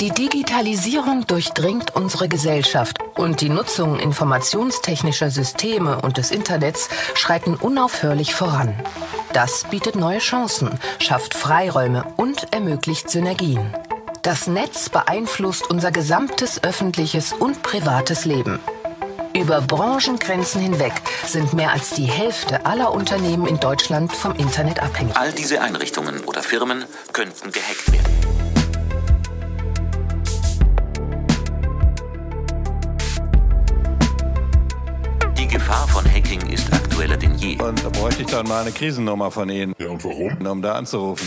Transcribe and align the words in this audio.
Die 0.00 0.10
Digitalisierung 0.10 1.26
durchdringt 1.26 1.94
unsere 1.94 2.28
Gesellschaft 2.28 2.98
und 3.16 3.40
die 3.40 3.48
Nutzung 3.48 3.98
informationstechnischer 3.98 5.30
Systeme 5.30 6.00
und 6.00 6.18
des 6.18 6.30
Internets 6.30 6.88
schreiten 7.14 7.54
unaufhörlich 7.54 8.34
voran. 8.34 8.74
Das 9.32 9.64
bietet 9.70 9.94
neue 9.94 10.18
Chancen, 10.18 10.78
schafft 10.98 11.34
Freiräume 11.34 12.04
und 12.16 12.52
ermöglicht 12.52 13.08
Synergien. 13.08 13.72
Das 14.22 14.46
Netz 14.46 14.88
beeinflusst 14.88 15.70
unser 15.70 15.92
gesamtes 15.92 16.62
öffentliches 16.64 17.32
und 17.32 17.62
privates 17.62 18.24
Leben. 18.24 18.58
Über 19.36 19.60
Branchengrenzen 19.60 20.60
hinweg 20.60 20.92
sind 21.26 21.52
mehr 21.54 21.72
als 21.72 21.90
die 21.90 22.06
Hälfte 22.06 22.66
aller 22.66 22.92
Unternehmen 22.92 23.46
in 23.46 23.58
Deutschland 23.58 24.12
vom 24.12 24.34
Internet 24.34 24.80
abhängig. 24.82 25.16
All 25.16 25.32
diese 25.32 25.60
Einrichtungen 25.60 26.24
oder 26.24 26.42
Firmen 26.42 26.84
könnten 27.12 27.52
gehackt 27.52 27.92
werden. 27.92 28.43
Gefahr 35.66 35.88
von 35.88 36.04
Hacking 36.04 36.42
ist 36.50 36.70
aktueller 36.74 37.16
denn 37.16 37.36
je. 37.36 37.56
Und 37.62 37.82
da 37.82 37.88
bräuchte 37.88 38.20
ich 38.20 38.28
dann 38.28 38.46
mal 38.46 38.60
eine 38.60 38.70
Krisennummer 38.70 39.30
von 39.30 39.48
Ihnen. 39.48 39.72
Ja, 39.78 39.88
und 39.88 40.04
warum? 40.04 40.46
Um 40.46 40.60
da 40.60 40.74
anzurufen. 40.74 41.26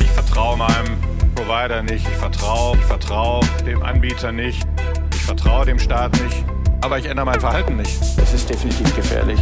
Ich 0.00 0.10
vertraue 0.10 0.56
meinem 0.56 0.98
Provider 1.36 1.84
nicht. 1.84 2.04
Ich 2.08 2.16
vertraue, 2.16 2.76
ich 2.76 2.84
vertraue 2.84 3.46
dem 3.64 3.84
Anbieter 3.84 4.32
nicht. 4.32 4.66
Ich 5.14 5.22
vertraue 5.22 5.64
dem 5.64 5.78
Staat 5.78 6.20
nicht. 6.20 6.44
Aber 6.80 6.98
ich 6.98 7.06
ändere 7.06 7.26
mein 7.26 7.38
Verhalten 7.40 7.76
nicht. 7.76 8.00
Das 8.18 8.34
ist 8.34 8.50
definitiv 8.50 8.96
gefährlich. 8.96 9.38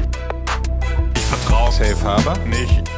Ich 1.14 1.22
vertraue 1.22 1.72
Safe 1.72 2.02
Harbor 2.02 2.36
nicht. 2.44 2.90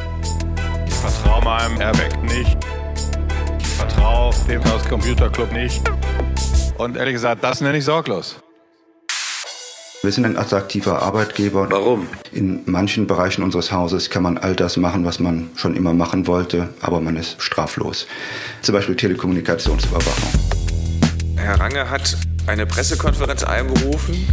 Ich 1.05 1.09
vertraue 1.09 1.43
meinem 1.43 1.81
Airbag 1.81 2.23
nicht. 2.23 2.57
Ich 3.59 3.67
vertraue 3.67 4.33
dem 4.47 4.63
Chaos 4.63 4.85
Computer 4.85 5.29
Club 5.29 5.51
nicht. 5.51 5.81
Und 6.77 6.95
ehrlich 6.95 7.15
gesagt, 7.15 7.43
das 7.43 7.59
nenne 7.59 7.77
ich 7.77 7.83
sorglos. 7.83 8.37
Wir 10.01 10.13
sind 10.13 10.25
ein 10.25 10.37
attraktiver 10.37 11.01
Arbeitgeber. 11.01 11.69
Warum? 11.69 12.07
In 12.31 12.61
manchen 12.67 13.05
Bereichen 13.05 13.43
unseres 13.43 13.73
Hauses 13.73 14.09
kann 14.09 14.23
man 14.23 14.37
all 14.37 14.55
das 14.55 14.77
machen, 14.77 15.03
was 15.03 15.19
man 15.19 15.49
schon 15.57 15.75
immer 15.75 15.93
machen 15.93 16.25
wollte, 16.25 16.69
aber 16.79 17.01
man 17.01 17.17
ist 17.17 17.35
straflos. 17.41 18.07
Zum 18.61 18.73
Beispiel 18.73 18.95
Telekommunikationsüberwachung. 18.95 20.29
Herr 21.35 21.59
Range 21.59 21.89
hat 21.89 22.15
eine 22.47 22.65
Pressekonferenz 22.65 23.43
einberufen 23.43 24.25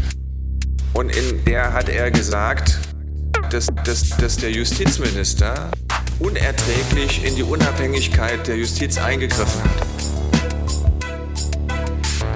und 0.93 1.17
in 1.17 1.45
der 1.45 1.73
hat 1.73 1.89
er 1.89 2.13
gesagt, 2.13 2.79
dass, 3.51 3.67
dass, 3.85 4.11
dass 4.11 4.37
der 4.37 4.53
Justizminister 4.53 5.69
unerträglich 6.21 7.25
in 7.25 7.35
die 7.35 7.43
Unabhängigkeit 7.43 8.47
der 8.47 8.57
Justiz 8.57 8.99
eingegriffen 8.99 9.63
hat. 9.65 9.87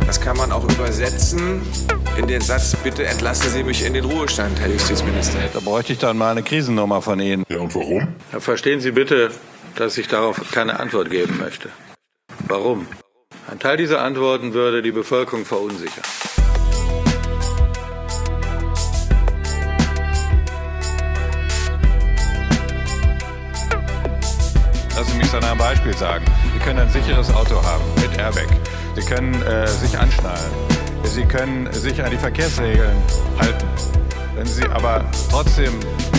Das 0.06 0.20
kann 0.20 0.36
man 0.36 0.52
auch 0.52 0.64
übersetzen 0.64 1.60
in 2.16 2.26
den 2.26 2.40
Satz, 2.40 2.76
bitte 2.82 3.04
entlassen 3.04 3.50
Sie 3.50 3.62
mich 3.62 3.84
in 3.84 3.92
den 3.92 4.04
Ruhestand, 4.04 4.60
Herr 4.60 4.68
Justizminister. 4.70 5.38
Da 5.52 5.60
bräuchte 5.60 5.92
ich 5.92 5.98
dann 5.98 6.16
mal 6.16 6.30
eine 6.30 6.42
Krisennummer 6.42 7.02
von 7.02 7.20
Ihnen. 7.20 7.44
Ja, 7.48 7.58
und 7.58 7.74
warum? 7.74 8.08
Ja, 8.32 8.40
verstehen 8.40 8.80
Sie 8.80 8.92
bitte, 8.92 9.32
dass 9.74 9.98
ich 9.98 10.08
darauf 10.08 10.40
keine 10.52 10.78
Antwort 10.78 11.10
geben 11.10 11.38
möchte. 11.38 11.70
Warum? 12.48 12.86
Ein 13.50 13.58
Teil 13.58 13.76
dieser 13.76 14.00
Antworten 14.00 14.54
würde 14.54 14.80
die 14.80 14.92
Bevölkerung 14.92 15.44
verunsichern. 15.44 16.04
Beispiel 25.64 25.96
sagen. 25.96 26.26
Sie 26.52 26.58
können 26.58 26.78
ein 26.78 26.90
sicheres 26.90 27.34
Auto 27.34 27.54
haben 27.62 27.82
mit 27.94 28.18
Airbag. 28.18 28.48
Sie 28.96 29.00
können 29.00 29.32
äh, 29.44 29.66
sich 29.66 29.98
anschnallen. 29.98 30.52
Sie 31.04 31.24
können 31.24 31.72
sich 31.72 32.04
an 32.04 32.10
die 32.10 32.18
Verkehrsregeln 32.18 32.94
halten. 33.38 33.66
Wenn 34.34 34.44
Sie 34.44 34.66
aber 34.66 35.10
trotzdem 35.30 35.72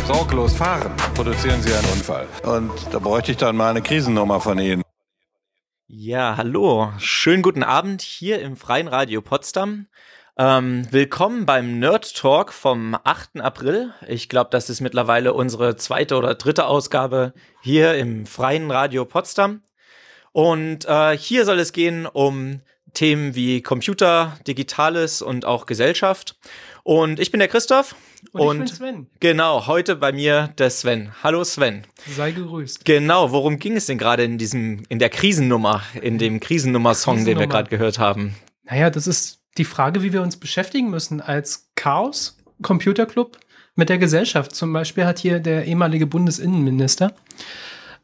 sorglos 0.08 0.56
fahren, 0.56 0.92
produzieren 1.14 1.62
Sie 1.62 1.72
einen 1.72 1.86
Unfall. 1.94 2.26
Und 2.42 2.72
da 2.92 2.98
bräuchte 2.98 3.34
ich 3.34 3.38
dann 3.38 3.56
mal 3.56 3.70
eine 3.70 3.84
Krisennummer 3.84 4.42
von 4.42 4.58
Ihnen. 4.58 4.82
Ja, 5.86 6.38
hallo. 6.38 6.92
Schönen 6.98 7.44
guten 7.44 7.62
Abend 7.62 8.02
hier 8.02 8.42
im 8.42 8.58
Freien 8.58 8.88
Radio 8.88 9.22
Potsdam. 9.22 9.86
Ähm, 10.38 10.86
willkommen 10.92 11.46
beim 11.46 11.80
Nerd 11.80 12.14
Talk 12.14 12.52
vom 12.52 12.94
8. 13.06 13.40
April. 13.40 13.94
Ich 14.06 14.28
glaube, 14.28 14.50
das 14.52 14.70
ist 14.70 14.82
mittlerweile 14.82 15.34
unsere 15.34 15.78
zweite 15.78 16.18
oder 16.18 16.36
dritte 16.36 16.66
Ausgabe 16.66 17.34
hier 17.62 17.96
im 17.96 18.26
Freien 18.26 18.70
Radio 18.70 19.06
Potsdam. 19.06 19.62
Und 20.34 20.84
äh, 20.90 21.18
hier 21.18 21.46
soll 21.46 21.60
es 21.60 21.72
gehen 21.72 22.06
um 22.06 22.60
Themen 22.94 23.34
wie 23.36 23.62
Computer, 23.62 24.38
Digitales 24.46 25.22
und 25.22 25.46
auch 25.46 25.68
Gesellschaft. 25.68 26.36
Und 26.84 27.22
ich 27.22 27.32
bin 27.32 27.40
der 27.40 27.48
Christoph. 27.48 27.96
Und, 28.34 28.56
ich 28.56 28.72
bin 28.72 28.76
Sven. 28.76 29.08
Genau, 29.22 29.68
heute 29.68 29.96
bei 29.96 30.12
mir 30.12 30.50
der 30.58 30.70
Sven. 30.70 31.14
Hallo 31.24 31.46
Sven. 31.46 31.88
Sei 32.14 32.32
gegrüßt. 32.32 32.84
Genau, 32.84 33.32
worum 33.32 33.58
ging 33.58 33.78
es 33.78 33.86
denn 33.86 33.98
gerade 33.98 34.26
in 34.26 34.38
diesem, 34.38 34.84
in 34.90 35.00
der 35.00 35.10
Krisennummer, 35.10 35.82
in 36.02 36.18
dem 36.18 36.42
Krisennummer-Song, 36.42 37.24
den 37.24 37.40
wir 37.40 37.48
gerade 37.48 37.70
gehört 37.70 38.00
haben? 38.00 38.36
Naja, 38.66 38.90
das 38.90 39.08
ist 39.08 39.45
die 39.58 39.66
Frage, 39.66 40.04
wie 40.04 40.14
wir 40.14 40.22
uns 40.22 40.38
beschäftigen 40.38 40.90
müssen 40.90 41.22
als 41.22 41.70
Chaos 41.76 42.38
Computer 42.62 43.06
Club 43.06 43.38
mit 43.76 43.90
der 43.90 43.98
Gesellschaft. 43.98 44.56
Zum 44.56 44.72
Beispiel 44.74 45.06
hat 45.06 45.20
hier 45.20 45.40
der 45.40 45.66
ehemalige 45.66 46.08
Bundesinnenminister, 46.08 47.14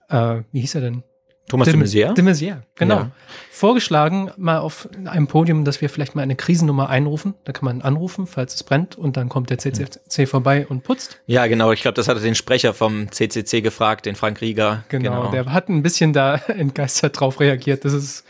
äh, 0.10 0.42
wie 0.52 0.62
hieß 0.62 0.76
er 0.76 0.82
denn? 0.82 1.04
Thomas 1.52 1.66
de, 1.66 1.74
de 1.74 1.84
Maizière? 1.84 2.14
De 2.14 2.24
Maizière, 2.24 2.62
genau. 2.76 2.96
Ja. 2.96 3.12
Vorgeschlagen, 3.50 4.32
mal 4.38 4.60
auf 4.60 4.88
einem 5.06 5.28
Podium, 5.28 5.66
dass 5.66 5.82
wir 5.82 5.90
vielleicht 5.90 6.16
mal 6.16 6.22
eine 6.22 6.36
Krisennummer 6.36 6.90
einrufen. 6.90 7.34
Da 7.44 7.52
kann 7.52 7.66
man 7.66 7.82
anrufen, 7.82 8.26
falls 8.26 8.56
es 8.56 8.64
brennt, 8.64 8.98
und 8.98 9.18
dann 9.18 9.28
kommt 9.28 9.50
der 9.50 9.58
CCC 9.58 10.28
vorbei 10.28 10.66
und 10.66 10.84
putzt. 10.84 11.20
Ja, 11.26 11.48
genau. 11.48 11.74
Ich 11.74 11.82
glaube, 11.82 11.96
das 11.96 12.08
hatte 12.08 12.22
den 12.22 12.36
Sprecher 12.36 12.74
vom 12.74 13.12
CCC 13.12 13.62
gefragt, 13.62 14.06
den 14.06 14.16
Frank 14.16 14.40
Rieger. 14.40 14.86
Genau, 14.88 15.24
genau. 15.24 15.32
der 15.32 15.52
hat 15.52 15.68
ein 15.68 15.84
bisschen 15.84 16.14
da 16.14 16.36
entgeistert 16.48 17.20
drauf 17.20 17.42
reagiert. 17.42 17.84
Das 17.84 17.92
ist 17.92 18.24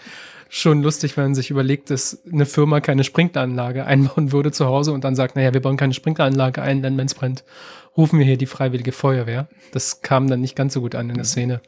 schon 0.53 0.83
lustig, 0.83 1.15
wenn 1.15 1.23
man 1.23 1.35
sich 1.35 1.49
überlegt, 1.49 1.89
dass 1.89 2.23
eine 2.31 2.45
Firma 2.45 2.81
keine 2.81 3.05
Sprinkleranlage 3.05 3.85
einbauen 3.85 4.33
würde 4.33 4.51
zu 4.51 4.65
Hause 4.65 4.91
und 4.91 5.05
dann 5.05 5.15
sagt, 5.15 5.37
naja, 5.37 5.53
wir 5.53 5.61
bauen 5.61 5.77
keine 5.77 5.93
Sprinkleranlage 5.93 6.61
ein, 6.61 6.83
denn 6.83 6.97
wenn 6.97 7.05
es 7.05 7.15
brennt, 7.15 7.45
rufen 7.95 8.19
wir 8.19 8.25
hier 8.25 8.37
die 8.37 8.45
Freiwillige 8.45 8.91
Feuerwehr. 8.91 9.47
Das 9.71 10.01
kam 10.01 10.29
dann 10.29 10.41
nicht 10.41 10.57
ganz 10.57 10.73
so 10.73 10.81
gut 10.81 10.93
an 10.93 11.09
in 11.09 11.15
der 11.15 11.23
Szene. 11.23 11.61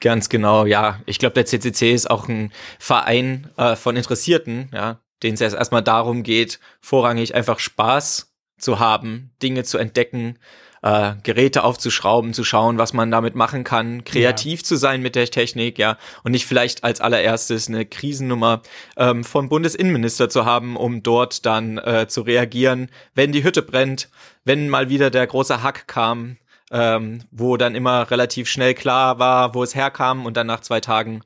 Ganz 0.00 0.28
genau, 0.28 0.66
ja. 0.66 1.00
Ich 1.06 1.18
glaube, 1.18 1.32
der 1.32 1.46
CCC 1.46 1.94
ist 1.94 2.10
auch 2.10 2.28
ein 2.28 2.52
Verein 2.78 3.48
äh, 3.56 3.74
von 3.74 3.96
Interessierten, 3.96 4.68
ja, 4.70 5.00
denen 5.22 5.34
es 5.34 5.40
erst 5.40 5.56
erstmal 5.56 5.82
darum 5.82 6.22
geht, 6.22 6.60
vorrangig 6.82 7.34
einfach 7.34 7.58
Spaß 7.58 8.34
zu 8.58 8.78
haben, 8.78 9.30
Dinge 9.42 9.64
zu 9.64 9.78
entdecken, 9.78 10.38
äh, 10.82 11.14
Geräte 11.22 11.64
aufzuschrauben, 11.64 12.32
zu 12.32 12.44
schauen, 12.44 12.78
was 12.78 12.92
man 12.92 13.10
damit 13.10 13.34
machen 13.34 13.64
kann, 13.64 14.04
kreativ 14.04 14.60
ja. 14.60 14.64
zu 14.64 14.76
sein 14.76 15.02
mit 15.02 15.14
der 15.14 15.26
Technik, 15.26 15.78
ja, 15.78 15.96
und 16.24 16.32
nicht 16.32 16.46
vielleicht 16.46 16.84
als 16.84 17.00
allererstes 17.00 17.68
eine 17.68 17.86
Krisennummer 17.86 18.62
ähm, 18.96 19.24
vom 19.24 19.48
Bundesinnenminister 19.48 20.28
zu 20.28 20.44
haben, 20.44 20.76
um 20.76 21.02
dort 21.02 21.46
dann 21.46 21.78
äh, 21.78 22.06
zu 22.08 22.22
reagieren, 22.22 22.90
wenn 23.14 23.32
die 23.32 23.44
Hütte 23.44 23.62
brennt, 23.62 24.08
wenn 24.44 24.68
mal 24.68 24.88
wieder 24.88 25.10
der 25.10 25.26
große 25.26 25.62
Hack 25.62 25.86
kam, 25.86 26.36
ähm, 26.70 27.22
wo 27.30 27.56
dann 27.56 27.74
immer 27.74 28.10
relativ 28.10 28.48
schnell 28.48 28.74
klar 28.74 29.18
war, 29.18 29.54
wo 29.54 29.62
es 29.62 29.74
herkam 29.74 30.26
und 30.26 30.36
dann 30.36 30.46
nach 30.46 30.60
zwei 30.60 30.80
Tagen 30.80 31.22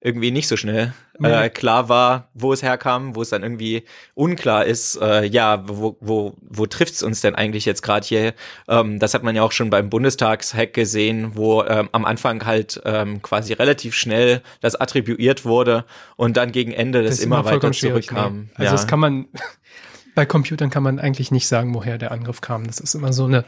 irgendwie 0.00 0.30
nicht 0.30 0.48
so 0.48 0.56
schnell 0.56 0.92
äh, 1.24 1.50
klar 1.50 1.88
war, 1.88 2.28
wo 2.34 2.52
es 2.52 2.62
herkam, 2.62 3.14
wo 3.14 3.22
es 3.22 3.30
dann 3.30 3.42
irgendwie 3.42 3.84
unklar 4.14 4.64
ist, 4.64 4.96
äh, 5.00 5.24
ja, 5.24 5.62
wo, 5.66 5.96
wo, 6.00 6.34
wo 6.40 6.66
trifft's 6.66 7.02
uns 7.02 7.20
denn 7.20 7.34
eigentlich 7.34 7.64
jetzt 7.64 7.82
gerade 7.82 8.06
hier? 8.06 8.34
Ähm, 8.68 8.98
das 8.98 9.14
hat 9.14 9.22
man 9.22 9.34
ja 9.36 9.42
auch 9.42 9.52
schon 9.52 9.70
beim 9.70 9.90
Bundestagshack 9.90 10.74
gesehen, 10.74 11.32
wo 11.34 11.62
ähm, 11.64 11.88
am 11.92 12.04
Anfang 12.04 12.44
halt 12.44 12.80
ähm, 12.84 13.22
quasi 13.22 13.52
relativ 13.52 13.94
schnell 13.94 14.42
das 14.60 14.74
attribuiert 14.74 15.44
wurde 15.44 15.84
und 16.16 16.36
dann 16.36 16.52
gegen 16.52 16.72
Ende 16.72 17.02
das, 17.02 17.16
das 17.16 17.24
immer 17.24 17.44
weiter 17.44 17.72
zurückkam. 17.72 18.40
Nee. 18.40 18.48
Also 18.54 18.64
ja. 18.64 18.72
das 18.72 18.86
kann 18.86 19.00
man, 19.00 19.26
bei 20.14 20.26
Computern 20.26 20.70
kann 20.70 20.82
man 20.82 20.98
eigentlich 20.98 21.30
nicht 21.30 21.46
sagen, 21.46 21.74
woher 21.74 21.98
der 21.98 22.12
Angriff 22.12 22.40
kam. 22.40 22.66
Das 22.66 22.80
ist 22.80 22.94
immer 22.94 23.12
so 23.12 23.24
eine 23.24 23.44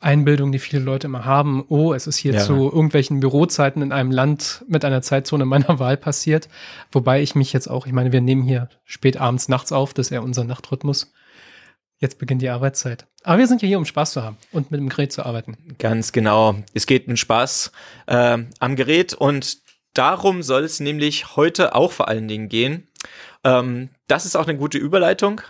Einbildung, 0.00 0.50
die 0.50 0.58
viele 0.58 0.82
Leute 0.82 1.06
immer 1.06 1.26
haben, 1.26 1.64
oh, 1.68 1.92
es 1.92 2.06
ist 2.06 2.16
hier 2.16 2.32
ja. 2.32 2.40
zu 2.40 2.54
irgendwelchen 2.54 3.20
Bürozeiten 3.20 3.82
in 3.82 3.92
einem 3.92 4.10
Land 4.10 4.64
mit 4.66 4.84
einer 4.84 5.02
Zeitzone 5.02 5.44
meiner 5.44 5.78
Wahl 5.78 5.98
passiert. 5.98 6.48
Wobei 6.90 7.20
ich 7.20 7.34
mich 7.34 7.52
jetzt 7.52 7.68
auch, 7.68 7.86
ich 7.86 7.92
meine, 7.92 8.10
wir 8.10 8.22
nehmen 8.22 8.42
hier 8.42 8.70
spät 8.84 9.18
abends, 9.18 9.48
nachts 9.48 9.72
auf, 9.72 9.92
das 9.92 10.06
ist 10.06 10.10
ja 10.10 10.20
unser 10.20 10.44
Nachtrhythmus. 10.44 11.12
Jetzt 11.98 12.18
beginnt 12.18 12.40
die 12.40 12.48
Arbeitszeit. 12.48 13.06
Aber 13.24 13.38
wir 13.38 13.46
sind 13.46 13.60
ja 13.60 13.68
hier, 13.68 13.76
um 13.76 13.84
Spaß 13.84 14.12
zu 14.12 14.22
haben 14.22 14.38
und 14.52 14.70
mit 14.70 14.80
dem 14.80 14.88
Gerät 14.88 15.12
zu 15.12 15.24
arbeiten. 15.26 15.58
Ganz 15.78 16.12
genau. 16.12 16.56
Es 16.72 16.86
geht 16.86 17.06
mit 17.06 17.18
Spaß 17.18 17.70
äh, 18.06 18.38
am 18.58 18.76
Gerät 18.76 19.12
und 19.12 19.58
darum 19.92 20.42
soll 20.42 20.64
es 20.64 20.80
nämlich 20.80 21.36
heute 21.36 21.74
auch 21.74 21.92
vor 21.92 22.08
allen 22.08 22.26
Dingen 22.26 22.48
gehen. 22.48 22.88
Ähm, 23.44 23.90
das 24.08 24.24
ist 24.24 24.34
auch 24.34 24.48
eine 24.48 24.56
gute 24.56 24.78
Überleitung 24.78 25.42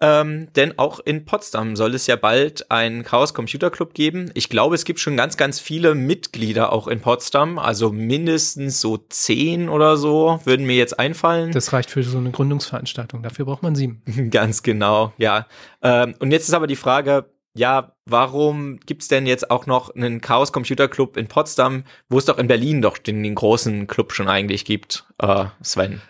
Ähm, 0.00 0.52
denn 0.54 0.78
auch 0.78 1.00
in 1.00 1.24
Potsdam 1.24 1.76
soll 1.76 1.94
es 1.94 2.06
ja 2.06 2.16
bald 2.16 2.70
einen 2.70 3.04
Chaos 3.04 3.32
Computer 3.32 3.70
Club 3.70 3.94
geben. 3.94 4.30
Ich 4.34 4.48
glaube, 4.48 4.74
es 4.74 4.84
gibt 4.84 4.98
schon 4.98 5.16
ganz, 5.16 5.36
ganz 5.36 5.60
viele 5.60 5.94
Mitglieder 5.94 6.72
auch 6.72 6.88
in 6.88 7.00
Potsdam. 7.00 7.58
Also 7.58 7.92
mindestens 7.92 8.80
so 8.80 8.96
zehn 8.96 9.68
oder 9.68 9.96
so 9.96 10.40
würden 10.44 10.66
mir 10.66 10.76
jetzt 10.76 10.98
einfallen. 10.98 11.52
Das 11.52 11.72
reicht 11.72 11.90
für 11.90 12.02
so 12.02 12.18
eine 12.18 12.32
Gründungsveranstaltung. 12.32 13.22
Dafür 13.22 13.44
braucht 13.44 13.62
man 13.62 13.76
sieben. 13.76 14.02
ganz 14.30 14.62
genau, 14.62 15.12
ja. 15.16 15.46
Ähm, 15.82 16.14
und 16.18 16.32
jetzt 16.32 16.48
ist 16.48 16.54
aber 16.54 16.66
die 16.66 16.76
Frage, 16.76 17.26
ja, 17.56 17.92
warum 18.04 18.80
gibt's 18.80 19.06
denn 19.06 19.26
jetzt 19.26 19.48
auch 19.50 19.66
noch 19.66 19.94
einen 19.94 20.20
Chaos 20.20 20.52
Computer 20.52 20.88
Club 20.88 21.16
in 21.16 21.28
Potsdam, 21.28 21.84
wo 22.08 22.18
es 22.18 22.24
doch 22.24 22.38
in 22.38 22.48
Berlin 22.48 22.82
doch 22.82 22.98
den, 22.98 23.22
den 23.22 23.36
großen 23.36 23.86
Club 23.86 24.12
schon 24.12 24.28
eigentlich 24.28 24.64
gibt, 24.64 25.04
äh, 25.18 25.44
Sven? 25.62 26.02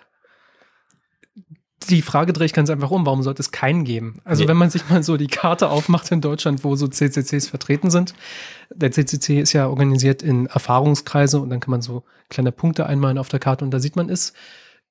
Die 1.86 2.02
Frage 2.02 2.32
drehe 2.32 2.46
ich 2.46 2.52
ganz 2.52 2.70
einfach 2.70 2.90
um, 2.90 3.06
warum 3.06 3.22
sollte 3.22 3.42
es 3.42 3.50
keinen 3.50 3.84
geben? 3.84 4.20
Also 4.24 4.42
nee. 4.42 4.48
wenn 4.48 4.56
man 4.56 4.70
sich 4.70 4.88
mal 4.88 5.02
so 5.02 5.16
die 5.16 5.26
Karte 5.26 5.68
aufmacht 5.68 6.10
in 6.12 6.20
Deutschland, 6.20 6.64
wo 6.64 6.76
so 6.76 6.88
CCCs 6.88 7.48
vertreten 7.48 7.90
sind, 7.90 8.14
der 8.74 8.90
CCC 8.90 9.40
ist 9.40 9.52
ja 9.52 9.68
organisiert 9.68 10.22
in 10.22 10.46
Erfahrungskreise 10.46 11.40
und 11.40 11.50
dann 11.50 11.60
kann 11.60 11.70
man 11.70 11.82
so 11.82 12.04
kleine 12.28 12.52
Punkte 12.52 12.86
einmalen 12.86 13.18
auf 13.18 13.28
der 13.28 13.40
Karte 13.40 13.64
und 13.64 13.70
da 13.70 13.80
sieht 13.80 13.96
man 13.96 14.08
ist 14.08 14.34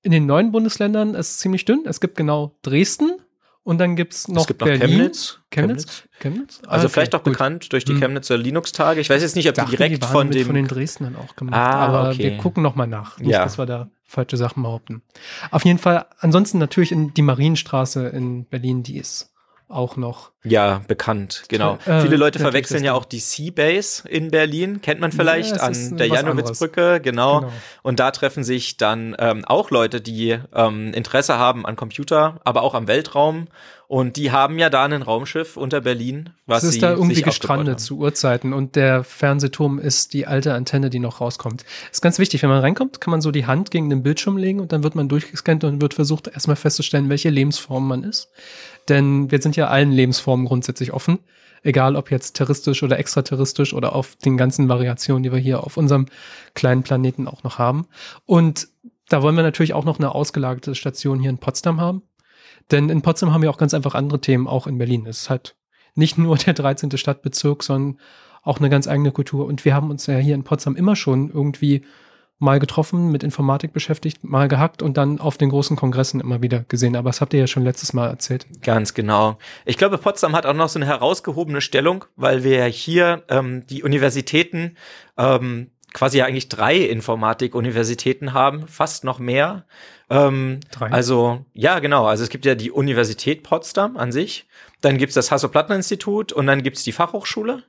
in 0.02 0.12
den 0.12 0.26
neuen 0.26 0.52
Bundesländern 0.52 1.16
ist 1.16 1.40
ziemlich 1.40 1.64
dünn. 1.64 1.84
Es 1.86 2.02
gibt 2.02 2.18
genau 2.18 2.58
Dresden, 2.62 3.14
und 3.64 3.78
dann 3.78 3.96
gibt's 3.96 4.28
noch, 4.28 4.42
es 4.42 4.48
gibt 4.48 4.60
Berlin. 4.60 4.80
noch 4.80 4.88
Chemnitz. 4.88 5.40
Chemnitz. 5.50 6.04
Chemnitz? 6.20 6.62
Also 6.68 6.70
ah, 6.70 6.78
okay, 6.80 6.90
vielleicht 6.90 7.16
auch 7.16 7.24
gut. 7.24 7.34
bekannt 7.34 7.72
durch 7.72 7.86
die 7.86 7.94
hm. 7.94 8.02
Chemnitzer 8.02 8.38
Linux-Tage. 8.38 9.00
Ich 9.00 9.10
weiß 9.10 9.22
jetzt 9.22 9.38
nicht, 9.38 9.48
ob 9.48 9.56
die 9.56 9.72
direkt 9.72 10.04
die 10.04 10.06
von 10.06 10.30
dem 10.30 10.46
von 10.46 10.56
den 10.56 10.68
Dresdnern 10.68 11.16
auch 11.16 11.38
gemacht, 11.38 11.56
ah, 11.56 11.88
aber 11.88 12.10
okay. 12.10 12.24
wir 12.24 12.38
gucken 12.38 12.62
noch 12.62 12.76
mal 12.76 12.88
nach. 12.88 13.20
Nicht, 13.20 13.32
ja. 13.32 13.44
dass 13.44 13.58
wir 13.58 13.66
da 13.66 13.90
falsche 14.06 14.38
Sachen 14.38 14.64
behaupten. 14.64 15.02
Auf 15.52 15.66
jeden 15.66 15.80
Fall, 15.80 16.06
ansonsten 16.20 16.58
natürlich 16.60 16.92
in 16.92 17.14
die 17.14 17.22
Marienstraße 17.22 18.08
in 18.10 18.46
Berlin, 18.46 18.84
die 18.84 18.98
ist 18.98 19.33
auch 19.68 19.98
noch. 19.98 20.32
Ja, 20.44 20.82
bekannt, 20.88 21.44
genau. 21.48 21.78
Äh, 21.86 22.02
Viele 22.02 22.18
Leute 22.18 22.40
verwechseln 22.40 22.84
ja 22.84 22.94
auch 22.94 23.06
die 23.06 23.20
Seabase 23.20 24.08
in 24.08 24.30
Berlin, 24.30 24.82
kennt 24.82 25.00
man 25.00 25.12
vielleicht, 25.12 25.56
ja, 25.56 25.64
an 25.64 25.98
der 25.98 26.08
Janowitzbrücke, 26.08 27.00
genau. 27.02 27.42
genau. 27.42 27.54
Und 27.82 28.00
da 28.00 28.12
treffen 28.12 28.44
sich 28.44 28.78
dann 28.78 29.16
ähm, 29.20 29.46
auch 29.46 29.72
Leute, 29.72 30.02
die 30.02 30.38
ähm, 30.54 30.94
Interesse 30.94 31.38
haben 31.38 31.66
an 31.66 31.76
Computer, 31.76 32.40
aber 32.44 32.62
auch 32.64 32.74
am 32.74 32.88
Weltraum. 32.88 33.48
Und 33.88 34.18
die 34.18 34.32
haben 34.32 34.58
ja 34.58 34.72
da 34.72 34.86
ein 34.86 35.02
Raumschiff 35.04 35.56
unter 35.56 35.80
Berlin, 35.82 36.32
was 36.48 36.64
es 36.64 36.76
ist 36.76 36.84
da 36.84 36.94
irgendwie 36.94 37.22
gestrandet 37.22 37.80
zu 37.80 38.00
Uhrzeiten 38.00 38.52
und 38.52 38.76
der 38.76 39.04
Fernsehturm 39.04 39.78
ist 39.78 40.14
die 40.14 40.26
alte 40.26 40.54
Antenne, 40.56 40.90
die 40.90 40.98
noch 40.98 41.22
rauskommt. 41.22 41.64
Ist 41.92 42.02
ganz 42.02 42.18
wichtig, 42.18 42.42
wenn 42.42 42.50
man 42.50 42.62
reinkommt, 42.62 43.02
kann 43.02 43.12
man 43.12 43.22
so 43.22 43.30
die 43.30 43.46
Hand 43.46 43.70
gegen 43.70 43.92
den 43.92 44.02
Bildschirm 44.02 44.38
legen 44.38 44.62
und 44.62 44.72
dann 44.72 44.84
wird 44.84 44.96
man 44.96 45.10
durchgescannt 45.10 45.64
und 45.64 45.80
wird 45.80 45.94
versucht 45.94 46.28
erstmal 46.28 46.56
festzustellen, 46.56 47.10
welche 47.10 47.30
Lebensform 47.30 47.88
man 47.88 48.04
ist. 48.04 48.32
Denn 48.90 49.32
wir 49.32 49.42
sind 49.42 49.56
ja 49.56 49.68
allen 49.68 49.92
Lebensformen 49.92 50.46
grundsätzlich 50.46 50.94
offen. 50.94 51.20
Egal 51.64 51.96
ob 51.96 52.12
jetzt 52.12 52.34
terroristisch 52.34 52.84
oder 52.84 53.00
extraterrestrisch 53.00 53.74
oder 53.74 53.96
auf 53.96 54.18
den 54.18 54.36
ganzen 54.36 54.68
Variationen, 54.68 55.24
die 55.24 55.32
wir 55.32 55.40
hier 55.40 55.64
auf 55.64 55.78
unserem 55.78 56.08
kleinen 56.54 56.84
Planeten 56.84 57.28
auch 57.28 57.44
noch 57.44 57.58
haben. 57.58 57.88
Und 58.26 58.68
da 59.08 59.22
wollen 59.22 59.36
wir 59.36 59.44
natürlich 59.44 59.74
auch 59.74 59.86
noch 59.86 59.98
eine 59.98 60.14
ausgelagerte 60.14 60.76
Station 60.76 61.20
hier 61.20 61.30
in 61.30 61.38
Potsdam 61.38 61.80
haben. 61.80 62.02
Denn 62.72 62.90
in 62.90 63.02
Potsdam 63.02 63.34
haben 63.34 63.42
wir 63.42 63.50
auch 63.50 63.58
ganz 63.58 63.74
einfach 63.74 63.96
andere 63.96 64.20
Themen, 64.20 64.48
auch 64.48 64.68
in 64.68 64.78
Berlin. 64.78 65.06
Es 65.06 65.24
ist 65.24 65.30
halt 65.30 65.56
nicht 65.96 66.18
nur 66.18 66.38
der 66.38 66.54
13. 66.54 66.98
Stadtbezirk, 66.98 67.64
sondern 67.64 68.00
auch 68.42 68.60
eine 68.60 68.70
ganz 68.70 68.88
eigene 68.88 69.12
Kultur. 69.12 69.46
Und 69.46 69.64
wir 69.64 69.74
haben 69.74 69.90
uns 69.90 70.06
ja 70.08 70.18
hier 70.18 70.36
in 70.36 70.44
Potsdam 70.44 70.76
immer 70.76 70.96
schon 70.96 71.30
irgendwie 71.30 71.86
mal 72.44 72.60
getroffen, 72.60 73.12
mit 73.12 73.24
Informatik 73.24 73.74
beschäftigt, 73.74 74.24
mal 74.24 74.48
gehackt 74.48 74.82
und 74.82 74.98
dann 74.98 75.20
auf 75.20 75.38
den 75.38 75.50
großen 75.50 75.76
Kongressen 75.76 76.20
immer 76.20 76.42
wieder 76.42 76.66
gesehen. 76.68 76.96
Aber 76.96 77.10
das 77.10 77.22
habt 77.22 77.34
ihr 77.34 77.40
ja 77.40 77.48
schon 77.48 77.64
letztes 77.64 77.94
Mal 77.94 78.10
erzählt. 78.10 78.46
Ganz 78.62 78.94
genau. 78.94 79.38
Ich 79.66 79.78
glaube, 79.78 79.98
Potsdam 79.98 80.36
hat 80.36 80.46
auch 80.46 80.54
noch 80.54 80.70
so 80.70 80.78
eine 80.78 80.86
herausgehobene 80.86 81.62
Stellung, 81.62 82.06
weil 82.16 82.44
wir 82.44 82.66
hier 82.66 83.24
ähm, 83.30 83.66
die 83.68 83.84
Universitäten 83.84 84.78
ähm, 85.18 85.72
quasi 85.94 86.20
ja 86.20 86.26
eigentlich 86.26 86.50
drei 86.50 86.78
Informatik-Universitäten 86.78 88.34
haben, 88.34 88.68
fast 88.68 89.04
noch 89.04 89.20
mehr. 89.20 89.66
Ähm, 90.10 90.60
drei? 90.72 90.92
Also, 90.92 91.46
ja, 91.54 91.80
genau. 91.80 92.06
Also 92.06 92.24
es 92.24 92.30
gibt 92.30 92.46
ja 92.46 92.56
die 92.56 92.72
Universität 92.72 93.44
Potsdam 93.44 93.98
an 93.98 94.12
sich, 94.12 94.48
dann 94.82 94.98
gibt's 94.98 95.16
das 95.16 95.32
Hasso-Plattner-Institut 95.32 96.34
und 96.34 96.46
dann 96.46 96.62
gibt's 96.62 96.84
die 96.84 96.92
Fachhochschule 96.92 97.64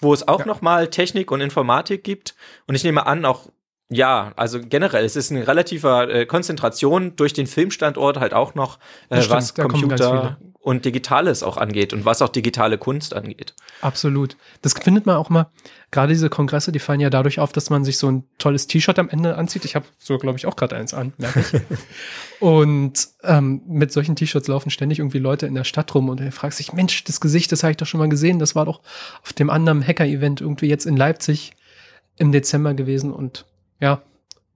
wo 0.00 0.14
es 0.14 0.26
auch 0.28 0.40
ja. 0.40 0.46
noch 0.46 0.60
mal 0.60 0.88
Technik 0.88 1.30
und 1.30 1.40
Informatik 1.40 2.04
gibt. 2.04 2.34
Und 2.66 2.74
ich 2.74 2.84
nehme 2.84 3.06
an, 3.06 3.24
auch 3.24 3.48
ja, 3.90 4.32
also 4.36 4.60
generell, 4.60 5.04
es 5.04 5.16
ist 5.16 5.30
eine 5.30 5.46
relative 5.46 6.12
äh, 6.12 6.26
Konzentration 6.26 7.16
durch 7.16 7.32
den 7.32 7.46
Filmstandort 7.46 8.18
halt 8.18 8.34
auch 8.34 8.54
noch, 8.54 8.78
äh, 9.08 9.22
stimmt, 9.22 9.30
was 9.30 9.54
Computer 9.54 10.38
und 10.60 10.84
Digitales 10.84 11.42
auch 11.42 11.56
angeht 11.56 11.94
und 11.94 12.04
was 12.04 12.20
auch 12.20 12.28
digitale 12.28 12.76
Kunst 12.76 13.14
angeht. 13.14 13.54
Absolut. 13.80 14.36
Das 14.60 14.74
findet 14.74 15.06
man 15.06 15.16
auch 15.16 15.30
mal, 15.30 15.46
gerade 15.90 16.12
diese 16.12 16.28
Kongresse, 16.28 16.70
die 16.72 16.78
fallen 16.78 17.00
ja 17.00 17.08
dadurch 17.08 17.40
auf, 17.40 17.52
dass 17.52 17.70
man 17.70 17.84
sich 17.84 17.96
so 17.96 18.10
ein 18.10 18.24
tolles 18.36 18.66
T-Shirt 18.66 18.98
am 18.98 19.08
Ende 19.08 19.36
anzieht. 19.36 19.64
Ich 19.64 19.74
habe 19.74 19.86
so, 19.98 20.18
glaube 20.18 20.36
ich, 20.36 20.44
auch 20.44 20.56
gerade 20.56 20.76
eins 20.76 20.92
an, 20.92 21.14
merke 21.16 21.40
ich. 21.40 21.60
und 22.40 23.08
ähm, 23.22 23.62
mit 23.66 23.92
solchen 23.92 24.16
T-Shirts 24.16 24.48
laufen 24.48 24.68
ständig 24.68 24.98
irgendwie 24.98 25.20
Leute 25.20 25.46
in 25.46 25.54
der 25.54 25.64
Stadt 25.64 25.94
rum 25.94 26.10
und 26.10 26.20
er 26.20 26.32
fragt 26.32 26.54
sich, 26.54 26.74
Mensch, 26.74 27.04
das 27.04 27.22
Gesicht, 27.22 27.50
das 27.52 27.62
habe 27.62 27.70
ich 27.70 27.78
doch 27.78 27.86
schon 27.86 28.00
mal 28.00 28.10
gesehen, 28.10 28.38
das 28.38 28.54
war 28.54 28.66
doch 28.66 28.82
auf 29.22 29.32
dem 29.32 29.48
anderen 29.48 29.82
Hacker-Event 29.82 30.42
irgendwie 30.42 30.68
jetzt 30.68 30.84
in 30.84 30.98
Leipzig 30.98 31.52
im 32.18 32.32
Dezember 32.32 32.74
gewesen 32.74 33.12
und 33.12 33.46
ja, 33.80 34.02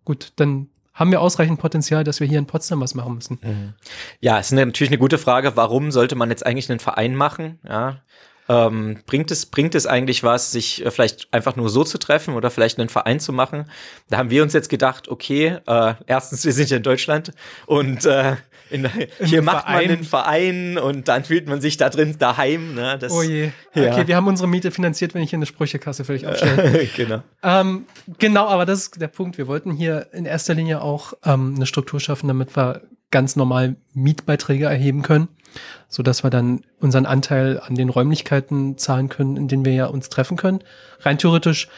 gut, 0.04 0.32
dann 0.36 0.68
haben 0.94 1.10
wir 1.10 1.20
ausreichend 1.20 1.58
Potenzial, 1.58 2.04
dass 2.04 2.20
wir 2.20 2.26
hier 2.26 2.38
in 2.38 2.46
Potsdam 2.46 2.80
was 2.80 2.94
machen 2.94 3.14
müssen. 3.14 3.38
Mhm. 3.42 3.74
Ja, 4.20 4.38
es 4.38 4.46
ist 4.46 4.52
natürlich 4.52 4.90
eine 4.90 4.98
gute 4.98 5.18
Frage, 5.18 5.56
warum 5.56 5.90
sollte 5.90 6.16
man 6.16 6.30
jetzt 6.30 6.44
eigentlich 6.44 6.70
einen 6.70 6.80
Verein 6.80 7.14
machen? 7.14 7.58
Ja, 7.66 8.02
ähm, 8.48 8.98
bringt 9.06 9.30
es 9.30 9.46
bringt 9.46 9.74
es 9.74 9.86
eigentlich 9.86 10.24
was, 10.24 10.52
sich 10.52 10.84
äh, 10.84 10.90
vielleicht 10.90 11.32
einfach 11.32 11.56
nur 11.56 11.68
so 11.68 11.84
zu 11.84 11.98
treffen 11.98 12.34
oder 12.34 12.50
vielleicht 12.50 12.78
einen 12.78 12.88
Verein 12.88 13.20
zu 13.20 13.32
machen? 13.32 13.70
Da 14.10 14.18
haben 14.18 14.30
wir 14.30 14.42
uns 14.42 14.52
jetzt 14.52 14.68
gedacht, 14.68 15.08
okay, 15.08 15.58
äh, 15.66 15.94
erstens 16.06 16.44
wir 16.44 16.52
sind 16.52 16.68
ja 16.68 16.76
in 16.76 16.82
Deutschland 16.82 17.32
und 17.66 18.04
äh, 18.04 18.36
in, 18.72 18.88
hier 19.20 19.42
macht 19.42 19.64
Verein. 19.64 19.74
man 19.74 19.84
einen 19.84 20.04
Verein 20.04 20.78
und 20.78 21.08
dann 21.08 21.24
fühlt 21.24 21.48
man 21.48 21.60
sich 21.60 21.76
da 21.76 21.90
drin 21.90 22.16
daheim. 22.18 22.74
Ne? 22.74 22.98
Das, 22.98 23.12
oh 23.12 23.22
je. 23.22 23.50
Ja. 23.74 23.92
Okay, 23.92 24.06
wir 24.06 24.16
haben 24.16 24.26
unsere 24.26 24.48
Miete 24.48 24.70
finanziert, 24.70 25.14
wenn 25.14 25.22
ich 25.22 25.30
hier 25.30 25.38
eine 25.38 25.46
Sprüchekasse 25.46 26.04
völlig 26.04 26.26
aufstelle. 26.26 26.88
genau. 26.96 27.22
Ähm, 27.42 27.86
genau, 28.18 28.46
aber 28.46 28.66
das 28.66 28.80
ist 28.80 29.00
der 29.00 29.08
Punkt. 29.08 29.38
Wir 29.38 29.46
wollten 29.46 29.72
hier 29.72 30.08
in 30.12 30.24
erster 30.24 30.54
Linie 30.54 30.80
auch 30.80 31.12
ähm, 31.24 31.54
eine 31.56 31.66
Struktur 31.66 32.00
schaffen, 32.00 32.28
damit 32.28 32.56
wir 32.56 32.82
ganz 33.10 33.36
normal 33.36 33.76
Mietbeiträge 33.92 34.64
erheben 34.64 35.02
können, 35.02 35.28
so 35.88 36.02
dass 36.02 36.24
wir 36.24 36.30
dann 36.30 36.62
unseren 36.80 37.06
Anteil 37.06 37.60
an 37.60 37.76
den 37.76 37.90
Räumlichkeiten 37.90 38.78
zahlen 38.78 39.08
können, 39.08 39.36
in 39.36 39.48
denen 39.48 39.64
wir 39.64 39.74
ja 39.74 39.86
uns 39.86 40.08
treffen 40.08 40.36
können. 40.36 40.64
Rein 41.00 41.18
theoretisch 41.18 41.68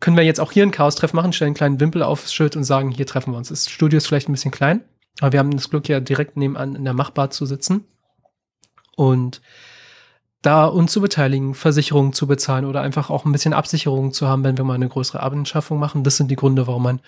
können 0.00 0.16
wir 0.16 0.24
jetzt 0.24 0.40
auch 0.40 0.52
hier 0.52 0.64
ein 0.64 0.70
Chaos-Treff 0.70 1.12
machen, 1.12 1.32
stellen 1.32 1.50
einen 1.50 1.54
kleinen 1.54 1.80
Wimpel 1.80 2.02
aufs 2.02 2.34
Schild 2.34 2.56
und 2.56 2.64
sagen, 2.64 2.90
hier 2.90 3.06
treffen 3.06 3.32
wir 3.32 3.38
uns. 3.38 3.48
Das 3.48 3.70
Studio 3.70 3.98
ist 3.98 4.06
vielleicht 4.06 4.28
ein 4.28 4.32
bisschen 4.32 4.50
klein, 4.50 4.82
aber 5.20 5.32
wir 5.32 5.38
haben 5.40 5.50
das 5.50 5.70
Glück, 5.70 5.88
ja 5.88 6.00
direkt 6.00 6.36
nebenan 6.36 6.74
in 6.74 6.84
der 6.84 6.94
Machbar 6.94 7.30
zu 7.30 7.46
sitzen 7.46 7.84
und 8.96 9.40
da 10.42 10.64
uns 10.64 10.92
zu 10.92 11.00
beteiligen, 11.00 11.54
Versicherungen 11.54 12.12
zu 12.12 12.26
bezahlen 12.26 12.64
oder 12.64 12.80
einfach 12.80 13.10
auch 13.10 13.24
ein 13.24 13.32
bisschen 13.32 13.52
Absicherung 13.52 14.12
zu 14.12 14.26
haben, 14.26 14.42
wenn 14.44 14.56
wir 14.56 14.64
mal 14.64 14.74
eine 14.74 14.88
größere 14.88 15.20
Abendschaffung 15.20 15.78
machen. 15.78 16.02
Das 16.02 16.16
sind 16.16 16.30
die 16.30 16.36
Gründe, 16.36 16.66
warum 16.66 16.82
man 16.82 17.00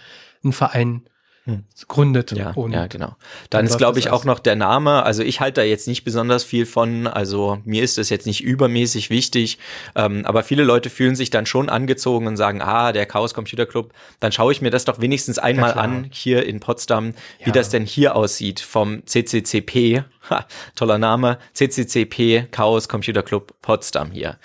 einen 0.44 0.52
Verein 0.52 1.02
hm. 1.44 1.64
gründet. 1.88 2.30
Ja, 2.32 2.54
ja, 2.70 2.87
genau. 2.87 3.16
Dann 3.50 3.66
ist, 3.66 3.76
glaube 3.76 3.99
ich, 3.99 4.11
auch 4.11 4.25
noch 4.25 4.38
der 4.38 4.54
Name. 4.54 5.02
Also 5.02 5.25
ich 5.25 5.40
halte 5.40 5.61
da 5.61 5.64
jetzt 5.64 5.88
nicht 5.88 6.04
besonders 6.04 6.44
viel 6.44 6.66
von. 6.66 7.08
Also 7.08 7.58
mir 7.64 7.82
ist 7.82 7.99
das 7.99 8.11
jetzt 8.11 8.26
nicht 8.26 8.44
übermäßig 8.44 9.11
wichtig. 9.11 9.58
Ähm, 9.96 10.25
aber 10.25 10.44
viele 10.44 10.62
Leute 10.62 10.88
fühlen 10.88 11.16
sich 11.16 11.30
dann 11.30 11.44
schon 11.44 11.68
angezogen 11.68 12.28
und 12.28 12.37
sagen, 12.37 12.62
ah, 12.62 12.92
der 12.92 13.06
Chaos 13.06 13.34
Computer 13.34 13.66
Club. 13.66 13.92
Dann 14.20 14.30
schaue 14.30 14.52
ich 14.52 14.62
mir 14.62 14.70
das 14.70 14.84
doch 14.84 15.00
wenigstens 15.00 15.40
einmal 15.40 15.70
ja, 15.70 15.76
an 15.76 16.06
hier 16.12 16.46
in 16.46 16.61
Potsdam, 16.61 17.14
ja. 17.40 17.46
wie 17.46 17.52
das 17.52 17.70
denn 17.70 17.87
hier 17.87 18.14
aussieht 18.14 18.61
vom 18.61 19.04
CCCP. 19.04 20.04
Ha, 20.31 20.47
toller 20.75 20.99
Name. 20.99 21.38
CCCP 21.55 22.49
Chaos 22.50 22.88
Computer 22.88 23.23
Club 23.23 23.55
Potsdam 23.62 24.11
hier. 24.11 24.38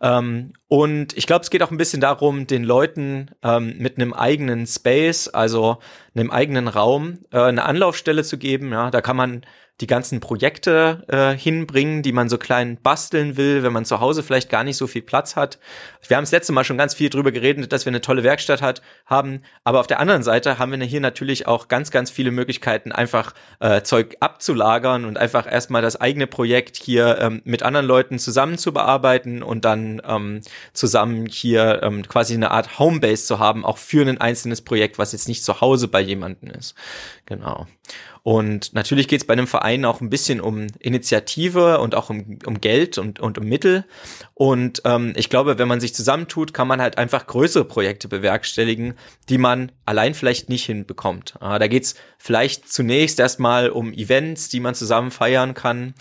Ähm, 0.00 0.52
und 0.68 1.16
ich 1.16 1.26
glaube, 1.26 1.42
es 1.42 1.50
geht 1.50 1.62
auch 1.62 1.70
ein 1.70 1.76
bisschen 1.76 2.00
darum, 2.00 2.46
den 2.46 2.62
Leuten 2.62 3.30
ähm, 3.42 3.76
mit 3.78 3.96
einem 3.96 4.12
eigenen 4.12 4.66
Space, 4.66 5.28
also 5.28 5.78
einem 6.14 6.30
eigenen 6.30 6.68
Raum, 6.68 7.20
äh, 7.32 7.40
eine 7.40 7.64
Anlaufstelle 7.64 8.22
zu 8.22 8.38
geben. 8.38 8.72
Ja, 8.72 8.90
da 8.90 9.00
kann 9.00 9.16
man 9.16 9.46
die 9.80 9.88
ganzen 9.88 10.20
Projekte 10.20 11.04
äh, 11.08 11.36
hinbringen, 11.36 12.02
die 12.02 12.12
man 12.12 12.28
so 12.28 12.38
klein 12.38 12.78
basteln 12.80 13.36
will, 13.36 13.64
wenn 13.64 13.72
man 13.72 13.84
zu 13.84 13.98
Hause 13.98 14.22
vielleicht 14.22 14.48
gar 14.48 14.62
nicht 14.62 14.76
so 14.76 14.86
viel 14.86 15.02
Platz 15.02 15.34
hat. 15.34 15.58
Wir 16.06 16.16
haben 16.16 16.22
das 16.22 16.30
letzte 16.30 16.52
Mal 16.52 16.62
schon 16.62 16.78
ganz 16.78 16.94
viel 16.94 17.10
drüber 17.10 17.32
geredet, 17.32 17.72
dass 17.72 17.84
wir 17.84 17.90
eine 17.90 18.00
tolle 18.00 18.22
Werkstatt 18.22 18.62
hat, 18.62 18.82
haben, 19.04 19.42
aber 19.64 19.80
auf 19.80 19.88
der 19.88 19.98
anderen 19.98 20.22
Seite 20.22 20.60
haben 20.60 20.70
wir 20.70 20.86
hier 20.86 21.00
natürlich 21.00 21.48
auch 21.48 21.66
ganz, 21.66 21.90
ganz 21.90 22.10
viele 22.10 22.30
Möglichkeiten, 22.30 22.92
einfach 22.92 23.34
äh, 23.58 23.82
Zeug 23.82 24.16
abzulagern 24.20 25.04
und 25.04 25.18
einfach 25.18 25.50
erstmal 25.50 25.82
das 25.82 26.00
eigene 26.00 26.28
Projekt 26.28 26.76
hier 26.76 27.18
ähm, 27.20 27.42
mit 27.44 27.64
anderen 27.64 27.86
Leuten 27.86 28.20
zusammen 28.20 28.58
zu 28.58 28.72
bearbeiten 28.72 29.42
und 29.42 29.64
dann 29.64 30.00
ähm, 30.06 30.40
zusammen 30.72 31.26
hier 31.26 31.80
ähm, 31.82 32.06
quasi 32.06 32.34
eine 32.34 32.52
Art 32.52 32.78
Homebase 32.78 33.26
zu 33.26 33.40
haben, 33.40 33.64
auch 33.64 33.78
für 33.78 34.06
ein 34.06 34.20
einzelnes 34.20 34.62
Projekt, 34.62 34.98
was 34.98 35.10
jetzt 35.10 35.26
nicht 35.26 35.42
zu 35.42 35.60
Hause 35.60 35.88
bei 35.88 36.00
jemandem 36.00 36.50
ist. 36.50 36.76
Genau. 37.26 37.66
Und 38.24 38.72
natürlich 38.72 39.06
geht 39.06 39.20
es 39.20 39.26
bei 39.26 39.34
einem 39.34 39.46
Verein 39.46 39.84
auch 39.84 40.00
ein 40.00 40.08
bisschen 40.08 40.40
um 40.40 40.66
Initiative 40.78 41.78
und 41.78 41.94
auch 41.94 42.08
um, 42.08 42.38
um 42.46 42.58
Geld 42.58 42.96
und, 42.96 43.20
und 43.20 43.36
um 43.36 43.44
Mittel. 43.44 43.84
Und 44.32 44.80
ähm, 44.86 45.12
ich 45.14 45.28
glaube, 45.28 45.58
wenn 45.58 45.68
man 45.68 45.78
sich 45.78 45.94
zusammentut, 45.94 46.54
kann 46.54 46.66
man 46.66 46.80
halt 46.80 46.96
einfach 46.96 47.26
größere 47.26 47.66
Projekte 47.66 48.08
bewerkstelligen, 48.08 48.94
die 49.28 49.36
man 49.36 49.72
allein 49.84 50.14
vielleicht 50.14 50.48
nicht 50.48 50.64
hinbekommt. 50.64 51.34
Äh, 51.42 51.58
da 51.58 51.68
geht's 51.68 51.96
vielleicht 52.16 52.72
zunächst 52.72 53.20
erstmal 53.20 53.68
um 53.68 53.92
Events, 53.92 54.48
die 54.48 54.60
man 54.60 54.74
zusammen 54.74 55.10
feiern 55.10 55.52
kann, 55.52 55.92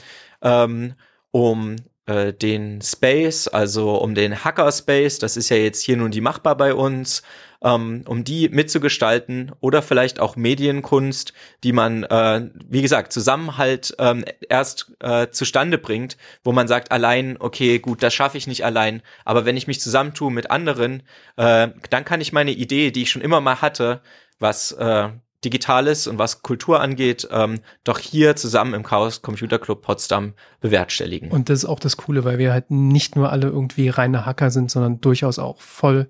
ähm, 0.41 0.93
um 1.31 1.75
äh, 2.05 2.31
den 2.31 2.81
Space, 2.81 3.49
also 3.49 3.95
um 3.95 4.15
den 4.15 4.45
Hackerspace, 4.45 5.19
das 5.19 5.35
ist 5.35 5.49
ja 5.49 5.57
jetzt 5.57 5.81
hier 5.81 5.97
nun 5.97 6.11
die 6.11 6.21
machbar 6.21 6.55
bei 6.55 6.73
uns, 6.73 7.21
ähm, 7.63 8.03
um 8.05 8.23
die 8.23 8.49
mitzugestalten 8.49 9.51
oder 9.61 9.81
vielleicht 9.81 10.19
auch 10.19 10.35
Medienkunst, 10.35 11.33
die 11.63 11.71
man, 11.71 12.03
äh, 12.03 12.49
wie 12.67 12.81
gesagt, 12.81 13.13
Zusammenhalt 13.13 13.95
ähm, 13.99 14.25
erst 14.49 14.91
äh, 14.99 15.29
zustande 15.29 15.77
bringt, 15.77 16.17
wo 16.43 16.51
man 16.51 16.67
sagt, 16.67 16.91
allein, 16.91 17.37
okay, 17.39 17.79
gut, 17.79 18.03
das 18.03 18.13
schaffe 18.13 18.37
ich 18.37 18.47
nicht 18.47 18.65
allein, 18.65 19.01
aber 19.25 19.45
wenn 19.45 19.57
ich 19.57 19.67
mich 19.67 19.79
zusammentue 19.79 20.31
mit 20.31 20.51
anderen, 20.51 21.03
äh, 21.37 21.69
dann 21.89 22.05
kann 22.05 22.21
ich 22.21 22.33
meine 22.33 22.51
Idee, 22.51 22.91
die 22.91 23.03
ich 23.03 23.11
schon 23.11 23.21
immer 23.21 23.41
mal 23.41 23.61
hatte, 23.61 24.01
was 24.39 24.73
äh, 24.73 25.09
Digitales 25.43 26.07
und 26.07 26.19
was 26.19 26.41
Kultur 26.41 26.79
angeht, 26.79 27.27
ähm, 27.31 27.59
doch 27.83 27.99
hier 27.99 28.35
zusammen 28.35 28.73
im 28.73 28.83
Chaos 28.83 29.21
Computer 29.21 29.59
Club 29.59 29.81
Potsdam 29.81 30.33
bewerkstelligen. 30.61 31.31
Und 31.31 31.49
das 31.49 31.59
ist 31.59 31.65
auch 31.65 31.79
das 31.79 31.97
Coole, 31.97 32.23
weil 32.23 32.37
wir 32.37 32.53
halt 32.53 32.71
nicht 32.71 33.15
nur 33.15 33.31
alle 33.31 33.47
irgendwie 33.47 33.89
reine 33.89 34.25
Hacker 34.25 34.51
sind, 34.51 34.71
sondern 34.71 35.01
durchaus 35.01 35.39
auch 35.39 35.59
voll 35.59 36.09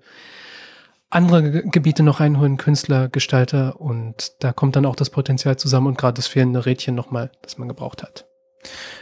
andere 1.14 1.62
Gebiete 1.62 2.02
noch 2.02 2.20
reinholen, 2.20 2.56
Künstler, 2.56 3.08
Gestalter 3.08 3.80
und 3.80 4.32
da 4.40 4.52
kommt 4.52 4.76
dann 4.76 4.86
auch 4.86 4.96
das 4.96 5.10
Potenzial 5.10 5.56
zusammen 5.56 5.88
und 5.88 5.98
gerade 5.98 6.16
das 6.16 6.26
fehlende 6.26 6.66
Rädchen 6.66 6.94
nochmal, 6.94 7.30
das 7.42 7.58
man 7.58 7.68
gebraucht 7.68 8.02
hat. 8.02 8.26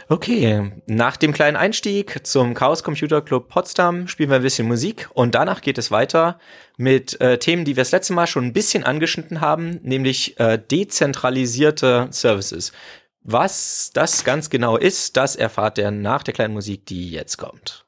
Okay, 0.09 0.71
nach 0.85 1.17
dem 1.17 1.31
kleinen 1.31 1.55
Einstieg 1.55 2.25
zum 2.27 2.53
Chaos 2.53 2.83
Computer 2.83 3.21
Club 3.21 3.47
Potsdam 3.47 4.07
spielen 4.07 4.29
wir 4.29 4.35
ein 4.37 4.41
bisschen 4.41 4.67
Musik 4.67 5.09
und 5.13 5.35
danach 5.35 5.61
geht 5.61 5.77
es 5.77 5.89
weiter 5.89 6.37
mit 6.77 7.19
äh, 7.21 7.39
Themen, 7.39 7.63
die 7.65 7.75
wir 7.75 7.81
das 7.81 7.91
letzte 7.91 8.13
Mal 8.13 8.27
schon 8.27 8.45
ein 8.45 8.53
bisschen 8.53 8.83
angeschnitten 8.83 9.41
haben, 9.41 9.79
nämlich 9.81 10.39
äh, 10.39 10.59
dezentralisierte 10.59 12.07
Services. 12.11 12.73
Was 13.21 13.91
das 13.93 14.25
ganz 14.25 14.49
genau 14.49 14.75
ist, 14.75 15.15
das 15.15 15.37
erfahrt 15.37 15.77
ihr 15.77 15.91
nach 15.91 16.23
der 16.23 16.33
kleinen 16.33 16.53
Musik, 16.53 16.85
die 16.85 17.09
jetzt 17.09 17.37
kommt. 17.37 17.82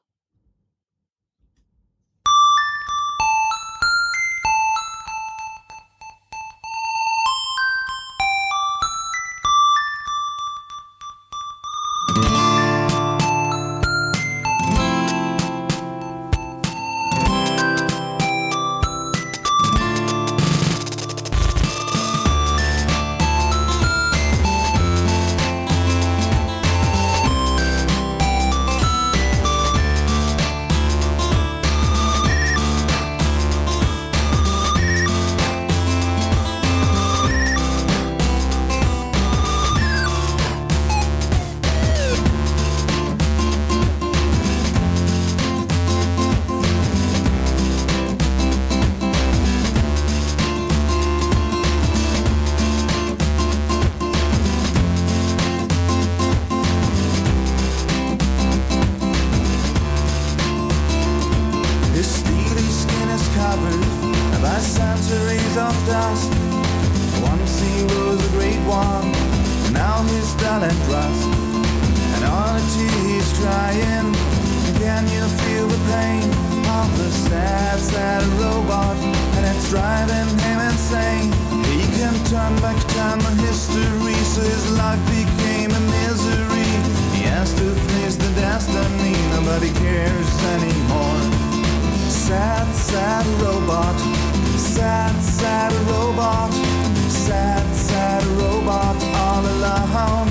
robot 98.66 98.96
all 99.14 99.46
alone. 99.46 100.28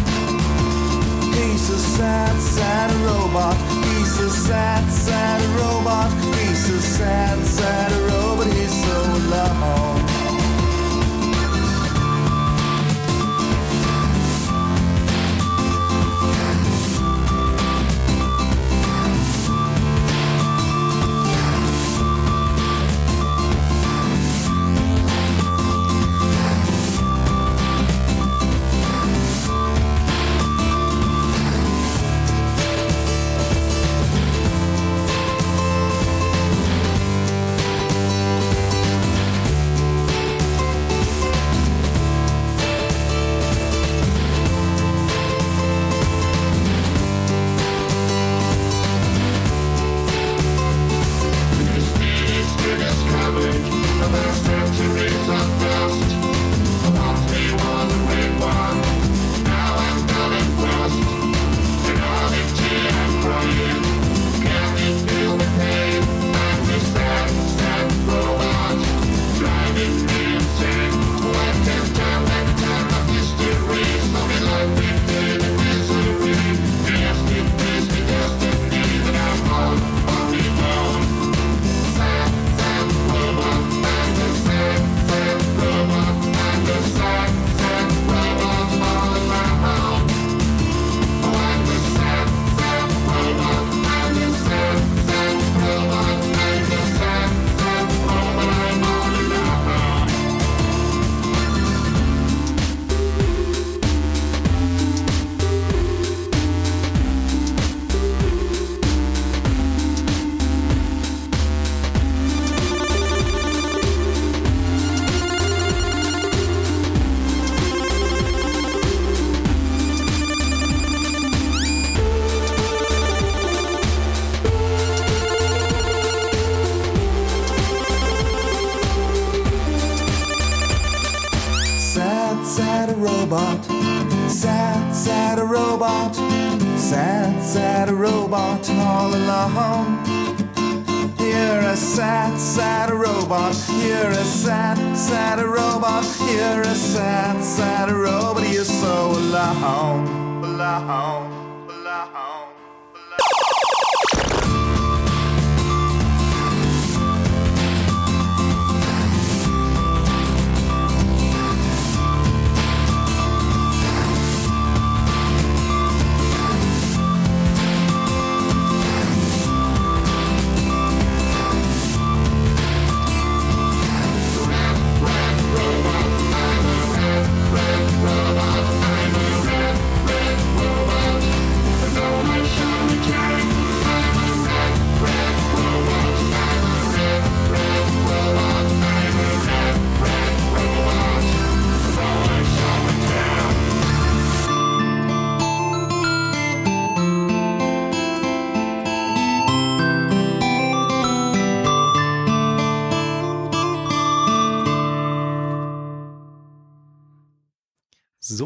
He's 1.33 1.69
a 1.69 1.77
sad, 1.77 2.37
sad 2.41 2.91
robot. 3.05 3.55
He's 3.85 4.19
a 4.19 4.29
sad, 4.29 4.83
sad 4.91 5.41
robot. 5.57 6.11
He's 6.35 6.69
a 6.69 6.81
sad, 6.81 7.39
sad 7.45 7.91
robot. 7.91 8.04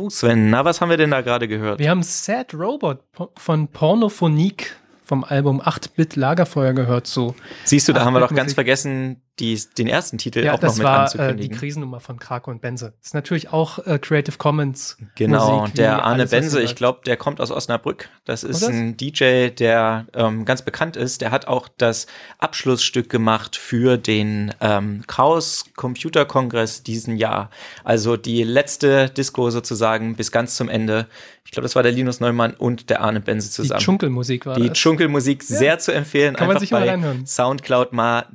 Sven, 0.10 0.50
na, 0.50 0.66
was 0.66 0.82
haben 0.82 0.90
wir 0.90 0.98
denn 0.98 1.12
da 1.12 1.22
gerade 1.22 1.48
gehört? 1.48 1.80
Wir 1.80 1.90
haben 1.90 2.04
Sad 2.04 2.54
Robot 2.54 3.00
von 3.38 3.68
Pornophonique 3.68 4.76
vom 5.04 5.24
Album 5.24 5.62
8-Bit 5.62 6.16
Lagerfeuer 6.16 6.74
gehört. 6.74 7.08
So 7.08 7.36
Siehst 7.64 7.88
du, 7.88 7.94
da 7.94 8.06
haben 8.06 8.14
wir 8.14 8.20
doch 8.20 8.34
ganz 8.34 8.54
vergessen, 8.54 9.22
die, 9.40 9.60
den 9.78 9.88
ersten 9.88 10.18
Titel 10.18 10.44
ja, 10.44 10.54
auch 10.54 10.62
noch 10.62 10.76
mit 10.76 10.84
war, 10.84 11.00
anzukündigen. 11.02 11.40
Äh, 11.40 11.50
die 11.50 11.50
Krisennummer 11.50 12.00
von 12.00 12.20
Krake 12.20 12.50
und 12.50 12.62
Benze. 12.62 12.94
Das 13.00 13.08
ist 13.08 13.14
natürlich 13.14 13.52
auch 13.52 13.80
äh, 13.86 14.00
Creative 14.00 14.38
Commons. 14.38 14.98
Genau, 15.16 15.62
Musik, 15.62 15.76
der 15.76 16.04
Arne 16.04 16.28
Benze, 16.28 16.62
ich 16.62 16.76
glaube, 16.76 17.00
der 17.06 17.18
kommt 17.18 17.42
aus 17.42 17.52
Osnabrück. 17.52 18.10
Das 18.26 18.44
ist 18.44 18.64
Oder? 18.64 18.74
ein 18.74 18.98
DJ, 18.98 19.50
der 19.50 20.06
ähm, 20.14 20.46
ganz 20.46 20.62
bekannt 20.62 20.96
ist. 20.96 21.22
Der 21.22 21.32
hat 21.32 21.48
auch 21.48 21.70
das 21.78 22.08
Abschlussstück 22.38 23.10
gemacht 23.10 23.56
für 23.56 23.98
den 23.98 24.54
ähm, 24.62 25.04
Chaos 25.08 25.66
Computer 25.76 26.26
Kongress 26.26 26.84
diesen 26.84 27.18
Jahr. 27.18 27.50
Also 27.84 28.18
die 28.18 28.44
letzte 28.44 29.10
Disco 29.10 29.50
sozusagen 29.50 30.16
bis 30.16 30.32
ganz 30.32 30.56
zum 30.56 30.70
Ende. 30.70 31.08
Ich 31.46 31.52
glaube, 31.52 31.64
das 31.64 31.76
war 31.76 31.82
der 31.82 31.92
Linus 31.92 32.20
Neumann 32.20 32.54
und 32.54 32.92
der 32.92 33.02
Arne 33.02 33.22
Benze 33.22 33.48
Die 33.48 33.54
zusammen. 33.54 33.80
Dschunkelmusik 33.80 34.46
war 34.46 34.56
Die 34.56 34.68
das. 34.68 34.78
Dschunkelmusik 34.78 35.42
sehr 35.42 35.80
zu 35.80 35.92
empfehlen. 35.92 36.36
Kann 36.36 36.46
man 36.46 36.58
Einfach 36.58 36.62
sich 36.62 36.72
mal 36.72 36.88
reinhören. 36.88 37.26
Soundcloud 37.26 37.92
mal 37.92 38.28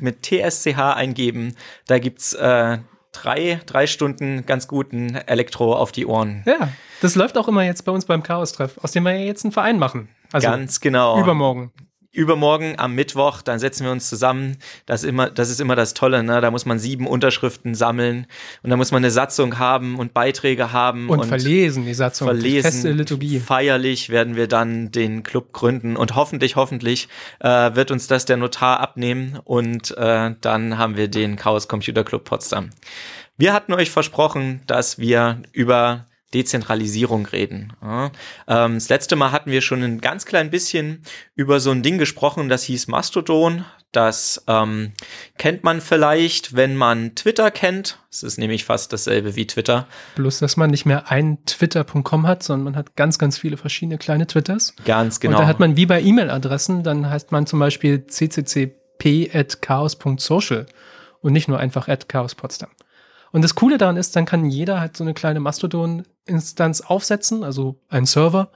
Dschunkelmusik 0.00 0.02
mit 0.02 0.22
TSCH 0.22 0.78
eingeben. 0.78 1.54
Da 1.86 1.98
gibt's 1.98 2.32
äh, 2.34 2.78
drei, 3.12 3.60
drei 3.66 3.86
Stunden 3.86 4.46
ganz 4.46 4.68
guten 4.68 5.14
Elektro 5.14 5.74
auf 5.74 5.92
die 5.92 6.06
Ohren. 6.06 6.42
Ja, 6.46 6.68
das 7.00 7.14
läuft 7.14 7.38
auch 7.38 7.48
immer 7.48 7.64
jetzt 7.64 7.84
bei 7.84 7.92
uns 7.92 8.04
beim 8.04 8.22
Chaos-Treff, 8.22 8.78
aus 8.82 8.92
dem 8.92 9.04
wir 9.04 9.12
ja 9.12 9.24
jetzt 9.24 9.44
einen 9.44 9.52
Verein 9.52 9.78
machen. 9.78 10.08
Also 10.32 10.48
ganz 10.48 10.80
genau. 10.80 11.20
übermorgen. 11.20 11.72
Übermorgen 12.12 12.74
am 12.76 12.94
Mittwoch, 12.94 13.40
dann 13.40 13.60
setzen 13.60 13.84
wir 13.84 13.92
uns 13.92 14.08
zusammen. 14.08 14.56
Das, 14.84 15.04
ist 15.04 15.08
immer, 15.08 15.30
das 15.30 15.48
ist 15.48 15.60
immer 15.60 15.76
das 15.76 15.94
Tolle, 15.94 16.24
ne? 16.24 16.40
Da 16.40 16.50
muss 16.50 16.66
man 16.66 16.80
sieben 16.80 17.06
Unterschriften 17.06 17.76
sammeln 17.76 18.26
und 18.62 18.70
da 18.70 18.76
muss 18.76 18.90
man 18.90 18.98
eine 19.04 19.12
Satzung 19.12 19.58
haben 19.58 19.96
und 19.96 20.12
Beiträge 20.12 20.72
haben 20.72 21.08
Und, 21.08 21.24
verlesen 21.26 21.84
die 21.84 21.94
Satzung. 21.94 22.26
Die 22.28 22.34
verlesen. 22.34 22.62
feste 22.62 22.90
Liturgie. 22.92 23.38
Feierlich 23.38 24.08
werden 24.08 24.34
wir 24.34 24.48
dann 24.48 24.90
den 24.90 25.22
Club 25.22 25.52
gründen 25.52 25.96
und 25.96 26.16
hoffentlich, 26.16 26.56
hoffentlich 26.56 27.08
äh, 27.38 27.76
wird 27.76 27.92
uns 27.92 28.08
das 28.08 28.24
der 28.24 28.38
Notar 28.38 28.80
abnehmen 28.80 29.38
und 29.44 29.96
äh, 29.96 30.34
dann 30.40 30.78
haben 30.78 30.96
wir 30.96 31.06
den 31.06 31.36
Chaos 31.36 31.68
Computer 31.68 32.02
Club 32.02 32.24
Potsdam. 32.24 32.70
Wir 33.36 33.52
hatten 33.52 33.72
euch 33.72 33.90
versprochen, 33.90 34.62
dass 34.66 34.98
wir 34.98 35.40
über 35.52 36.06
Dezentralisierung 36.34 37.26
reden. 37.26 37.72
Ja. 37.82 38.10
Ähm, 38.46 38.74
das 38.74 38.88
letzte 38.88 39.16
Mal 39.16 39.32
hatten 39.32 39.50
wir 39.50 39.62
schon 39.62 39.82
ein 39.82 40.00
ganz 40.00 40.26
klein 40.26 40.50
bisschen 40.50 41.02
über 41.34 41.58
so 41.60 41.70
ein 41.70 41.82
Ding 41.82 41.98
gesprochen, 41.98 42.48
das 42.48 42.62
hieß 42.64 42.88
Mastodon. 42.88 43.64
Das 43.92 44.44
ähm, 44.46 44.92
kennt 45.36 45.64
man 45.64 45.80
vielleicht, 45.80 46.54
wenn 46.54 46.76
man 46.76 47.16
Twitter 47.16 47.50
kennt. 47.50 47.98
Es 48.08 48.22
ist 48.22 48.38
nämlich 48.38 48.64
fast 48.64 48.92
dasselbe 48.92 49.34
wie 49.34 49.48
Twitter. 49.48 49.88
Bloß, 50.14 50.38
dass 50.38 50.56
man 50.56 50.70
nicht 50.70 50.86
mehr 50.86 51.10
ein 51.10 51.44
Twitter.com 51.44 52.28
hat, 52.28 52.44
sondern 52.44 52.64
man 52.64 52.76
hat 52.76 52.94
ganz, 52.94 53.18
ganz 53.18 53.36
viele 53.36 53.56
verschiedene 53.56 53.98
kleine 53.98 54.28
Twitters. 54.28 54.76
Ganz 54.84 55.18
genau. 55.18 55.38
Und 55.38 55.42
da 55.42 55.48
hat 55.48 55.58
man 55.58 55.76
wie 55.76 55.86
bei 55.86 56.00
E-Mail-Adressen, 56.00 56.84
dann 56.84 57.10
heißt 57.10 57.32
man 57.32 57.48
zum 57.48 57.58
Beispiel 57.58 58.06
cccp.chaos.social 58.06 60.66
und 61.20 61.32
nicht 61.32 61.48
nur 61.48 61.58
einfach 61.58 61.88
at 61.88 62.08
chaospotsdam. 62.08 62.70
Und 63.32 63.42
das 63.42 63.54
Coole 63.54 63.78
daran 63.78 63.96
ist, 63.96 64.16
dann 64.16 64.26
kann 64.26 64.46
jeder 64.46 64.80
halt 64.80 64.96
so 64.96 65.04
eine 65.04 65.14
kleine 65.14 65.40
Mastodon-Instanz 65.40 66.80
aufsetzen, 66.80 67.44
also 67.44 67.76
einen 67.88 68.06
Server, 68.06 68.50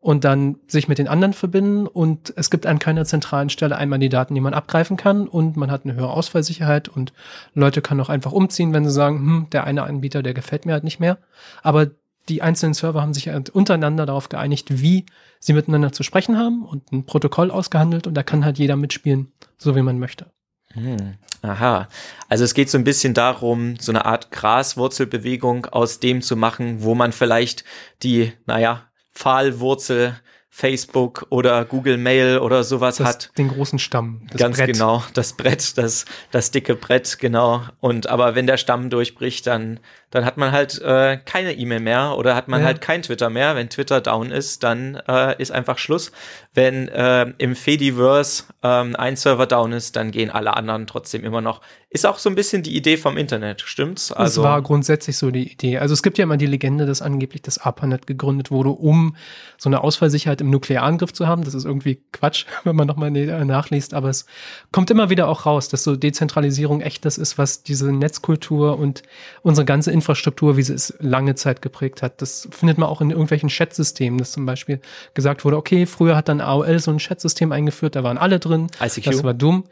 und 0.00 0.24
dann 0.24 0.56
sich 0.66 0.86
mit 0.86 0.98
den 0.98 1.08
anderen 1.08 1.32
verbinden. 1.32 1.86
Und 1.86 2.32
es 2.36 2.50
gibt 2.50 2.66
an 2.66 2.78
keiner 2.78 3.06
zentralen 3.06 3.48
Stelle 3.48 3.76
einmal 3.76 3.98
die 3.98 4.10
Daten, 4.10 4.34
die 4.34 4.40
man 4.40 4.52
abgreifen 4.52 4.98
kann. 4.98 5.26
Und 5.26 5.56
man 5.56 5.70
hat 5.70 5.84
eine 5.84 5.94
höhere 5.94 6.10
Ausfallsicherheit 6.10 6.88
und 6.88 7.14
Leute 7.54 7.80
können 7.80 8.02
auch 8.02 8.10
einfach 8.10 8.32
umziehen, 8.32 8.74
wenn 8.74 8.84
sie 8.84 8.90
sagen, 8.90 9.18
hm, 9.18 9.46
der 9.52 9.64
eine 9.64 9.84
Anbieter, 9.84 10.22
der 10.22 10.34
gefällt 10.34 10.66
mir 10.66 10.72
halt 10.72 10.84
nicht 10.84 11.00
mehr. 11.00 11.18
Aber 11.62 11.90
die 12.28 12.42
einzelnen 12.42 12.74
Server 12.74 13.00
haben 13.00 13.14
sich 13.14 13.28
halt 13.28 13.50
untereinander 13.50 14.06
darauf 14.06 14.28
geeinigt, 14.28 14.80
wie 14.82 15.06
sie 15.40 15.52
miteinander 15.52 15.92
zu 15.92 16.02
sprechen 16.02 16.38
haben 16.38 16.64
und 16.64 16.90
ein 16.92 17.04
Protokoll 17.04 17.50
ausgehandelt 17.50 18.06
und 18.06 18.14
da 18.14 18.22
kann 18.22 18.44
halt 18.44 18.58
jeder 18.58 18.76
mitspielen, 18.76 19.32
so 19.58 19.76
wie 19.76 19.82
man 19.82 19.98
möchte. 19.98 20.26
Hm, 20.74 21.14
aha. 21.42 21.88
Also 22.28 22.44
es 22.44 22.54
geht 22.54 22.68
so 22.68 22.78
ein 22.78 22.84
bisschen 22.84 23.14
darum, 23.14 23.76
so 23.78 23.92
eine 23.92 24.04
Art 24.04 24.30
Graswurzelbewegung 24.30 25.66
aus 25.66 26.00
dem 26.00 26.20
zu 26.20 26.36
machen, 26.36 26.82
wo 26.82 26.94
man 26.94 27.12
vielleicht 27.12 27.64
die, 28.02 28.32
naja, 28.46 28.88
Pfahlwurzel 29.12 30.20
Facebook 30.56 31.26
oder 31.30 31.64
Google 31.64 31.96
Mail 31.98 32.38
oder 32.38 32.62
sowas 32.62 32.98
Das, 32.98 33.08
hat. 33.08 33.30
Den 33.36 33.48
großen 33.48 33.80
Stamm. 33.80 34.20
Das 34.30 34.40
Ganz 34.40 34.56
Brett. 34.56 34.72
genau, 34.74 35.02
das 35.12 35.32
Brett, 35.32 35.76
das, 35.76 36.04
das 36.30 36.52
dicke 36.52 36.76
Brett, 36.76 37.18
genau. 37.18 37.62
Und 37.80 38.06
aber 38.08 38.36
wenn 38.36 38.46
der 38.46 38.56
Stamm 38.56 38.88
durchbricht, 38.88 39.48
dann, 39.48 39.80
dann 40.10 40.24
hat 40.24 40.36
man 40.36 40.52
halt 40.52 40.80
äh, 40.80 41.16
keine 41.24 41.54
E-Mail 41.54 41.80
mehr 41.80 42.16
oder 42.16 42.36
hat 42.36 42.46
man 42.46 42.60
Ja. 42.60 42.66
halt 42.66 42.80
kein 42.80 43.02
Twitter 43.02 43.30
mehr. 43.30 43.56
Wenn 43.56 43.68
Twitter 43.68 44.00
down 44.00 44.30
ist, 44.30 44.62
dann 44.62 44.94
äh, 45.08 45.34
ist 45.42 45.50
einfach 45.50 45.76
Schluss. 45.78 46.12
Wenn 46.54 46.86
äh, 46.86 47.32
im 47.38 47.56
Fediverse 47.56 48.44
ähm, 48.62 48.94
ein 48.94 49.16
Server 49.16 49.46
down 49.46 49.72
ist, 49.72 49.96
dann 49.96 50.12
gehen 50.12 50.30
alle 50.30 50.56
anderen 50.56 50.86
trotzdem 50.86 51.24
immer 51.24 51.40
noch. 51.40 51.62
Ist 51.90 52.06
auch 52.06 52.18
so 52.18 52.28
ein 52.28 52.34
bisschen 52.36 52.62
die 52.62 52.76
Idee 52.76 52.96
vom 52.96 53.16
Internet, 53.16 53.60
stimmt's? 53.62 54.12
Das 54.16 54.38
war 54.40 54.62
grundsätzlich 54.62 55.16
so 55.16 55.30
die 55.30 55.52
Idee. 55.52 55.78
Also 55.78 55.94
es 55.94 56.02
gibt 56.02 56.18
ja 56.18 56.24
immer 56.24 56.36
die 56.36 56.46
Legende, 56.46 56.86
dass 56.86 57.02
angeblich 57.02 57.42
das 57.42 57.58
ARPANET 57.58 58.06
gegründet 58.08 58.50
wurde, 58.50 58.70
um 58.70 59.14
so 59.58 59.68
eine 59.68 59.82
Ausfallsicherheit 59.82 60.43
im 60.44 60.50
Nuklearangriff 60.50 61.12
zu 61.12 61.26
haben. 61.26 61.44
Das 61.44 61.54
ist 61.54 61.64
irgendwie 61.64 62.00
Quatsch, 62.12 62.46
wenn 62.64 62.76
man 62.76 62.86
nochmal 62.86 63.10
nachliest, 63.10 63.94
aber 63.94 64.08
es 64.08 64.26
kommt 64.72 64.90
immer 64.90 65.10
wieder 65.10 65.28
auch 65.28 65.46
raus, 65.46 65.68
dass 65.68 65.82
so 65.82 65.96
Dezentralisierung 65.96 66.80
echt 66.80 67.04
das 67.04 67.18
ist, 67.18 67.38
was 67.38 67.62
diese 67.62 67.92
Netzkultur 67.92 68.78
und 68.78 69.02
unsere 69.42 69.64
ganze 69.64 69.90
Infrastruktur, 69.90 70.56
wie 70.56 70.62
sie 70.62 70.74
es 70.74 70.94
lange 71.00 71.34
Zeit 71.34 71.62
geprägt 71.62 72.02
hat. 72.02 72.22
Das 72.22 72.48
findet 72.50 72.78
man 72.78 72.88
auch 72.88 73.00
in 73.00 73.10
irgendwelchen 73.10 73.48
Chatsystemen, 73.48 74.18
dass 74.18 74.32
zum 74.32 74.46
Beispiel 74.46 74.80
gesagt 75.14 75.44
wurde, 75.44 75.56
okay, 75.56 75.86
früher 75.86 76.16
hat 76.16 76.28
dann 76.28 76.40
AOL 76.40 76.78
so 76.78 76.90
ein 76.90 76.98
Chatsystem 76.98 77.52
eingeführt, 77.52 77.96
da 77.96 78.04
waren 78.04 78.18
alle 78.18 78.38
drin. 78.38 78.68
ICQ? 78.80 79.04
Das 79.04 79.24
war 79.24 79.34
dumm. 79.34 79.64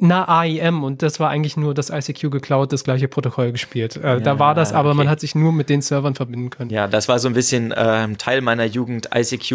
Na, 0.00 0.28
AIM 0.28 0.84
und 0.84 1.02
das 1.02 1.18
war 1.18 1.28
eigentlich 1.28 1.56
nur 1.56 1.74
das 1.74 1.90
ICQ 1.90 2.30
geklaut, 2.30 2.72
das 2.72 2.84
gleiche 2.84 3.08
Protokoll 3.08 3.50
gespielt. 3.50 3.96
Äh, 3.96 4.20
da 4.20 4.34
Ja, 4.34 4.38
war 4.38 4.54
das, 4.54 4.72
aber 4.72 4.90
okay. 4.90 4.98
man 4.98 5.08
hat 5.10 5.18
sich 5.18 5.34
nur 5.34 5.52
mit 5.52 5.68
den 5.68 5.82
Servern 5.82 6.14
verbinden 6.14 6.50
können. 6.50 6.70
Ja, 6.70 6.86
das 6.86 7.08
war 7.08 7.18
so 7.18 7.26
ein 7.26 7.34
bisschen 7.34 7.74
ähm, 7.76 8.16
Teil 8.16 8.40
meiner 8.40 8.64
Jugend, 8.64 9.08
ICQ. 9.12 9.50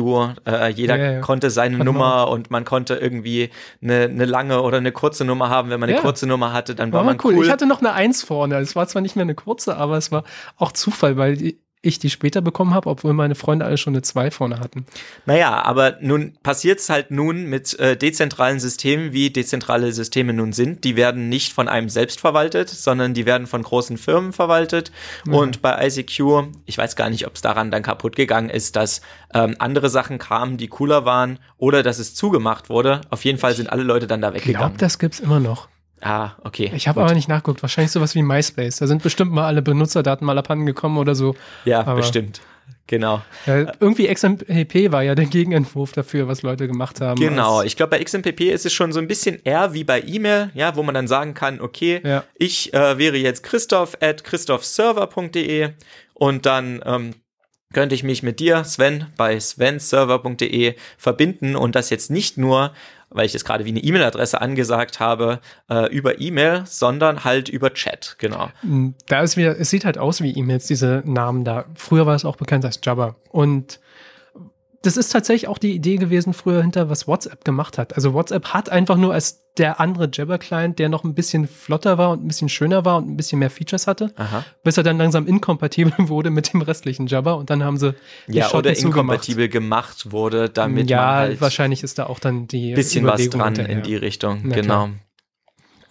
Äh, 0.45 0.67
jeder 0.71 0.97
Ja, 0.97 1.11
ja. 1.13 1.19
konnte 1.21 1.49
seine 1.49 1.77
Hat 1.77 1.85
man 1.85 1.93
Nummer 1.93 2.27
und 2.27 2.51
man 2.51 2.65
konnte 2.65 2.95
irgendwie 2.95 3.51
eine, 3.81 4.01
eine 4.03 4.25
lange 4.25 4.61
oder 4.61 4.77
eine 4.79 4.91
kurze 4.91 5.23
Nummer 5.23 5.49
haben. 5.49 5.69
Wenn 5.69 5.79
man 5.79 5.89
eine 5.89 5.99
kurze 5.99 6.27
Nummer 6.27 6.51
hatte, 6.51 6.75
dann 6.75 6.91
war, 6.91 6.99
War 6.99 7.05
man 7.05 7.17
cool. 7.23 7.35
cool. 7.35 7.45
Ich 7.45 7.51
hatte 7.51 7.65
noch 7.65 7.79
eine 7.79 7.93
Eins 7.93 8.21
vorne. 8.21 8.57
Es 8.57 8.75
war 8.75 8.85
zwar 8.87 9.01
nicht 9.01 9.15
mehr 9.15 9.23
eine 9.23 9.35
kurze, 9.35 9.77
aber 9.77 9.95
es 9.97 10.11
war 10.11 10.25
auch 10.57 10.73
Zufall, 10.73 11.15
weil 11.15 11.37
die, 11.37 11.57
ich 11.83 11.99
die 11.99 12.09
später 12.09 12.41
bekommen 12.41 12.73
habe, 12.73 12.89
obwohl 12.89 13.13
meine 13.13 13.35
Freunde 13.35 13.65
alle 13.65 13.77
schon 13.77 13.93
eine 13.93 14.01
2 14.01 14.31
vorne 14.31 14.59
hatten. 14.59 14.85
Naja, 15.25 15.61
aber 15.63 15.97
nun 16.01 16.33
passiert 16.41 16.79
es 16.79 16.89
halt 16.89 17.11
nun 17.11 17.45
mit 17.45 17.77
äh, 17.77 17.97
dezentralen 17.97 18.59
Systemen, 18.61 19.11
wie 19.11 19.29
dezentrale 19.29 19.91
Systeme 19.91 20.33
nun 20.33 20.53
sind. 20.53 20.85
Die 20.85 20.95
werden 20.95 21.27
nicht 21.27 21.51
von 21.51 21.67
einem 21.67 21.89
selbst 21.89 22.21
verwaltet, 22.21 22.69
sondern 22.69 23.13
die 23.13 23.25
werden 23.25 23.47
von 23.47 23.61
großen 23.61 23.97
Firmen 23.97 24.31
verwaltet. 24.31 24.91
Mhm. 25.25 25.33
Und 25.33 25.61
bei 25.61 25.85
ICQ, 25.85 26.47
ich 26.65 26.77
weiß 26.77 26.95
gar 26.95 27.09
nicht, 27.09 27.27
ob 27.27 27.35
es 27.35 27.41
daran 27.41 27.69
dann 27.69 27.83
kaputt 27.83 28.15
gegangen 28.15 28.49
ist, 28.49 28.77
dass 28.77 29.01
ähm, 29.33 29.55
andere 29.59 29.89
Sachen 29.89 30.19
kamen, 30.19 30.55
die 30.55 30.69
cooler 30.69 31.03
waren 31.03 31.37
oder 31.57 31.83
dass 31.83 31.99
es 31.99 32.15
zugemacht 32.15 32.69
wurde. 32.69 33.01
Auf 33.09 33.25
jeden 33.25 33.37
Fall 33.37 33.55
sind 33.55 33.69
alle 33.69 33.83
Leute 33.83 34.07
dann 34.07 34.21
da 34.21 34.33
weggegangen. 34.33 34.55
Ich 34.55 34.57
glaube, 34.57 34.77
das 34.77 34.99
gibt's 34.99 35.19
immer 35.19 35.41
noch. 35.41 35.67
Ah, 36.03 36.31
okay. 36.43 36.71
Ich 36.75 36.87
habe 36.89 37.01
aber 37.01 37.13
nicht 37.13 37.29
nachgeguckt. 37.29 37.61
Wahrscheinlich 37.61 37.91
sowas 37.91 38.13
wie 38.13 38.21
MySpace. 38.21 38.77
Da 38.77 38.87
sind 38.87 39.01
bestimmt 39.01 39.31
mal 39.31 39.45
alle 39.45 39.61
Benutzerdaten 39.61 40.25
mal 40.25 40.37
abhanden 40.37 40.65
gekommen 40.65 40.97
oder 40.97 41.15
so. 41.15 41.35
Ja, 41.63 41.79
aber 41.79 41.95
bestimmt. 41.95 42.41
Genau. 42.87 43.21
Ja, 43.45 43.71
irgendwie 43.79 44.13
XMPP 44.13 44.91
war 44.91 45.03
ja 45.03 45.15
der 45.15 45.25
Gegenentwurf 45.25 45.93
dafür, 45.93 46.27
was 46.27 46.41
Leute 46.41 46.67
gemacht 46.67 46.99
haben. 46.99 47.19
Genau. 47.19 47.63
Ich 47.63 47.77
glaube, 47.77 47.91
bei 47.91 48.03
XMPP 48.03 48.41
ist 48.41 48.65
es 48.65 48.73
schon 48.73 48.91
so 48.91 48.99
ein 48.99 49.07
bisschen 49.07 49.39
eher 49.45 49.73
wie 49.73 49.85
bei 49.85 50.01
E-Mail, 50.01 50.51
ja, 50.53 50.75
wo 50.75 50.83
man 50.83 50.93
dann 50.93 51.07
sagen 51.07 51.33
kann, 51.33 51.61
okay, 51.61 52.01
ja. 52.03 52.25
ich 52.35 52.73
äh, 52.73 52.97
wäre 52.97 53.15
jetzt 53.15 53.43
Christoph 53.43 53.97
at 54.01 54.25
christophserver.de 54.25 55.69
und 56.13 56.45
dann 56.45 56.81
ähm, 56.85 57.15
könnte 57.73 57.95
ich 57.95 58.03
mich 58.03 58.21
mit 58.21 58.41
dir, 58.41 58.65
Sven, 58.65 59.07
bei 59.15 59.39
svenserver.de 59.39 60.75
verbinden 60.97 61.55
und 61.55 61.75
das 61.75 61.89
jetzt 61.89 62.11
nicht 62.11 62.37
nur 62.37 62.73
weil 63.13 63.25
ich 63.25 63.35
es 63.35 63.45
gerade 63.45 63.65
wie 63.65 63.69
eine 63.69 63.79
E-Mail-Adresse 63.79 64.41
angesagt 64.41 64.99
habe, 64.99 65.39
äh, 65.69 65.91
über 65.93 66.19
E-Mail, 66.19 66.63
sondern 66.65 67.23
halt 67.23 67.49
über 67.49 67.73
Chat, 67.73 68.15
genau. 68.17 68.49
Mm, 68.63 68.89
da 69.07 69.21
ist 69.21 69.37
wieder, 69.37 69.59
es 69.59 69.69
sieht 69.69 69.85
halt 69.85 69.97
aus 69.97 70.21
wie 70.21 70.31
E-Mails, 70.31 70.67
diese 70.67 71.03
Namen 71.05 71.43
da. 71.43 71.65
Früher 71.75 72.05
war 72.05 72.15
es 72.15 72.25
auch 72.25 72.35
bekannt 72.35 72.65
als 72.65 72.79
Jabber. 72.83 73.15
Und 73.29 73.79
das 74.83 74.97
ist 74.97 75.09
tatsächlich 75.13 75.47
auch 75.47 75.57
die 75.57 75.73
Idee 75.73 75.95
gewesen 75.95 76.33
früher 76.33 76.61
hinter, 76.61 76.89
was 76.89 77.07
WhatsApp 77.07 77.45
gemacht 77.45 77.77
hat. 77.77 77.95
Also 77.95 78.13
WhatsApp 78.13 78.49
hat 78.49 78.69
einfach 78.69 78.97
nur 78.97 79.13
als 79.13 79.41
der 79.57 79.79
andere 79.79 80.09
Jabber-Client, 80.11 80.77
der 80.77 80.89
noch 80.89 81.03
ein 81.03 81.13
bisschen 81.13 81.47
flotter 81.47 81.97
war 81.97 82.11
und 82.11 82.23
ein 82.23 82.27
bisschen 82.27 82.49
schöner 82.49 82.83
war 82.83 82.97
und 82.97 83.09
ein 83.09 83.15
bisschen 83.15 83.39
mehr 83.39 83.49
Features 83.49 83.87
hatte, 83.87 84.11
Aha. 84.17 84.43
bis 84.63 84.77
er 84.77 84.83
dann 84.83 84.97
langsam 84.97 85.25
inkompatibel 85.25 85.93
wurde 86.09 86.31
mit 86.31 86.53
dem 86.53 86.61
restlichen 86.61 87.07
Jabber 87.07 87.37
und 87.37 87.49
dann 87.49 87.63
haben 87.63 87.77
sie 87.77 87.95
die 88.27 88.37
ja 88.37 88.45
Schotten 88.45 88.71
oder 88.71 88.77
inkompatibel 88.77 89.47
gemacht 89.47 90.11
wurde, 90.11 90.49
damit 90.49 90.89
ja, 90.89 91.15
halt 91.15 91.39
wahrscheinlich 91.39 91.83
ist 91.83 91.97
da 91.99 92.07
auch 92.07 92.19
dann 92.19 92.47
die 92.47 92.73
bisschen 92.73 93.05
was 93.05 93.29
dran 93.29 93.55
in 93.55 93.83
die 93.83 93.95
Richtung, 93.95 94.41
Na, 94.43 94.55
genau. 94.55 94.89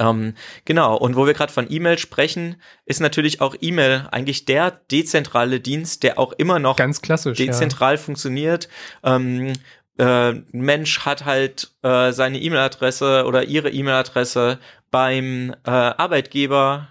Ähm, 0.03 0.35
genau, 0.65 0.97
und 0.97 1.17
wo 1.17 1.27
wir 1.27 1.35
gerade 1.35 1.53
von 1.53 1.67
E-Mail 1.71 1.99
sprechen, 1.99 2.57
ist 2.85 3.01
natürlich 3.01 3.41
auch 3.41 3.55
E-Mail 3.61 4.09
eigentlich 4.11 4.45
der 4.45 4.73
dezentrale 4.91 5.61
Dienst, 5.61 6.03
der 6.03 6.19
auch 6.19 6.33
immer 6.33 6.59
noch 6.59 6.77
ganz 6.77 7.03
klassisch 7.03 7.39
dezentral 7.39 7.95
ja. 7.95 7.99
funktioniert. 7.99 8.69
Ähm, 9.05 9.53
äh, 9.99 10.33
Mensch 10.53 11.01
hat 11.01 11.25
halt 11.25 11.71
äh, 11.83 12.13
seine 12.13 12.41
E-Mail-Adresse 12.41 13.25
oder 13.27 13.45
ihre 13.45 13.71
E-Mail-Adresse 13.71 14.59
beim 14.91 15.55
äh, 15.65 15.71
Arbeitgeber, 15.71 16.89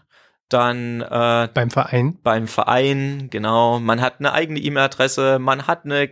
dann 0.49 1.01
äh, 1.01 1.49
beim 1.53 1.71
Verein. 1.71 2.17
Beim 2.23 2.47
Verein, 2.47 3.29
genau. 3.29 3.79
Man 3.79 4.01
hat 4.01 4.15
eine 4.19 4.33
eigene 4.33 4.59
E-Mail-Adresse, 4.59 5.39
man 5.39 5.67
hat 5.67 5.85
eine 5.85 6.09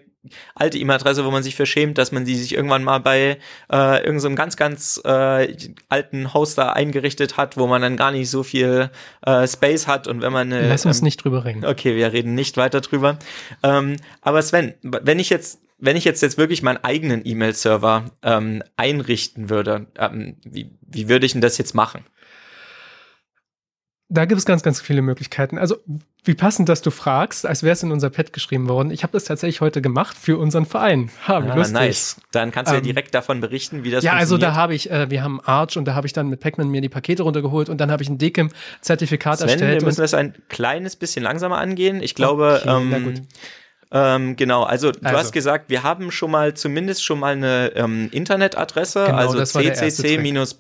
alte 0.56 0.78
E-Mail-Adresse, 0.78 1.26
wo 1.26 1.32
man 1.32 1.44
sich 1.44 1.56
verschämt, 1.56 1.98
dass 1.98 2.12
man 2.12 2.26
sie 2.26 2.36
sich 2.36 2.54
irgendwann 2.54 2.84
mal 2.84 3.00
bei 3.00 3.38
äh, 3.72 3.98
irgendeinem 3.98 4.20
so 4.20 4.36
ganz, 4.36 4.58
ganz 4.58 5.02
äh, 5.04 5.56
alten 5.90 6.34
Hoster 6.34 6.76
eingerichtet 6.76 7.38
hat, 7.38 7.58
wo 7.58 7.68
man 7.68 7.82
dann 7.82 7.98
gar 7.98 8.12
nicht 8.12 8.30
so 8.30 8.44
viel 8.44 8.90
äh, 9.26 9.48
Space 9.48 9.88
hat 9.88 10.08
und 10.08 10.22
wenn 10.22 10.34
man 10.34 10.52
eine, 10.52 10.70
Lass 10.70 10.86
uns 10.86 11.00
ähm, 11.00 11.06
nicht 11.06 11.24
drüber 11.24 11.46
reden. 11.46 11.66
Okay, 11.66 11.96
wir 11.96 12.12
reden 12.12 12.36
nicht 12.36 12.58
weiter 12.58 12.82
drüber. 12.82 13.18
Ähm, 13.64 13.96
aber 14.22 14.42
Sven, 14.42 14.74
wenn 14.82 15.20
ich 15.20 15.30
jetzt 15.30 15.60
wenn 15.80 15.96
ich 15.96 16.04
jetzt, 16.04 16.22
jetzt 16.22 16.38
wirklich 16.38 16.62
meinen 16.62 16.84
eigenen 16.84 17.26
E-Mail-Server 17.26 18.12
ähm, 18.22 18.64
einrichten 18.76 19.50
würde, 19.50 19.88
ähm, 19.98 20.36
wie, 20.44 20.72
wie 20.82 21.08
würde 21.08 21.26
ich 21.26 21.32
denn 21.32 21.42
das 21.42 21.58
jetzt 21.58 21.74
machen? 21.74 22.04
Da 24.12 24.26
gibt 24.26 24.40
es 24.40 24.46
ganz, 24.46 24.64
ganz 24.64 24.82
viele 24.82 25.04
Möglichkeiten. 25.04 25.60
Also, 25.60 25.78
wie 26.24 26.34
passend, 26.34 26.68
dass 26.68 26.82
du 26.82 26.90
fragst, 26.90 27.46
als 27.46 27.62
wäre 27.62 27.74
es 27.74 27.84
in 27.84 27.92
unser 27.92 28.10
Pad 28.10 28.34
geschrieben 28.34 28.68
worden. 28.68 28.90
Ich 28.90 29.04
habe 29.04 29.14
das 29.14 29.24
tatsächlich 29.24 29.62
heute 29.62 29.84
gemacht 29.84 30.18
für 30.18 30.38
unseren 30.38 30.66
Verein. 30.66 31.12
Ha, 31.28 31.46
wie 31.46 31.50
ah, 31.50 31.56
lustig. 31.56 31.74
nice. 31.74 32.16
Dann 32.32 32.52
kannst 32.52 32.72
du 32.72 32.76
ähm, 32.76 32.82
ja 32.82 32.86
direkt 32.86 33.14
davon 33.14 33.40
berichten, 33.40 33.84
wie 33.84 33.92
das 33.92 34.04
Ja, 34.04 34.14
also 34.14 34.40
da 34.40 34.56
habe 34.56 34.74
ich, 34.74 34.90
äh, 34.90 35.12
wir 35.12 35.24
haben 35.24 35.40
Arch 35.42 35.78
und 35.78 35.86
da 35.86 35.94
habe 35.94 36.08
ich 36.08 36.14
dann 36.14 36.28
mit 36.28 36.40
Pacman 36.40 36.70
mir 36.70 36.82
die 36.82 36.90
Pakete 36.90 37.22
runtergeholt 37.24 37.70
und 37.70 37.78
dann 37.80 37.92
habe 37.92 38.02
ich 38.02 38.10
ein 38.10 38.18
DKIM-Zertifikat 38.18 39.42
erstellt. 39.42 39.82
Wir 39.82 39.86
müssen 39.86 40.02
das 40.02 40.16
ein 40.16 40.34
kleines 40.50 40.96
bisschen 40.96 41.24
langsamer 41.24 41.60
angehen. 41.60 42.02
Ich 42.02 42.16
glaube, 42.16 42.62
okay, 42.64 42.82
ähm, 42.82 42.90
na 42.90 43.00
gut. 43.00 43.22
Ähm, 43.92 44.36
genau, 44.36 44.64
also 44.64 44.92
du 44.92 45.00
also. 45.04 45.18
hast 45.18 45.32
gesagt, 45.32 45.70
wir 45.70 45.84
haben 45.84 46.12
schon 46.12 46.32
mal 46.32 46.54
zumindest 46.54 47.04
schon 47.04 47.20
mal 47.20 47.34
eine 47.34 47.72
ähm, 47.76 48.10
Internetadresse, 48.12 49.06
genau, 49.06 49.18
also 49.18 49.40
ccc-p.org 49.44 50.60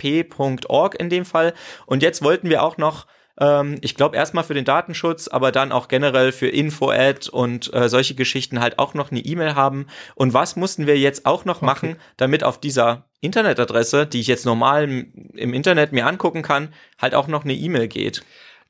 in 0.99 1.09
dem 1.09 1.25
Fall. 1.25 1.53
Und 1.85 2.01
jetzt 2.01 2.23
wollten 2.23 2.49
wir 2.49 2.63
auch 2.63 2.77
noch 2.77 3.05
ähm, 3.39 3.77
ich 3.81 3.95
glaube 3.95 4.17
erstmal 4.17 4.43
für 4.43 4.53
den 4.53 4.65
Datenschutz, 4.65 5.27
aber 5.27 5.51
dann 5.51 5.71
auch 5.71 5.87
generell 5.87 6.31
für 6.31 6.47
Info-Ad 6.47 7.29
und 7.31 7.73
äh, 7.73 7.89
solche 7.89 8.15
Geschichten 8.15 8.59
halt 8.59 8.79
auch 8.79 8.93
noch 8.93 9.11
eine 9.11 9.21
E-Mail 9.21 9.55
haben. 9.55 9.87
Und 10.15 10.33
was 10.33 10.55
mussten 10.55 10.87
wir 10.87 10.97
jetzt 10.97 11.25
auch 11.25 11.45
noch 11.45 11.57
okay. 11.57 11.65
machen, 11.65 11.95
damit 12.17 12.43
auf 12.43 12.59
dieser 12.59 13.05
Internetadresse, 13.21 14.05
die 14.05 14.19
ich 14.19 14.27
jetzt 14.27 14.45
normal 14.45 14.83
im 14.89 15.53
Internet 15.53 15.91
mir 15.91 16.05
angucken 16.05 16.41
kann, 16.41 16.73
halt 16.97 17.15
auch 17.15 17.27
noch 17.27 17.43
eine 17.43 17.53
E-Mail 17.53 17.87
geht? 17.87 18.23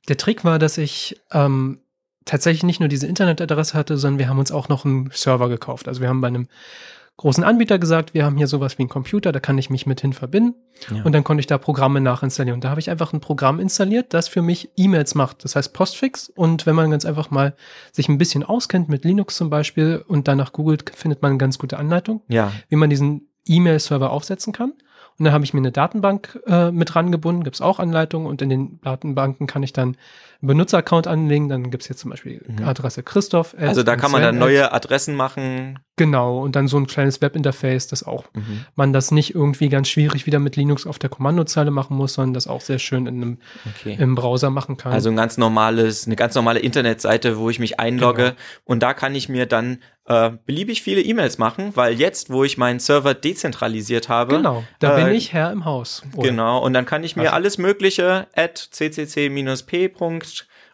Der 0.08 0.18
Trick 0.18 0.44
war, 0.44 0.60
dass 0.60 0.78
ich 0.78 1.20
ähm, 1.32 1.80
tatsächlich 2.26 2.64
nicht 2.64 2.80
nur 2.80 2.90
diese 2.90 3.08
Internetadresse 3.08 3.74
hatte, 3.78 3.98
sondern 3.98 4.20
wir 4.20 4.30
haben 4.30 4.40
uns 4.40 4.52
auch 4.52 4.70
noch 4.70 4.86
einen 4.86 5.10
Server 5.12 5.50
gekauft. 5.50 5.88
Also 5.88 6.02
wir 6.02 6.10
haben 6.10 6.22
bei 6.22 6.28
einem 6.28 6.48
großen 7.20 7.44
Anbieter 7.44 7.80
gesagt, 7.80 8.14
wir 8.14 8.24
haben 8.24 8.38
hier 8.38 8.48
sowas 8.48 8.78
wie 8.78 8.84
einen 8.84 8.90
Computer, 8.90 9.34
da 9.34 9.42
kann 9.42 9.58
ich 9.58 9.70
mich 9.70 9.86
mit 9.86 10.00
hin 10.00 10.14
verbinden. 10.14 10.56
Ja. 10.90 11.04
Und 11.04 11.12
dann 11.12 11.26
konnte 11.26 11.42
ich 11.42 11.48
da 11.48 11.58
Programme 11.58 12.00
nachinstallieren. 12.00 12.56
Und 12.56 12.64
da 12.64 12.70
habe 12.70 12.80
ich 12.80 12.90
einfach 12.90 13.12
ein 13.12 13.20
Programm 13.20 13.60
installiert, 13.60 14.14
das 14.14 14.30
für 14.30 14.42
mich 14.42 14.70
E-Mails 14.78 15.16
macht. 15.16 15.44
Das 15.44 15.58
heißt 15.58 15.74
Postfix. 15.74 16.30
Und 16.30 16.66
wenn 16.66 16.76
man 16.76 16.90
ganz 16.92 17.04
einfach 17.04 17.30
mal 17.30 17.56
sich 17.92 18.08
ein 18.08 18.18
bisschen 18.18 18.44
auskennt 18.44 18.88
mit 18.88 19.04
Linux 19.04 19.36
zum 19.36 19.50
Beispiel 19.50 20.02
und 20.08 20.30
danach 20.30 20.54
googelt, 20.54 20.92
findet 20.96 21.22
man 21.22 21.32
eine 21.32 21.38
ganz 21.38 21.60
gute 21.60 21.78
Anleitung, 21.78 22.22
ja. 22.30 22.54
wie 22.70 22.78
man 22.78 22.90
diesen 22.90 23.28
E-Mail-Server 23.46 24.12
aufsetzen 24.12 24.54
kann. 24.54 24.72
Und 25.18 25.26
dann 25.26 25.34
habe 25.34 25.44
ich 25.44 25.54
mir 25.54 25.60
eine 25.60 25.74
Datenbank 25.74 26.40
äh, 26.48 26.72
mit 26.72 26.96
rangebunden, 26.96 27.44
gibt 27.44 27.58
es 27.58 27.62
auch 27.62 27.80
Anleitungen 27.80 28.26
und 28.26 28.42
in 28.42 28.48
den 28.48 28.80
Datenbanken 28.80 29.48
kann 29.48 29.62
ich 29.64 29.74
dann 29.74 29.98
einen 30.42 30.48
Benutzeraccount 30.48 31.08
anlegen. 31.08 31.50
Dann 31.50 31.70
gibt 31.70 31.84
es 31.84 31.90
jetzt 31.90 32.00
zum 32.00 32.12
Beispiel 32.12 32.42
mhm. 32.48 32.64
Adresse 32.64 33.04
Christoph. 33.04 33.54
Also 33.60 33.84
da 33.84 33.98
kann 33.98 34.12
man 34.12 34.22
dann 34.22 34.38
neue 34.38 34.72
Adressen 34.72 35.16
machen. 35.16 35.80
Genau, 36.00 36.40
und 36.40 36.56
dann 36.56 36.70
so 36.70 36.78
ein 36.78 36.88
kleines 36.88 37.22
Webinterface, 37.22 37.88
das 37.88 38.04
auch 38.04 38.24
mhm. 38.34 38.66
man 38.78 38.94
das 38.94 39.12
nicht 39.12 39.36
irgendwie 39.36 39.68
ganz 39.68 39.90
schwierig 39.90 40.26
wieder 40.26 40.40
mit 40.40 40.56
Linux 40.56 40.88
auf 40.88 40.98
der 40.98 41.10
Kommandozeile 41.10 41.72
machen 41.72 41.98
muss, 41.98 42.14
sondern 42.14 42.34
das 42.34 42.48
auch 42.48 42.62
sehr 42.62 42.80
schön 42.80 43.06
in 43.06 43.16
einem, 43.22 43.38
okay. 43.68 43.98
im 44.00 44.16
Browser 44.16 44.50
machen 44.50 44.78
kann. 44.78 44.94
Also 44.94 45.10
ein 45.10 45.18
ganz 45.18 45.38
normales, 45.38 46.06
eine 46.06 46.16
ganz 46.16 46.36
normale 46.36 46.60
Internetseite, 46.60 47.38
wo 47.38 47.50
ich 47.50 47.60
mich 47.60 47.82
einlogge 47.82 48.24
genau. 48.24 48.36
und 48.64 48.82
da 48.82 48.94
kann 48.94 49.14
ich 49.14 49.28
mir 49.28 49.46
dann 49.46 49.80
äh, 50.06 50.32
beliebig 50.46 50.82
viele 50.84 51.02
E-Mails 51.02 51.38
machen, 51.38 51.76
weil 51.76 52.00
jetzt, 52.00 52.30
wo 52.30 52.46
ich 52.46 52.58
meinen 52.58 52.80
Server 52.80 53.14
dezentralisiert 53.14 54.08
habe, 54.08 54.38
genau, 54.38 54.64
da 54.80 54.98
äh, 54.98 55.04
bin 55.04 55.14
ich 55.14 55.34
Herr 55.34 55.52
im 55.52 55.66
Haus. 55.66 56.04
Oder? 56.16 56.30
Genau, 56.30 56.64
und 56.64 56.72
dann 56.72 56.86
kann 56.86 57.04
ich 57.04 57.18
mir 57.18 57.24
also. 57.24 57.34
alles 57.34 57.58
Mögliche 57.58 58.28
at 58.34 58.70
ccc-p 58.72 59.90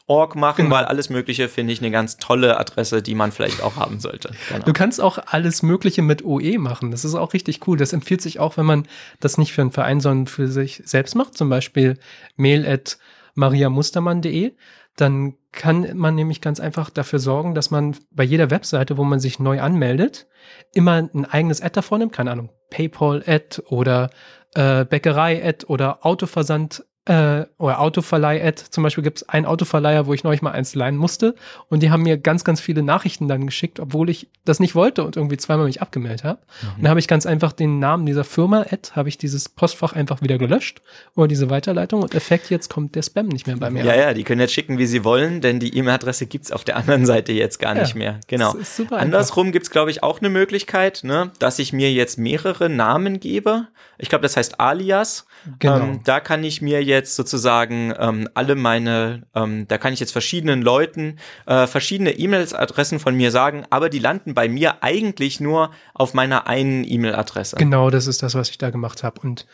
org 0.07 0.35
machen, 0.35 0.65
genau. 0.65 0.75
weil 0.75 0.85
alles 0.85 1.09
Mögliche 1.09 1.49
finde 1.49 1.73
ich 1.73 1.81
eine 1.81 1.91
ganz 1.91 2.17
tolle 2.17 2.59
Adresse, 2.59 3.01
die 3.01 3.15
man 3.15 3.31
vielleicht 3.31 3.63
auch 3.63 3.75
haben 3.75 3.99
sollte. 3.99 4.31
Genau. 4.49 4.65
Du 4.65 4.73
kannst 4.73 5.01
auch 5.01 5.17
alles 5.25 5.63
Mögliche 5.63 6.01
mit 6.01 6.23
OE 6.23 6.57
machen. 6.59 6.91
Das 6.91 7.05
ist 7.05 7.15
auch 7.15 7.33
richtig 7.33 7.67
cool. 7.67 7.77
Das 7.77 7.93
empfiehlt 7.93 8.21
sich 8.21 8.39
auch, 8.39 8.57
wenn 8.57 8.65
man 8.65 8.87
das 9.19 9.37
nicht 9.37 9.53
für 9.53 9.61
einen 9.61 9.71
Verein, 9.71 9.99
sondern 9.99 10.27
für 10.27 10.47
sich 10.47 10.83
selbst 10.85 11.15
macht. 11.15 11.35
Zum 11.35 11.49
Beispiel 11.49 11.97
mail 12.35 12.67
at 12.67 12.99
mariamustermann.de. 13.33 14.53
Dann 14.95 15.35
kann 15.51 15.97
man 15.97 16.15
nämlich 16.15 16.39
ganz 16.39 16.59
einfach 16.59 16.89
dafür 16.89 17.19
sorgen, 17.19 17.55
dass 17.55 17.71
man 17.71 17.95
bei 18.11 18.23
jeder 18.23 18.51
Webseite, 18.51 18.97
wo 18.97 19.03
man 19.03 19.19
sich 19.19 19.39
neu 19.39 19.59
anmeldet, 19.59 20.27
immer 20.73 21.09
ein 21.13 21.25
eigenes 21.25 21.61
Ad 21.61 21.71
davor 21.73 21.97
nimmt. 21.97 22.13
Keine 22.13 22.31
Ahnung, 22.31 22.51
PayPal-Ad 22.69 23.63
oder 23.67 24.09
äh, 24.53 24.85
Bäckerei-Ad 24.85 25.65
oder 25.65 26.05
Autoversand 26.05 26.85
äh, 27.05 27.45
oder 27.57 27.79
Autoverleih-Ad. 27.79 28.63
Zum 28.69 28.83
Beispiel 28.83 29.03
gibt 29.03 29.19
es 29.19 29.29
einen 29.29 29.45
Autoverleiher, 29.45 30.07
wo 30.07 30.13
ich 30.13 30.23
neulich 30.23 30.41
mal 30.41 30.51
eins 30.51 30.75
leihen 30.75 30.97
musste 30.97 31.35
und 31.69 31.83
die 31.83 31.91
haben 31.91 32.03
mir 32.03 32.17
ganz, 32.17 32.43
ganz 32.43 32.59
viele 32.59 32.81
Nachrichten 32.81 33.27
dann 33.27 33.45
geschickt, 33.45 33.79
obwohl 33.79 34.09
ich 34.09 34.27
das 34.43 34.59
nicht 34.59 34.75
wollte 34.75 35.03
und 35.03 35.15
irgendwie 35.15 35.37
zweimal 35.37 35.65
mich 35.65 35.81
abgemeldet 35.81 36.23
habe. 36.23 36.39
Mhm. 36.61 36.67
Und 36.77 36.83
da 36.83 36.89
habe 36.89 36.99
ich 36.99 37.07
ganz 37.07 37.25
einfach 37.25 37.51
den 37.51 37.79
Namen 37.79 38.05
dieser 38.05 38.23
Firma, 38.23 38.61
Ad, 38.61 38.91
habe 38.93 39.09
ich 39.09 39.17
dieses 39.17 39.49
Postfach 39.49 39.93
einfach 39.93 40.21
wieder 40.21 40.37
gelöscht 40.37 40.81
oder 41.15 41.27
diese 41.27 41.49
Weiterleitung 41.49 42.01
und 42.01 42.15
Effekt, 42.15 42.49
jetzt 42.49 42.69
kommt 42.69 42.95
der 42.95 43.03
Spam 43.03 43.27
nicht 43.27 43.45
mehr 43.45 43.57
bei 43.57 43.69
mir. 43.69 43.83
Ja, 43.83 43.93
an. 43.93 43.99
ja, 43.99 44.13
die 44.13 44.23
können 44.23 44.41
jetzt 44.41 44.53
schicken, 44.53 44.79
wie 44.79 44.87
sie 44.87 45.03
wollen, 45.03 45.41
denn 45.41 45.59
die 45.59 45.77
E-Mail-Adresse 45.77 46.25
gibt 46.25 46.45
es 46.45 46.51
auf 46.51 46.63
der 46.63 46.77
anderen 46.77 47.05
Seite 47.05 47.33
jetzt 47.33 47.59
gar 47.59 47.75
ja, 47.75 47.83
nicht 47.83 47.95
mehr. 47.95 48.19
Genau. 48.27 48.55
Andersrum 48.89 49.51
gibt 49.51 49.65
es, 49.65 49.71
glaube 49.71 49.91
ich, 49.91 50.01
auch 50.01 50.19
eine 50.19 50.29
Möglichkeit, 50.29 51.01
ne, 51.03 51.31
dass 51.37 51.59
ich 51.59 51.71
mir 51.71 51.91
jetzt 51.93 52.17
mehrere 52.17 52.67
Namen 52.69 53.19
gebe. 53.19 53.67
Ich 53.97 54.09
glaube, 54.09 54.23
das 54.23 54.35
heißt 54.35 54.59
Alias. 54.59 55.25
Genau. 55.59 55.79
Ähm, 55.79 56.01
da 56.03 56.19
kann 56.19 56.43
ich 56.43 56.61
mir 56.61 56.83
jetzt 56.83 56.94
jetzt 56.95 57.15
sozusagen 57.15 57.93
ähm, 57.99 58.27
alle 58.33 58.55
meine, 58.55 59.23
ähm, 59.35 59.67
da 59.67 59.77
kann 59.77 59.93
ich 59.93 59.99
jetzt 59.99 60.11
verschiedenen 60.11 60.61
Leuten 60.61 61.17
äh, 61.45 61.67
verschiedene 61.67 62.11
E-Mails-Adressen 62.11 62.99
von 62.99 63.15
mir 63.15 63.31
sagen, 63.31 63.65
aber 63.69 63.89
die 63.89 63.99
landen 63.99 64.33
bei 64.33 64.49
mir 64.49 64.83
eigentlich 64.83 65.39
nur 65.39 65.71
auf 65.93 66.13
meiner 66.13 66.47
einen 66.47 66.83
E-Mail-Adresse. 66.83 67.57
Genau, 67.57 67.89
das 67.89 68.07
ist 68.07 68.23
das, 68.23 68.35
was 68.35 68.49
ich 68.49 68.57
da 68.57 68.69
gemacht 68.69 69.03
habe. 69.03 69.21
Und 69.21 69.45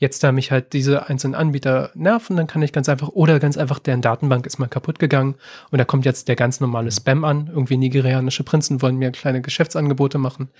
jetzt, 0.00 0.24
da 0.24 0.32
mich 0.32 0.50
halt 0.50 0.72
diese 0.72 1.08
einzelnen 1.08 1.34
Anbieter 1.34 1.90
nerven, 1.94 2.36
dann 2.36 2.46
kann 2.46 2.62
ich 2.62 2.72
ganz 2.72 2.88
einfach, 2.88 3.08
oder 3.08 3.38
ganz 3.38 3.56
einfach, 3.56 3.78
deren 3.78 4.00
Datenbank 4.00 4.46
ist 4.46 4.58
mal 4.58 4.66
kaputt 4.66 4.98
gegangen 4.98 5.36
und 5.70 5.78
da 5.78 5.84
kommt 5.84 6.04
jetzt 6.04 6.28
der 6.28 6.36
ganz 6.36 6.60
normale 6.60 6.90
Spam 6.90 7.24
an. 7.24 7.48
Irgendwie 7.48 7.76
nigerianische 7.76 8.42
Prinzen 8.42 8.82
wollen 8.82 8.96
mir 8.96 9.10
kleine 9.12 9.42
Geschäftsangebote 9.42 10.18
machen. 10.18 10.50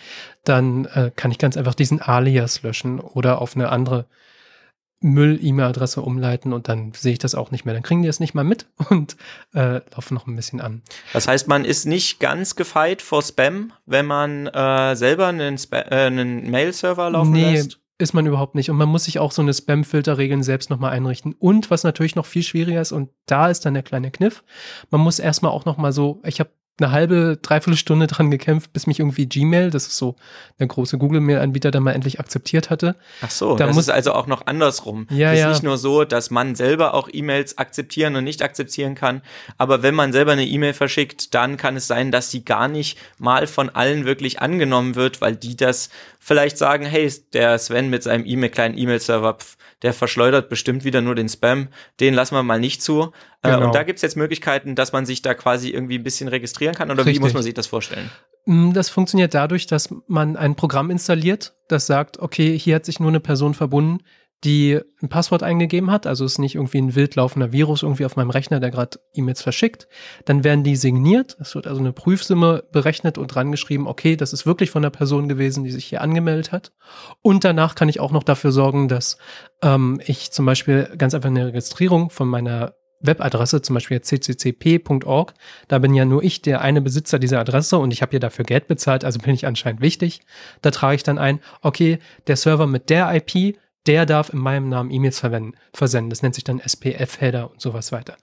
Dann 0.45 0.85
äh, 0.87 1.11
kann 1.15 1.31
ich 1.31 1.39
ganz 1.39 1.57
einfach 1.57 1.75
diesen 1.75 2.01
Alias 2.03 2.63
löschen 2.63 3.01
oder 3.01 3.41
auf 3.41 3.57
eine 3.57 3.71
andere 3.71 4.07
Müll-E-Mail-Adresse 5.01 6.03
umleiten 6.03 6.53
und 6.53 6.69
dann 6.69 6.93
sehe 6.93 7.13
ich 7.13 7.19
das 7.19 7.35
auch 7.35 7.51
nicht 7.51 7.65
mehr. 7.65 7.75
Dann 7.75 7.83
kriegen 7.83 8.03
die 8.03 8.09
es 8.09 8.21
nicht 8.21 8.35
mal 8.35 8.45
mit 8.45 8.67
und 8.91 9.17
äh, 9.55 9.81
laufen 9.95 10.15
noch 10.15 10.27
ein 10.27 10.37
bisschen 10.37 10.61
an. 10.61 10.83
Das 11.13 11.27
heißt, 11.27 11.49
man 11.49 11.65
ist 11.65 11.87
nicht 11.87 12.21
ganz 12.21 12.57
gefeit 12.57 13.03
vor 13.03 13.23
Spam, 13.23 13.73
wenn 13.87 14.07
man 14.07 14.47
äh, 14.47 14.95
selber 14.97 15.29
einen, 15.29 15.59
äh, 15.71 15.77
einen 15.77 16.51
Mail-Server 16.51 17.11
laufen 17.11 17.33
nee, 17.33 17.55
lässt? 17.55 17.81
ist 18.01 18.15
man 18.15 18.27
überhaupt 18.27 18.55
nicht. 18.55 18.71
Und 18.71 18.77
man 18.77 18.89
muss 18.89 19.05
sich 19.05 19.19
auch 19.19 19.33
so 19.33 19.43
eine 19.43 19.53
Spam-Filter-Regeln 19.53 20.43
selbst 20.43 20.71
nochmal 20.71 20.93
einrichten. 20.93 21.35
Und 21.39 21.71
was 21.71 21.85
natürlich 21.85 22.17
noch 22.17 22.27
viel 22.27 22.43
schwieriger 22.43 22.81
ist, 22.81 22.93
und 22.93 23.11
da 23.27 23.49
ist 23.49 23.65
dann 23.67 23.75
der 23.75 23.83
kleine 23.83 24.11
Kniff, 24.11 24.43
man 24.91 25.01
muss 25.01 25.19
erstmal 25.19 25.53
auch 25.53 25.65
nochmal 25.65 25.93
so, 25.93 26.21
ich 26.25 26.41
habe 26.41 26.51
eine 26.81 26.91
halbe, 26.93 27.39
dreiviertel 27.41 27.77
Stunde 27.77 28.07
dran 28.07 28.31
gekämpft, 28.31 28.73
bis 28.73 28.87
mich 28.87 28.99
irgendwie 29.01 29.27
Gmail, 29.27 29.71
das 29.71 29.87
ist 29.87 29.97
so 29.97 30.17
der 30.59 30.67
große 30.67 30.99
Google-Mail-Anbieter, 30.99 31.71
dann 31.71 31.83
mal 31.83 31.93
endlich 31.93 32.21
akzeptiert 32.21 32.71
hatte. 32.71 32.97
Ach 33.23 33.31
so, 33.31 33.57
Da 33.57 33.67
das 33.67 33.77
muss- 33.77 33.85
ist 33.85 33.91
also 33.91 34.13
auch 34.13 34.27
noch 34.27 34.47
andersrum. 34.47 35.07
Ja, 35.11 35.33
es 35.33 35.39
ist 35.39 35.43
ja. 35.45 35.49
nicht 35.51 35.63
nur 35.63 35.79
so, 35.79 36.05
dass 36.05 36.31
man 36.31 36.55
selber 36.55 36.95
auch 36.95 37.09
E-Mails 37.13 37.59
akzeptieren 37.59 38.17
und 38.17 38.25
nicht 38.25 38.43
akzeptieren 38.43 38.95
kann, 38.95 39.23
aber 39.59 39.83
wenn 39.83 39.95
man 39.95 40.13
selber 40.13 40.33
eine 40.33 40.47
E-Mail 40.47 40.73
verschickt, 40.75 41.35
dann 41.35 41.57
kann 41.57 41.77
es 41.77 41.87
sein, 41.87 42.11
dass 42.11 42.31
sie 42.31 42.45
gar 42.45 42.69
nicht 42.69 42.99
mal 43.19 43.47
von 43.47 43.69
allen 43.71 44.05
wirklich 44.05 44.41
angenommen 44.41 44.95
wird, 44.95 45.21
weil 45.21 45.37
die 45.37 45.57
das 45.57 45.91
vielleicht 46.23 46.59
sagen, 46.59 46.85
hey, 46.85 47.11
der 47.33 47.59
Sven 47.59 47.89
mit 47.91 48.03
seinem 48.05 48.25
E-Mail, 48.27 48.51
kleinen 48.51 48.77
E-Mail-Server, 48.79 49.39
der 49.83 49.95
verschleudert 49.95 50.49
bestimmt 50.51 50.85
wieder 50.85 51.01
nur 51.01 51.15
den 51.15 51.29
Spam, 51.29 51.69
den 51.99 52.13
lassen 52.15 52.35
wir 52.35 52.43
mal 52.43 52.61
nicht 52.61 52.83
zu. 52.83 53.11
Äh, 53.43 53.51
Genau. 53.53 53.67
und 53.67 53.75
da 53.75 53.83
gibt's 53.83 54.03
jetzt 54.03 54.17
Möglichkeiten, 54.19 54.75
dass 54.75 54.93
man 54.93 55.07
sich 55.07 55.23
da 55.23 55.33
quasi 55.35 55.71
irgendwie 55.71 55.97
ein 55.99 56.05
bisschen 56.05 56.29
registrieren 56.29 56.75
kann, 56.75 56.91
oder 56.91 57.05
wie 57.07 57.09
Richtig. 57.11 57.23
muss 57.23 57.33
man 57.33 57.43
sich 57.43 57.55
das 57.55 57.67
vorstellen? 57.67 58.11
Mm, 58.45 58.73
Das 58.73 58.91
funktioniert 58.91 59.33
dadurch, 59.35 59.67
dass 59.67 59.89
man 60.07 60.37
ein 60.37 60.55
Programm 60.57 60.91
installiert, 60.91 61.55
das 61.69 61.87
sagt, 61.87 62.19
okay, 62.19 62.57
hier 62.59 62.77
hat 62.77 62.85
sich 62.85 63.01
nur 63.01 63.09
eine 63.09 63.21
Person 63.21 63.55
verbunden, 63.55 64.05
die 64.45 64.81
ein 65.03 65.09
Passwort 65.09 65.43
eingegeben 65.43 65.91
hat, 65.91 66.07
also 66.07 66.25
es 66.25 66.33
ist 66.33 66.39
nicht 66.39 66.55
irgendwie 66.55 66.79
ein 66.79 66.95
wild 66.95 67.15
laufender 67.17 67.53
Virus 67.53 67.83
irgendwie 67.83 68.07
auf 68.07 68.17
meinem 68.17 68.31
Rechner, 68.31 68.59
der 68.59 68.71
gerade 68.71 68.99
E-Mails 69.15 69.43
verschickt. 69.43 69.87
Dann 70.25 70.45
werden 70.45 70.65
die 70.65 70.77
signiert, 70.77 71.37
es 71.41 71.55
wird 71.55 71.67
also 71.67 71.81
eine 71.81 71.93
Prüfsumme 71.93 72.65
berechnet 72.73 73.19
und 73.19 73.29
dran 73.29 73.51
geschrieben, 73.51 73.87
okay, 73.87 74.17
das 74.17 74.33
ist 74.33 74.47
wirklich 74.47 74.71
von 74.71 74.83
der 74.83 74.91
Person 74.91 75.29
gewesen, 75.29 75.65
die 75.65 75.71
sich 75.71 75.85
hier 75.85 76.01
angemeldet 76.01 76.53
hat. 76.53 76.73
Und 77.21 77.45
danach 77.45 77.75
kann 77.75 77.91
ich 77.91 78.01
auch 78.01 78.13
noch 78.13 78.23
dafür 78.23 78.53
sorgen, 78.53 78.89
dass 78.89 79.19
ähm, 79.63 80.01
ich 80.07 80.31
zum 80.31 80.47
Beispiel 80.47 80.91
ganz 80.97 81.15
einfach 81.15 81.29
eine 81.29 81.47
Registrierung 81.47 82.09
von 82.09 82.29
meiner 82.29 82.75
Webadresse, 83.01 83.63
zum 83.63 83.75
Beispiel 83.75 84.01
cccp.org, 84.01 85.35
da 85.69 85.79
bin 85.79 85.95
ja 85.95 86.05
nur 86.05 86.23
ich 86.23 86.43
der 86.43 86.61
eine 86.61 86.81
Besitzer 86.81 87.19
dieser 87.19 87.41
Adresse 87.41 87.79
und 87.79 87.93
ich 87.93 88.03
habe 88.03 88.11
hier 88.11 88.21
dafür 88.21 88.45
Geld 88.45 88.69
bezahlt, 88.69 89.05
also 89.05 89.19
bin 89.19 89.35
ich 89.35 89.47
anscheinend 89.47 89.81
wichtig. 89.81 90.21
Da 90.63 90.71
trage 90.71 90.97
ich 90.97 91.03
dann 91.03 91.19
ein, 91.19 91.41
okay, 91.63 91.99
der 92.27 92.37
Server 92.37 92.67
mit 92.67 92.91
der 92.91 93.13
IP, 93.15 93.57
der 93.87 94.07
darf 94.07 94.33
in 94.33 94.39
meinem 94.39 94.69
Namen 94.69 94.91
E-Mails 94.91 95.21
versenden. 95.21 96.11
Das 96.11 96.23
nennt 96.23 96.35
sich 96.35 96.45
dann 96.45 96.61
SPF-Header 96.61 97.51
und 97.51 97.61
sowas 97.61 97.93
weiter. 97.93 98.17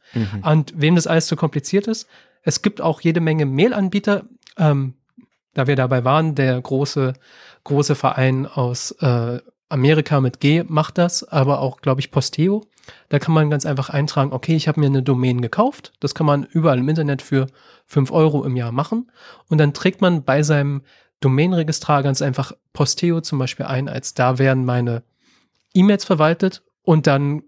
Und 0.43 0.73
wem 0.75 0.95
das 0.95 1.07
alles 1.07 1.27
zu 1.27 1.35
kompliziert 1.35 1.87
ist, 1.87 2.07
es 2.43 2.61
gibt 2.61 2.79
auch 2.79 3.01
jede 3.01 3.19
Menge 3.19 3.45
Mail-Anbieter, 3.45 4.25
ähm, 4.57 4.93
da 5.53 5.67
wir 5.67 5.75
dabei 5.75 6.05
waren, 6.05 6.35
der 6.35 6.61
große, 6.61 7.13
große 7.63 7.95
Verein 7.95 8.45
aus 8.45 8.91
äh, 9.01 9.39
Amerika 9.69 10.21
mit 10.21 10.39
G 10.39 10.63
macht 10.67 10.97
das, 10.97 11.23
aber 11.23 11.59
auch, 11.59 11.81
glaube 11.81 11.99
ich, 11.99 12.11
Posteo. 12.11 12.63
Da 13.09 13.19
kann 13.19 13.33
man 13.33 13.49
ganz 13.49 13.65
einfach 13.65 13.89
eintragen, 13.89 14.31
okay, 14.31 14.55
ich 14.55 14.67
habe 14.67 14.79
mir 14.79 14.85
eine 14.85 15.03
Domain 15.03 15.41
gekauft. 15.41 15.91
Das 15.99 16.15
kann 16.15 16.25
man 16.25 16.43
überall 16.43 16.77
im 16.77 16.87
Internet 16.87 17.21
für 17.21 17.47
5 17.87 18.11
Euro 18.11 18.45
im 18.45 18.55
Jahr 18.55 18.71
machen. 18.71 19.11
Und 19.49 19.57
dann 19.57 19.73
trägt 19.73 19.99
man 19.99 20.23
bei 20.23 20.43
seinem 20.43 20.83
Domainregistrar 21.19 22.03
ganz 22.03 22.21
einfach 22.21 22.53
Posteo 22.71 23.19
zum 23.21 23.39
Beispiel 23.39 23.65
ein, 23.65 23.89
als 23.89 24.13
da 24.13 24.37
werden 24.37 24.63
meine 24.63 25.03
E-Mails 25.77 26.05
verwaltet 26.05 26.63
und 26.83 27.07
dann 27.07 27.43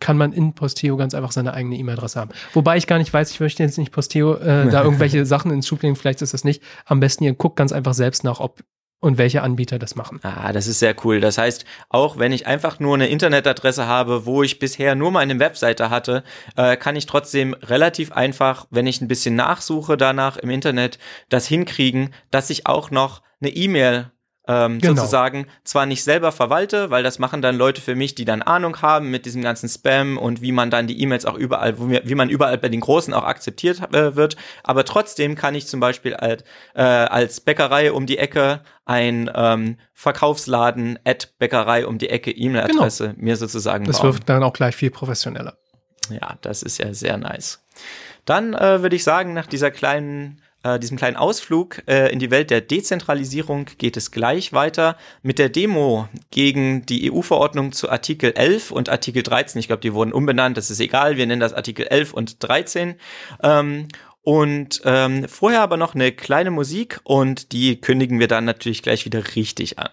kann 0.00 0.18
man 0.18 0.32
in 0.32 0.54
Posteo 0.54 0.96
ganz 0.96 1.14
einfach 1.14 1.30
seine 1.30 1.54
eigene 1.54 1.76
E-Mail-Adresse 1.76 2.18
haben. 2.18 2.30
Wobei 2.54 2.76
ich 2.76 2.88
gar 2.88 2.98
nicht 2.98 3.12
weiß, 3.12 3.30
ich 3.30 3.38
möchte 3.38 3.62
jetzt 3.62 3.78
nicht 3.78 3.92
Posteo 3.92 4.34
äh, 4.34 4.68
da 4.68 4.82
irgendwelche 4.84 5.24
Sachen 5.24 5.52
ins 5.52 5.68
Schub 5.68 5.82
legen, 5.82 5.94
vielleicht 5.94 6.22
ist 6.22 6.34
das 6.34 6.42
nicht. 6.42 6.62
Am 6.86 6.98
besten 6.98 7.22
ihr 7.24 7.34
guckt 7.34 7.56
ganz 7.56 7.72
einfach 7.72 7.94
selbst 7.94 8.24
nach, 8.24 8.40
ob 8.40 8.62
und 9.02 9.18
welche 9.18 9.42
Anbieter 9.42 9.80
das 9.80 9.96
machen. 9.96 10.20
Ah, 10.22 10.52
das 10.52 10.68
ist 10.68 10.78
sehr 10.78 10.94
cool. 11.04 11.20
Das 11.20 11.36
heißt, 11.36 11.64
auch 11.88 12.18
wenn 12.18 12.30
ich 12.30 12.46
einfach 12.46 12.78
nur 12.78 12.94
eine 12.94 13.08
Internetadresse 13.08 13.86
habe, 13.88 14.26
wo 14.26 14.44
ich 14.44 14.60
bisher 14.60 14.94
nur 14.94 15.10
meine 15.10 15.40
Webseite 15.40 15.90
hatte, 15.90 16.22
äh, 16.56 16.76
kann 16.76 16.94
ich 16.94 17.06
trotzdem 17.06 17.54
relativ 17.54 18.12
einfach, 18.12 18.66
wenn 18.70 18.86
ich 18.86 19.00
ein 19.00 19.08
bisschen 19.08 19.34
nachsuche 19.34 19.96
danach 19.96 20.36
im 20.36 20.50
Internet, 20.50 21.00
das 21.28 21.48
hinkriegen, 21.48 22.14
dass 22.30 22.48
ich 22.48 22.66
auch 22.66 22.92
noch 22.92 23.22
eine 23.40 23.50
E-Mail 23.50 24.12
ähm, 24.48 24.78
Genau. 24.80 24.94
sozusagen 24.96 25.46
zwar 25.64 25.86
nicht 25.86 26.02
selber 26.02 26.32
verwalte, 26.32 26.90
weil 26.90 27.02
das 27.04 27.18
machen 27.20 27.42
dann 27.42 27.56
Leute 27.56 27.80
für 27.80 27.94
mich, 27.94 28.14
die 28.16 28.24
dann 28.24 28.42
Ahnung 28.42 28.82
haben 28.82 29.10
mit 29.10 29.24
diesem 29.24 29.40
ganzen 29.42 29.68
Spam 29.68 30.18
und 30.18 30.42
wie 30.42 30.50
man 30.52 30.70
dann 30.70 30.86
die 30.88 31.00
E-Mails 31.00 31.26
auch 31.26 31.36
überall, 31.36 31.78
wie 31.78 32.14
man 32.16 32.28
überall 32.28 32.58
bei 32.58 32.68
den 32.68 32.80
Großen 32.80 33.14
auch 33.14 33.22
akzeptiert 33.24 33.80
äh, 33.94 34.16
wird, 34.16 34.36
aber 34.64 34.84
trotzdem 34.84 35.36
kann 35.36 35.54
ich 35.54 35.66
zum 35.68 35.78
Beispiel 35.80 36.14
als, 36.14 36.42
äh, 36.74 36.82
als 36.82 37.40
Bäckerei 37.40 37.92
um 37.92 38.06
die 38.06 38.18
Ecke 38.18 38.62
ein 38.84 39.30
ähm, 39.34 39.76
Verkaufsladen 39.92 40.98
at 41.04 41.34
Bäckerei 41.38 41.86
um 41.86 41.98
die 41.98 42.08
Ecke 42.10 42.30
E-Mail-Adresse 42.30 43.14
mir 43.16 43.36
sozusagen 43.36 43.84
Das 43.84 43.98
bauen. 43.98 44.08
wirft 44.12 44.28
dann 44.28 44.42
auch 44.42 44.52
gleich 44.52 44.74
viel 44.76 44.90
professioneller. 44.90 45.56
Ja, 46.10 46.36
das 46.42 46.62
ist 46.62 46.78
ja 46.78 46.92
sehr 46.92 47.16
nice. 47.16 47.64
Dann 48.24 48.54
äh, 48.54 48.82
würde 48.82 48.96
ich 48.96 49.04
sagen, 49.04 49.34
nach 49.34 49.46
dieser 49.46 49.70
kleinen, 49.70 50.42
äh, 50.62 50.78
diesem 50.78 50.96
kleinen 50.96 51.16
Ausflug 51.16 51.82
äh, 51.86 52.12
in 52.12 52.18
die 52.18 52.30
Welt 52.30 52.50
der 52.50 52.60
Dezentralisierung 52.60 53.66
geht 53.78 53.96
es 53.96 54.10
gleich 54.10 54.52
weiter 54.52 54.96
mit 55.22 55.38
der 55.38 55.48
Demo 55.48 56.08
gegen 56.30 56.86
die 56.86 57.10
EU-Verordnung 57.12 57.72
zu 57.72 57.90
Artikel 57.90 58.32
11 58.32 58.70
und 58.70 58.88
Artikel 58.88 59.22
13. 59.22 59.58
Ich 59.58 59.66
glaube, 59.66 59.82
die 59.82 59.94
wurden 59.94 60.12
umbenannt, 60.12 60.56
das 60.56 60.70
ist 60.70 60.80
egal, 60.80 61.16
wir 61.16 61.26
nennen 61.26 61.40
das 61.40 61.52
Artikel 61.52 61.86
11 61.86 62.12
und 62.12 62.42
13. 62.42 62.94
Ähm, 63.42 63.88
und 64.22 64.82
ähm, 64.84 65.26
vorher 65.28 65.62
aber 65.62 65.76
noch 65.76 65.94
eine 65.96 66.12
kleine 66.12 66.52
Musik 66.52 67.00
und 67.02 67.52
die 67.52 67.80
kündigen 67.80 68.20
wir 68.20 68.28
dann 68.28 68.44
natürlich 68.44 68.82
gleich 68.82 69.04
wieder 69.04 69.34
richtig 69.34 69.80
an. 69.80 69.90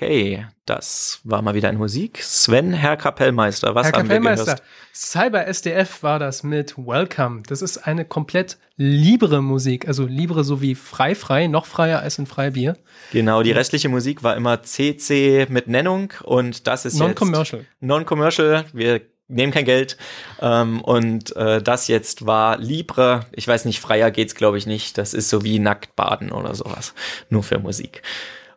Okay, 0.00 0.46
das 0.64 1.18
war 1.24 1.42
mal 1.42 1.54
wieder 1.54 1.68
eine 1.68 1.78
Musik. 1.78 2.22
Sven, 2.22 2.72
Herr 2.72 2.96
Kapellmeister, 2.96 3.74
was 3.74 3.88
Herr 3.88 3.94
haben 3.94 4.02
Kapellmeister, 4.02 4.46
wir 4.46 4.54
gehört? 4.54 4.62
Cyber 4.94 5.48
SDF 5.48 6.04
war 6.04 6.20
das 6.20 6.44
mit 6.44 6.78
Welcome. 6.78 7.42
Das 7.48 7.62
ist 7.62 7.78
eine 7.78 8.04
komplett 8.04 8.58
libre 8.76 9.42
Musik, 9.42 9.88
also 9.88 10.06
libre 10.06 10.44
so 10.44 10.62
wie 10.62 10.76
frei 10.76 11.16
frei, 11.16 11.48
noch 11.48 11.66
freier 11.66 11.98
als 11.98 12.16
in 12.16 12.26
Freibier. 12.26 12.76
Genau, 13.10 13.42
die 13.42 13.50
restliche 13.50 13.88
Musik 13.88 14.22
war 14.22 14.36
immer 14.36 14.62
CC 14.62 15.48
mit 15.48 15.66
Nennung 15.66 16.12
und 16.22 16.68
das 16.68 16.84
ist 16.84 16.96
Non-commercial. 16.96 17.62
jetzt 17.62 17.82
Non-commercial. 17.82 18.66
Wir 18.72 19.00
nehmen 19.26 19.52
kein 19.52 19.64
Geld 19.64 19.96
ähm, 20.40 20.80
und 20.80 21.34
äh, 21.34 21.60
das 21.60 21.88
jetzt 21.88 22.24
war 22.24 22.56
Libre. 22.56 23.26
Ich 23.32 23.48
weiß 23.48 23.64
nicht, 23.64 23.80
freier 23.80 24.12
geht's 24.12 24.36
glaube 24.36 24.58
ich 24.58 24.66
nicht. 24.66 24.96
Das 24.96 25.12
ist 25.12 25.28
so 25.28 25.42
wie 25.42 25.58
nackt 25.58 25.96
baden 25.96 26.30
oder 26.30 26.54
sowas, 26.54 26.94
nur 27.30 27.42
für 27.42 27.58
Musik. 27.58 28.02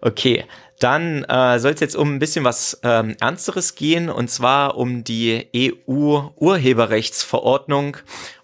Okay, 0.04 0.46
dann 0.84 1.24
äh, 1.26 1.60
soll 1.60 1.74
es 1.74 1.80
jetzt 1.80 1.96
um 1.96 2.16
ein 2.16 2.20
bisschen 2.20 2.44
was 2.44 2.80
ähm, 2.84 3.16
Ernsteres 3.20 3.76
gehen, 3.76 4.10
und 4.10 4.30
zwar 4.30 4.78
um 4.78 5.04
die 5.04 5.48
EU-Urheberrechtsverordnung. 5.88 7.98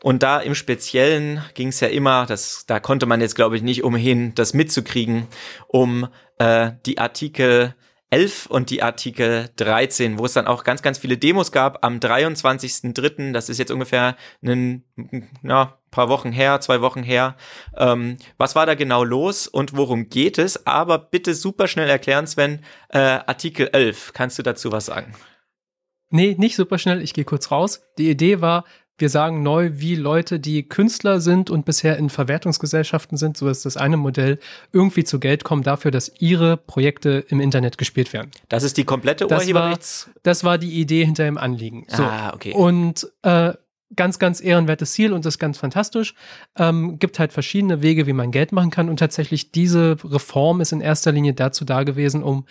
Und 0.03 0.21
da 0.23 0.39
im 0.39 0.55
Speziellen 0.55 1.43
ging 1.53 1.67
es 1.69 1.79
ja 1.79 1.87
immer, 1.87 2.25
das, 2.25 2.65
da 2.67 2.79
konnte 2.79 3.05
man 3.05 3.21
jetzt, 3.21 3.35
glaube 3.35 3.55
ich, 3.57 3.63
nicht 3.63 3.83
umhin, 3.83 4.33
das 4.35 4.53
mitzukriegen, 4.53 5.27
um 5.67 6.07
äh, 6.37 6.71
die 6.85 6.99
Artikel 6.99 7.73
11 8.09 8.45
und 8.45 8.69
die 8.69 8.83
Artikel 8.83 9.49
13, 9.57 10.17
wo 10.17 10.25
es 10.25 10.33
dann 10.33 10.47
auch 10.47 10.63
ganz, 10.63 10.81
ganz 10.81 10.97
viele 10.97 11.17
Demos 11.17 11.51
gab 11.51 11.83
am 11.83 11.99
23.03., 11.99 13.33
das 13.33 13.49
ist 13.49 13.57
jetzt 13.57 13.71
ungefähr 13.71 14.15
ein 14.41 14.83
ja, 15.43 15.76
paar 15.91 16.09
Wochen 16.09 16.31
her, 16.31 16.59
zwei 16.61 16.81
Wochen 16.81 17.03
her. 17.03 17.35
Ähm, 17.75 18.17
was 18.37 18.55
war 18.55 18.65
da 18.65 18.75
genau 18.75 19.03
los 19.03 19.47
und 19.47 19.75
worum 19.75 20.09
geht 20.09 20.37
es? 20.37 20.65
Aber 20.67 20.97
bitte 20.97 21.33
super 21.33 21.67
schnell 21.67 21.89
erklären, 21.89 22.27
Sven, 22.27 22.63
äh, 22.89 22.99
Artikel 22.99 23.69
11, 23.71 24.13
kannst 24.13 24.37
du 24.39 24.43
dazu 24.43 24.71
was 24.71 24.85
sagen? 24.85 25.13
Nee, 26.09 26.35
nicht 26.37 26.55
super 26.55 26.77
schnell, 26.77 27.01
ich 27.01 27.13
gehe 27.13 27.25
kurz 27.25 27.51
raus. 27.51 27.81
Die 27.97 28.09
Idee 28.09 28.39
war, 28.39 28.63
wir 28.97 29.09
sagen 29.09 29.43
neu, 29.43 29.71
wie 29.73 29.95
Leute, 29.95 30.39
die 30.39 30.67
Künstler 30.67 31.19
sind 31.19 31.49
und 31.49 31.65
bisher 31.65 31.97
in 31.97 32.09
Verwertungsgesellschaften 32.09 33.17
sind, 33.17 33.37
so 33.37 33.47
ist 33.47 33.65
das 33.65 33.77
eine 33.77 33.97
Modell, 33.97 34.39
irgendwie 34.71 35.03
zu 35.03 35.19
Geld 35.19 35.43
kommen 35.43 35.61
dafür, 35.63 35.91
dass 35.91 36.11
ihre 36.19 36.57
Projekte 36.57 37.23
im 37.27 37.39
Internet 37.39 37.77
gespielt 37.77 38.11
werden. 38.13 38.31
Das 38.49 38.63
ist 38.63 38.77
die 38.77 38.85
komplette 38.85 39.27
Das 39.27 39.39
war, 39.39 39.41
Urheberrechts... 39.41 40.09
das 40.23 40.43
war 40.43 40.57
die 40.57 40.79
Idee 40.79 41.05
hinter 41.05 41.25
dem 41.25 41.37
Anliegen. 41.37 41.85
So. 41.89 42.03
Ah, 42.03 42.33
okay. 42.33 42.53
Und 42.53 43.11
äh, 43.21 43.53
ganz, 43.95 44.19
ganz 44.19 44.41
ehrenwertes 44.41 44.93
Ziel 44.93 45.13
und 45.13 45.25
das 45.25 45.35
ist 45.35 45.39
ganz 45.39 45.57
fantastisch. 45.57 46.13
Ähm, 46.57 46.99
gibt 46.99 47.19
halt 47.19 47.33
verschiedene 47.33 47.81
Wege, 47.81 48.05
wie 48.05 48.13
man 48.13 48.31
Geld 48.31 48.51
machen 48.51 48.69
kann. 48.69 48.89
Und 48.89 48.97
tatsächlich 48.97 49.51
diese 49.51 49.97
Reform 50.03 50.61
ist 50.61 50.73
in 50.73 50.81
erster 50.81 51.11
Linie 51.11 51.33
dazu 51.33 51.65
da 51.65 51.83
gewesen, 51.83 52.23
um 52.23 52.45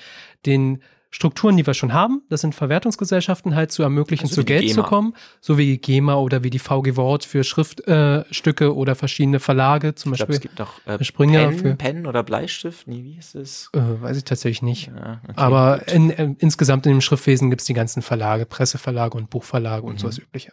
den 0.46 0.83
Strukturen, 1.11 1.57
die 1.57 1.66
wir 1.66 1.73
schon 1.75 1.92
haben, 1.92 2.23
das 2.29 2.40
sind 2.42 2.55
Verwertungsgesellschaften, 2.55 3.55
halt 3.55 3.71
zu 3.73 3.83
ermöglichen, 3.83 4.25
Also 4.25 4.35
zu 4.37 4.45
Geld 4.45 4.71
zu 4.71 4.83
kommen, 4.83 5.14
so 5.40 5.57
wie 5.57 5.79
GEMA 5.79 6.16
oder 6.16 6.42
wie 6.42 6.51
die 6.51 6.59
VG 6.59 6.97
Wort 6.97 7.25
für 7.25 7.42
Schriftstücke 7.45 8.64
äh, 8.64 8.69
oder 8.69 8.95
verschiedene 8.95 9.40
Verlage, 9.40 9.95
zum 9.95 10.12
Ich 10.12 10.19
Beispiel. 10.19 10.35
es 10.35 10.40
gibt 10.40 10.59
noch 10.59 10.85
äh, 10.87 11.03
Springer 11.05 11.49
Pen, 11.49 11.59
für- 11.59 11.75
Pen 11.77 12.07
oder 12.07 12.23
Bleistift. 12.23 12.87
Nee, 12.87 13.03
wie 13.05 13.16
ist 13.19 13.35
es? 13.35 13.71
Äh, 13.73 13.79
weiß 14.03 14.16
ich 14.19 14.25
tatsächlich 14.25 14.62
nicht. 14.62 14.88
Ja, 14.88 15.21
okay, 15.25 15.33
Aber 15.37 15.88
in, 15.88 16.11
in, 16.11 16.37
insgesamt 16.38 16.87
in 16.87 16.92
dem 16.92 17.01
Schriftwesen 17.01 17.51
gibt 17.51 17.62
es 17.62 17.66
die 17.66 17.75
ganzen 17.75 18.03
Verlage, 18.03 18.45
Presseverlage 18.47 19.16
und 19.16 19.31
Buchverlage 19.31 19.85
und 19.87 19.95
Mhm. 19.95 19.99
so 19.99 20.07
das 20.09 20.19
Übliche. 20.19 20.53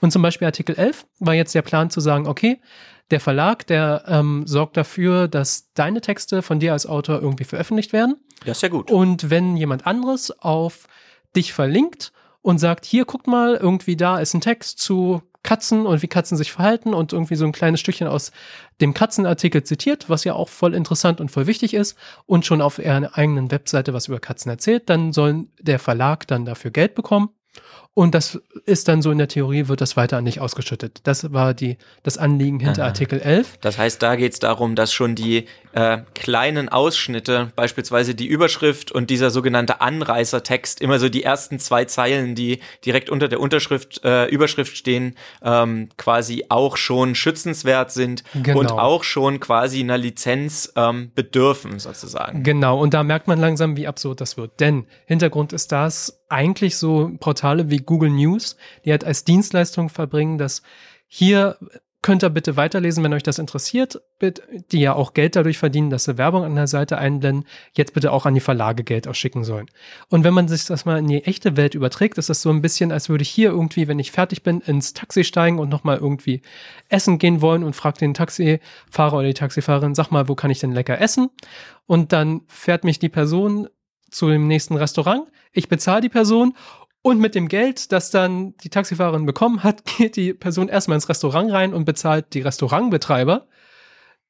Und 0.00 0.12
zum 0.12 0.22
Beispiel 0.22 0.46
Artikel 0.46 0.76
11 0.76 1.06
war 1.20 1.34
jetzt 1.34 1.54
der 1.54 1.62
Plan 1.62 1.90
zu 1.90 2.00
sagen, 2.00 2.26
okay, 2.26 2.60
der 3.10 3.20
Verlag, 3.20 3.66
der 3.66 4.04
ähm, 4.06 4.46
sorgt 4.46 4.76
dafür, 4.76 5.28
dass 5.28 5.70
deine 5.74 6.00
Texte 6.00 6.40
von 6.40 6.58
dir 6.58 6.72
als 6.72 6.86
Autor 6.86 7.20
irgendwie 7.20 7.44
veröffentlicht 7.44 7.92
werden. 7.92 8.16
Das 8.44 8.58
ist 8.58 8.62
ja 8.62 8.68
gut. 8.68 8.90
Und 8.90 9.30
wenn 9.30 9.56
jemand 9.56 9.86
anderes 9.86 10.30
auf 10.40 10.86
dich 11.34 11.52
verlinkt 11.52 12.12
und 12.42 12.58
sagt, 12.58 12.84
hier 12.84 13.04
guckt 13.04 13.26
mal, 13.26 13.54
irgendwie 13.54 13.96
da 13.96 14.18
ist 14.18 14.34
ein 14.34 14.40
Text 14.40 14.78
zu 14.78 15.22
Katzen 15.42 15.86
und 15.86 16.02
wie 16.02 16.08
Katzen 16.08 16.36
sich 16.36 16.52
verhalten 16.52 16.94
und 16.94 17.12
irgendwie 17.12 17.36
so 17.36 17.44
ein 17.44 17.52
kleines 17.52 17.78
Stückchen 17.78 18.08
aus 18.08 18.32
dem 18.80 18.94
Katzenartikel 18.94 19.62
zitiert, 19.62 20.08
was 20.08 20.24
ja 20.24 20.34
auch 20.34 20.48
voll 20.48 20.74
interessant 20.74 21.20
und 21.20 21.30
voll 21.30 21.46
wichtig 21.46 21.74
ist 21.74 21.96
und 22.26 22.46
schon 22.46 22.62
auf 22.62 22.78
ihrer 22.78 23.16
eigenen 23.16 23.50
Webseite 23.50 23.92
was 23.92 24.08
über 24.08 24.20
Katzen 24.20 24.50
erzählt, 24.50 24.88
dann 24.88 25.12
soll 25.12 25.46
der 25.60 25.78
Verlag 25.78 26.26
dann 26.26 26.44
dafür 26.44 26.70
Geld 26.70 26.94
bekommen. 26.94 27.28
Und 27.94 28.14
das 28.16 28.40
ist 28.66 28.88
dann 28.88 29.02
so 29.02 29.12
in 29.12 29.18
der 29.18 29.28
Theorie, 29.28 29.68
wird 29.68 29.80
das 29.80 29.96
weiter 29.96 30.16
an 30.16 30.24
dich 30.24 30.40
ausgeschüttet. 30.40 31.00
Das 31.04 31.32
war 31.32 31.54
die, 31.54 31.78
das 32.02 32.18
Anliegen 32.18 32.58
hinter 32.58 32.82
Aha. 32.82 32.88
Artikel 32.88 33.20
11. 33.20 33.58
Das 33.60 33.78
heißt, 33.78 34.02
da 34.02 34.16
geht 34.16 34.32
es 34.32 34.40
darum, 34.40 34.74
dass 34.74 34.92
schon 34.92 35.14
die 35.14 35.46
äh, 35.74 35.98
kleinen 36.14 36.68
Ausschnitte, 36.68 37.52
beispielsweise 37.54 38.16
die 38.16 38.26
Überschrift 38.26 38.90
und 38.90 39.10
dieser 39.10 39.30
sogenannte 39.30 39.80
Anreißertext, 39.80 40.80
immer 40.80 40.98
so 40.98 41.08
die 41.08 41.22
ersten 41.22 41.60
zwei 41.60 41.84
Zeilen, 41.84 42.34
die 42.34 42.60
direkt 42.84 43.10
unter 43.10 43.28
der 43.28 43.38
Unterschrift, 43.38 44.04
äh, 44.04 44.26
Überschrift 44.26 44.76
stehen, 44.76 45.14
ähm, 45.42 45.88
quasi 45.96 46.46
auch 46.48 46.76
schon 46.76 47.14
schützenswert 47.14 47.92
sind 47.92 48.24
Genau. 48.42 48.58
und 48.58 48.72
auch 48.72 49.04
schon 49.04 49.38
quasi 49.38 49.80
einer 49.80 49.98
Lizenz 49.98 50.72
ähm, 50.74 51.12
bedürfen, 51.14 51.78
sozusagen. 51.78 52.42
Genau, 52.42 52.80
und 52.80 52.92
da 52.92 53.04
merkt 53.04 53.28
man 53.28 53.38
langsam, 53.38 53.76
wie 53.76 53.86
absurd 53.86 54.20
das 54.20 54.36
wird. 54.36 54.58
Denn 54.58 54.86
Hintergrund 55.06 55.52
ist 55.52 55.70
das 55.70 56.20
eigentlich 56.28 56.76
so 56.76 57.12
Portale 57.20 57.70
wie 57.70 57.83
Google 57.86 58.10
News, 58.10 58.56
die 58.84 58.90
halt 58.90 59.04
als 59.04 59.24
Dienstleistung 59.24 59.88
verbringen, 59.88 60.38
dass 60.38 60.62
hier 61.06 61.58
könnt 62.04 62.22
ihr 62.22 62.28
bitte 62.28 62.58
weiterlesen, 62.58 63.02
wenn 63.02 63.14
euch 63.14 63.22
das 63.22 63.38
interessiert, 63.38 64.02
die 64.20 64.78
ja 64.78 64.92
auch 64.92 65.14
Geld 65.14 65.36
dadurch 65.36 65.56
verdienen, 65.56 65.88
dass 65.88 66.04
sie 66.04 66.18
Werbung 66.18 66.44
an 66.44 66.54
der 66.54 66.66
Seite 66.66 66.98
einblenden, 66.98 67.48
jetzt 67.72 67.94
bitte 67.94 68.12
auch 68.12 68.26
an 68.26 68.34
die 68.34 68.40
Verlage 68.40 68.84
Geld 68.84 69.08
ausschicken 69.08 69.42
sollen. 69.42 69.70
Und 70.10 70.22
wenn 70.22 70.34
man 70.34 70.46
sich 70.46 70.66
das 70.66 70.84
mal 70.84 70.98
in 70.98 71.06
die 71.06 71.24
echte 71.24 71.56
Welt 71.56 71.74
überträgt, 71.74 72.18
ist 72.18 72.28
das 72.28 72.42
so 72.42 72.50
ein 72.50 72.60
bisschen, 72.60 72.92
als 72.92 73.08
würde 73.08 73.22
ich 73.22 73.30
hier 73.30 73.48
irgendwie, 73.48 73.88
wenn 73.88 73.98
ich 73.98 74.12
fertig 74.12 74.42
bin, 74.42 74.60
ins 74.60 74.92
Taxi 74.92 75.24
steigen 75.24 75.58
und 75.58 75.70
nochmal 75.70 75.96
irgendwie 75.96 76.42
essen 76.90 77.16
gehen 77.16 77.40
wollen 77.40 77.64
und 77.64 77.74
fragt 77.74 78.02
den 78.02 78.12
Taxifahrer 78.12 79.14
oder 79.14 79.28
die 79.28 79.32
Taxifahrerin, 79.32 79.94
sag 79.94 80.10
mal, 80.10 80.28
wo 80.28 80.34
kann 80.34 80.50
ich 80.50 80.58
denn 80.58 80.72
lecker 80.72 81.00
essen? 81.00 81.30
Und 81.86 82.12
dann 82.12 82.42
fährt 82.48 82.84
mich 82.84 82.98
die 82.98 83.08
Person 83.08 83.66
zu 84.10 84.28
dem 84.28 84.46
nächsten 84.46 84.76
Restaurant. 84.76 85.26
Ich 85.52 85.68
bezahle 85.70 86.02
die 86.02 86.10
Person 86.10 86.54
und 87.04 87.18
mit 87.18 87.34
dem 87.34 87.48
Geld, 87.48 87.92
das 87.92 88.10
dann 88.10 88.56
die 88.64 88.70
Taxifahrerin 88.70 89.26
bekommen 89.26 89.62
hat, 89.62 89.84
geht 89.98 90.16
die 90.16 90.32
Person 90.32 90.68
erstmal 90.68 90.96
ins 90.96 91.08
Restaurant 91.08 91.52
rein 91.52 91.74
und 91.74 91.84
bezahlt 91.84 92.32
die 92.32 92.40
Restaurantbetreiber 92.40 93.46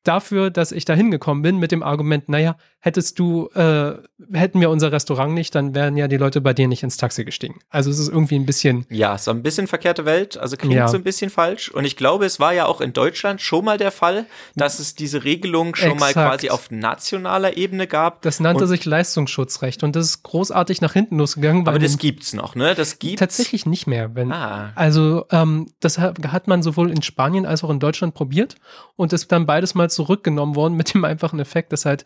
dafür, 0.04 0.50
dass 0.50 0.70
ich 0.72 0.84
da 0.84 0.94
hingekommen 0.94 1.42
bin 1.42 1.58
mit 1.58 1.72
dem 1.72 1.82
Argument, 1.82 2.28
naja, 2.28 2.56
hättest 2.80 3.18
du, 3.18 3.48
äh, 3.54 3.94
hätten 4.32 4.60
wir 4.60 4.68
unser 4.70 4.92
Restaurant 4.92 5.32
nicht, 5.32 5.54
dann 5.54 5.74
wären 5.74 5.96
ja 5.96 6.06
die 6.06 6.18
Leute 6.18 6.40
bei 6.42 6.52
dir 6.52 6.68
nicht 6.68 6.82
ins 6.82 6.98
Taxi 6.98 7.24
gestiegen. 7.24 7.58
Also 7.70 7.90
es 7.90 7.98
ist 7.98 8.08
irgendwie 8.08 8.34
ein 8.36 8.44
bisschen, 8.44 8.84
Ja, 8.90 9.16
so 9.16 9.30
ein 9.30 9.42
bisschen 9.42 9.66
verkehrte 9.66 10.04
Welt, 10.04 10.36
also 10.36 10.56
klingt 10.56 10.74
Ja. 10.74 10.88
so 10.88 10.96
ein 10.98 11.02
bisschen 11.02 11.30
falsch. 11.30 11.70
Und 11.70 11.84
ich 11.86 11.96
glaube, 11.96 12.26
es 12.26 12.38
war 12.40 12.52
ja 12.52 12.66
auch 12.66 12.80
in 12.82 12.92
Deutschland 12.92 13.40
schon 13.40 13.64
mal 13.64 13.78
der 13.78 13.90
Fall, 13.90 14.26
dass 14.54 14.78
es 14.80 14.94
diese 14.94 15.24
Regelung 15.24 15.74
schon 15.74 15.96
mal 15.98 16.08
Exakt. 16.10 16.30
quasi 16.30 16.50
auf 16.50 16.70
nationaler 16.70 17.56
Ebene 17.56 17.86
gab. 17.86 18.20
das 18.22 18.38
nannte 18.40 18.64
Und- 18.64 18.68
sich 18.68 18.84
Leistungsschutzrecht 18.84 19.82
und 19.82 19.96
das 19.96 20.06
ist 20.06 20.22
großartig 20.22 20.80
nach 20.82 20.92
hinten 20.92 21.18
losgegangen. 21.18 21.66
Aber 21.66 21.78
das 21.78 21.96
gibt's 21.98 22.34
noch, 22.34 22.54
ne? 22.54 22.74
Das 22.74 22.98
gibt's. 22.98 23.20
Tatsächlich 23.20 23.64
nicht 23.66 23.86
mehr. 23.86 24.14
Wenn, 24.14 24.30
Ah. 24.32 24.72
Also 24.74 25.24
ähm, 25.30 25.70
das 25.80 25.98
hat, 25.98 26.18
hat 26.28 26.48
man 26.48 26.62
sowohl 26.62 26.90
in 26.90 27.00
Spanien 27.02 27.46
als 27.46 27.64
auch 27.64 27.70
in 27.70 27.80
Deutschland 27.80 28.14
probiert 28.14 28.56
und 28.96 29.12
ist 29.12 29.32
dann 29.32 29.46
beides 29.46 29.74
mal 29.74 29.88
zurückgenommen 29.94 30.56
worden 30.56 30.74
mit 30.74 30.94
dem 30.94 31.04
einfachen 31.04 31.40
Effekt, 31.40 31.72
dass 31.72 31.84
halt 31.84 32.04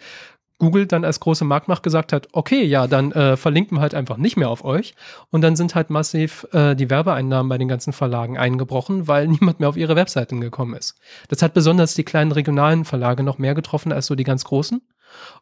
Google 0.59 0.87
dann 0.87 1.05
als 1.05 1.21
große 1.21 1.45
Marktmacht 1.45 1.83
gesagt 1.83 2.13
hat, 2.13 2.29
okay, 2.33 2.65
ja, 2.65 2.89
dann 2.89 3.13
äh, 3.13 3.37
verlinken 3.37 3.79
wir 3.79 3.81
halt 3.81 3.95
einfach 3.95 4.17
nicht 4.17 4.37
mehr 4.37 4.51
auf 4.51 4.65
euch. 4.65 4.95
Und 5.31 5.43
dann 5.43 5.55
sind 5.55 5.75
halt 5.75 5.89
massiv 5.89 6.47
äh, 6.53 6.75
die 6.75 6.91
Werbeeinnahmen 6.91 7.49
bei 7.49 7.59
den 7.59 7.69
ganzen 7.69 7.93
Verlagen 7.93 8.37
eingebrochen, 8.37 9.07
weil 9.07 9.29
niemand 9.29 9.61
mehr 9.61 9.69
auf 9.69 9.77
ihre 9.77 9.97
Webseiten 9.97 10.41
gekommen 10.41 10.75
ist. 10.75 10.97
Das 11.29 11.43
hat 11.43 11.55
besonders 11.55 11.95
die 11.95 12.05
kleinen 12.05 12.33
regionalen 12.33 12.85
Verlage 12.85 13.23
noch 13.23 13.39
mehr 13.39 13.55
getroffen 13.55 13.93
als 13.93 14.07
so 14.07 14.17
die 14.17 14.25
ganz 14.25 14.45
großen. 14.45 14.83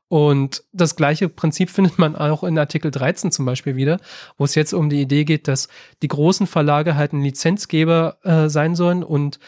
Und 0.09 0.63
das 0.73 0.95
gleiche 0.95 1.29
Prinzip 1.29 1.71
findet 1.71 1.99
man 1.99 2.15
auch 2.15 2.45
in 2.45 2.59
Artikel 2.59 2.91
13 2.91 3.33
zum 3.33 3.47
Beispiel 3.47 3.75
wieder, 3.75 3.99
wo 4.37 4.45
es 4.45 4.55
jetzt 4.55 4.73
um 4.73 4.89
die 4.91 5.01
Idee 5.01 5.25
geht, 5.25 5.49
dass 5.49 5.69
die 6.03 6.09
großen 6.09 6.47
Verlage 6.47 6.95
halt 6.95 7.13
ein 7.13 7.23
Lizenzgeber 7.23 8.19
äh, 8.23 8.49
sein 8.49 8.77
sollen 8.77 9.03
und 9.03 9.41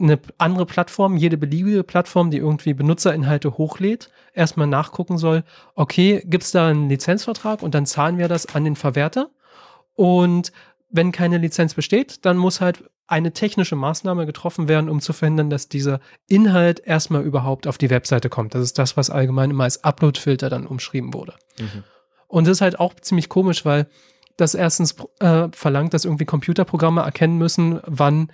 eine 0.00 0.18
andere 0.38 0.66
Plattform, 0.66 1.16
jede 1.16 1.36
beliebige 1.36 1.84
Plattform, 1.84 2.30
die 2.30 2.38
irgendwie 2.38 2.74
Benutzerinhalte 2.74 3.58
hochlädt, 3.58 4.10
erstmal 4.32 4.66
nachgucken 4.66 5.18
soll, 5.18 5.44
okay, 5.74 6.22
gibt 6.24 6.44
es 6.44 6.52
da 6.52 6.68
einen 6.68 6.88
Lizenzvertrag 6.88 7.62
und 7.62 7.74
dann 7.74 7.86
zahlen 7.86 8.18
wir 8.18 8.28
das 8.28 8.54
an 8.54 8.64
den 8.64 8.76
Verwerter. 8.76 9.30
Und 9.94 10.52
wenn 10.88 11.12
keine 11.12 11.38
Lizenz 11.38 11.74
besteht, 11.74 12.24
dann 12.24 12.36
muss 12.36 12.60
halt 12.60 12.84
eine 13.06 13.32
technische 13.32 13.76
Maßnahme 13.76 14.24
getroffen 14.24 14.68
werden, 14.68 14.88
um 14.88 15.00
zu 15.00 15.12
verhindern, 15.12 15.50
dass 15.50 15.68
dieser 15.68 16.00
Inhalt 16.28 16.80
erstmal 16.80 17.22
überhaupt 17.22 17.66
auf 17.66 17.76
die 17.76 17.90
Webseite 17.90 18.28
kommt. 18.28 18.54
Das 18.54 18.62
ist 18.62 18.78
das, 18.78 18.96
was 18.96 19.10
allgemein 19.10 19.50
immer 19.50 19.64
als 19.64 19.82
Upload-Filter 19.82 20.48
dann 20.48 20.66
umschrieben 20.66 21.12
wurde. 21.12 21.34
Mhm. 21.58 21.84
Und 22.28 22.46
das 22.46 22.58
ist 22.58 22.60
halt 22.60 22.78
auch 22.78 22.94
ziemlich 22.94 23.28
komisch, 23.28 23.64
weil 23.64 23.88
das 24.36 24.54
erstens 24.54 24.94
äh, 25.18 25.48
verlangt, 25.52 25.92
dass 25.92 26.04
irgendwie 26.04 26.24
Computerprogramme 26.24 27.02
erkennen 27.02 27.36
müssen, 27.36 27.80
wann 27.84 28.30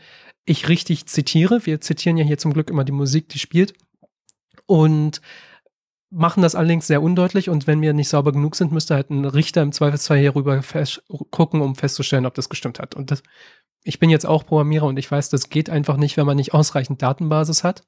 ich 0.47 0.69
richtig 0.69 1.07
zitiere. 1.07 1.67
Wir 1.67 1.81
zitieren 1.81 2.17
ja 2.17 2.25
hier 2.25 2.39
zum 2.39 2.53
Glück 2.53 2.71
immer 2.71 2.85
die 2.85 2.93
Musik, 2.93 3.29
die 3.29 3.39
spielt. 3.39 3.75
Und 4.65 5.21
machen 6.11 6.43
das 6.43 6.55
allerdings 6.55 6.87
sehr 6.87 7.03
undeutlich 7.03 7.51
und 7.51 7.67
wenn 7.67 7.83
wir 7.83 7.93
nicht 7.93 8.09
sauber 8.09 8.33
genug 8.33 8.57
sind, 8.57 8.73
müsste 8.73 8.95
halt 8.95 9.11
ein 9.11 9.25
Richter 9.25 9.63
im 9.63 9.73
Zweifelsfall 9.73 10.19
hierüber 10.19 10.63
gucken, 11.31 11.61
um 11.61 11.75
festzustellen, 11.75 12.27
ob 12.27 12.35
das 12.35 12.49
gestimmt 12.49 12.79
hat. 12.79 12.95
Und 12.95 13.11
das, 13.11 13.23
ich 13.87 14.01
bin 14.01 14.11
jetzt 14.11 14.27
auch 14.27 14.45
Programmierer 14.45 14.87
und 14.87 14.99
ich 14.99 15.11
weiß, 15.11 15.31
das 15.31 15.49
geht 15.49 15.71
einfach 15.71 15.97
nicht, 15.97 16.17
wenn 16.17 16.27
man 16.27 16.37
nicht 16.37 16.53
ausreichend 16.53 17.03
Datenbasis 17.03 17.63
hat. 17.63 17.85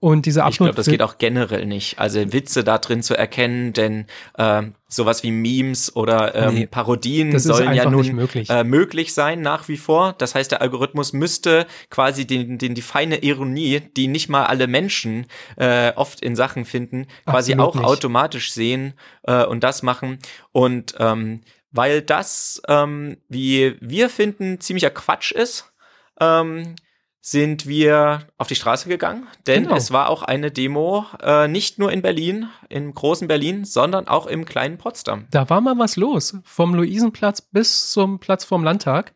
Und 0.00 0.26
diese 0.26 0.42
Upload 0.42 0.52
Ich 0.52 0.58
glaube, 0.58 0.74
das 0.74 0.86
geht 0.86 1.02
auch 1.02 1.18
generell 1.18 1.66
nicht. 1.66 1.98
Also 1.98 2.32
Witze 2.32 2.62
da 2.62 2.78
drin 2.78 3.02
zu 3.02 3.16
erkennen, 3.16 3.72
denn 3.72 4.06
äh, 4.36 4.62
sowas 4.86 5.24
wie 5.24 5.32
Memes 5.32 5.96
oder 5.96 6.34
ähm, 6.36 6.54
nee, 6.54 6.66
Parodien 6.66 7.36
sollen 7.38 7.72
ja 7.72 7.90
nun 7.90 8.06
möglich. 8.14 8.48
Äh, 8.48 8.62
möglich 8.62 9.12
sein 9.12 9.40
nach 9.40 9.68
wie 9.68 9.78
vor. 9.78 10.14
Das 10.18 10.36
heißt, 10.36 10.52
der 10.52 10.60
Algorithmus 10.60 11.14
müsste 11.14 11.66
quasi 11.90 12.26
den, 12.26 12.58
den 12.58 12.74
die 12.74 12.82
feine 12.82 13.24
Ironie, 13.24 13.80
die 13.80 14.06
nicht 14.06 14.28
mal 14.28 14.44
alle 14.44 14.68
Menschen 14.68 15.26
äh, 15.56 15.92
oft 15.96 16.20
in 16.20 16.36
Sachen 16.36 16.64
finden, 16.64 17.06
quasi 17.24 17.54
Absolut 17.54 17.70
auch 17.70 17.74
nicht. 17.80 17.84
automatisch 17.84 18.52
sehen 18.52 18.92
äh, 19.24 19.44
und 19.44 19.64
das 19.64 19.82
machen. 19.82 20.18
Und 20.52 20.94
ähm, 21.00 21.40
weil 21.70 22.02
das, 22.02 22.62
ähm, 22.68 23.18
wie 23.28 23.76
wir 23.80 24.08
finden, 24.08 24.60
ziemlicher 24.60 24.90
Quatsch 24.90 25.32
ist, 25.32 25.72
ähm, 26.20 26.76
sind 27.20 27.66
wir 27.66 28.26
auf 28.38 28.46
die 28.46 28.54
Straße 28.54 28.88
gegangen, 28.88 29.26
denn 29.46 29.64
genau. 29.64 29.76
es 29.76 29.90
war 29.90 30.08
auch 30.08 30.22
eine 30.22 30.50
Demo, 30.50 31.04
äh, 31.20 31.46
nicht 31.46 31.78
nur 31.78 31.92
in 31.92 32.00
Berlin, 32.00 32.48
im 32.70 32.94
großen 32.94 33.28
Berlin, 33.28 33.64
sondern 33.64 34.08
auch 34.08 34.26
im 34.26 34.44
kleinen 34.44 34.78
Potsdam. 34.78 35.26
Da 35.30 35.50
war 35.50 35.60
mal 35.60 35.78
was 35.78 35.96
los. 35.96 36.36
Vom 36.44 36.74
Luisenplatz 36.74 37.42
bis 37.42 37.90
zum 37.90 38.18
Platz 38.18 38.44
vorm 38.44 38.64
Landtag 38.64 39.14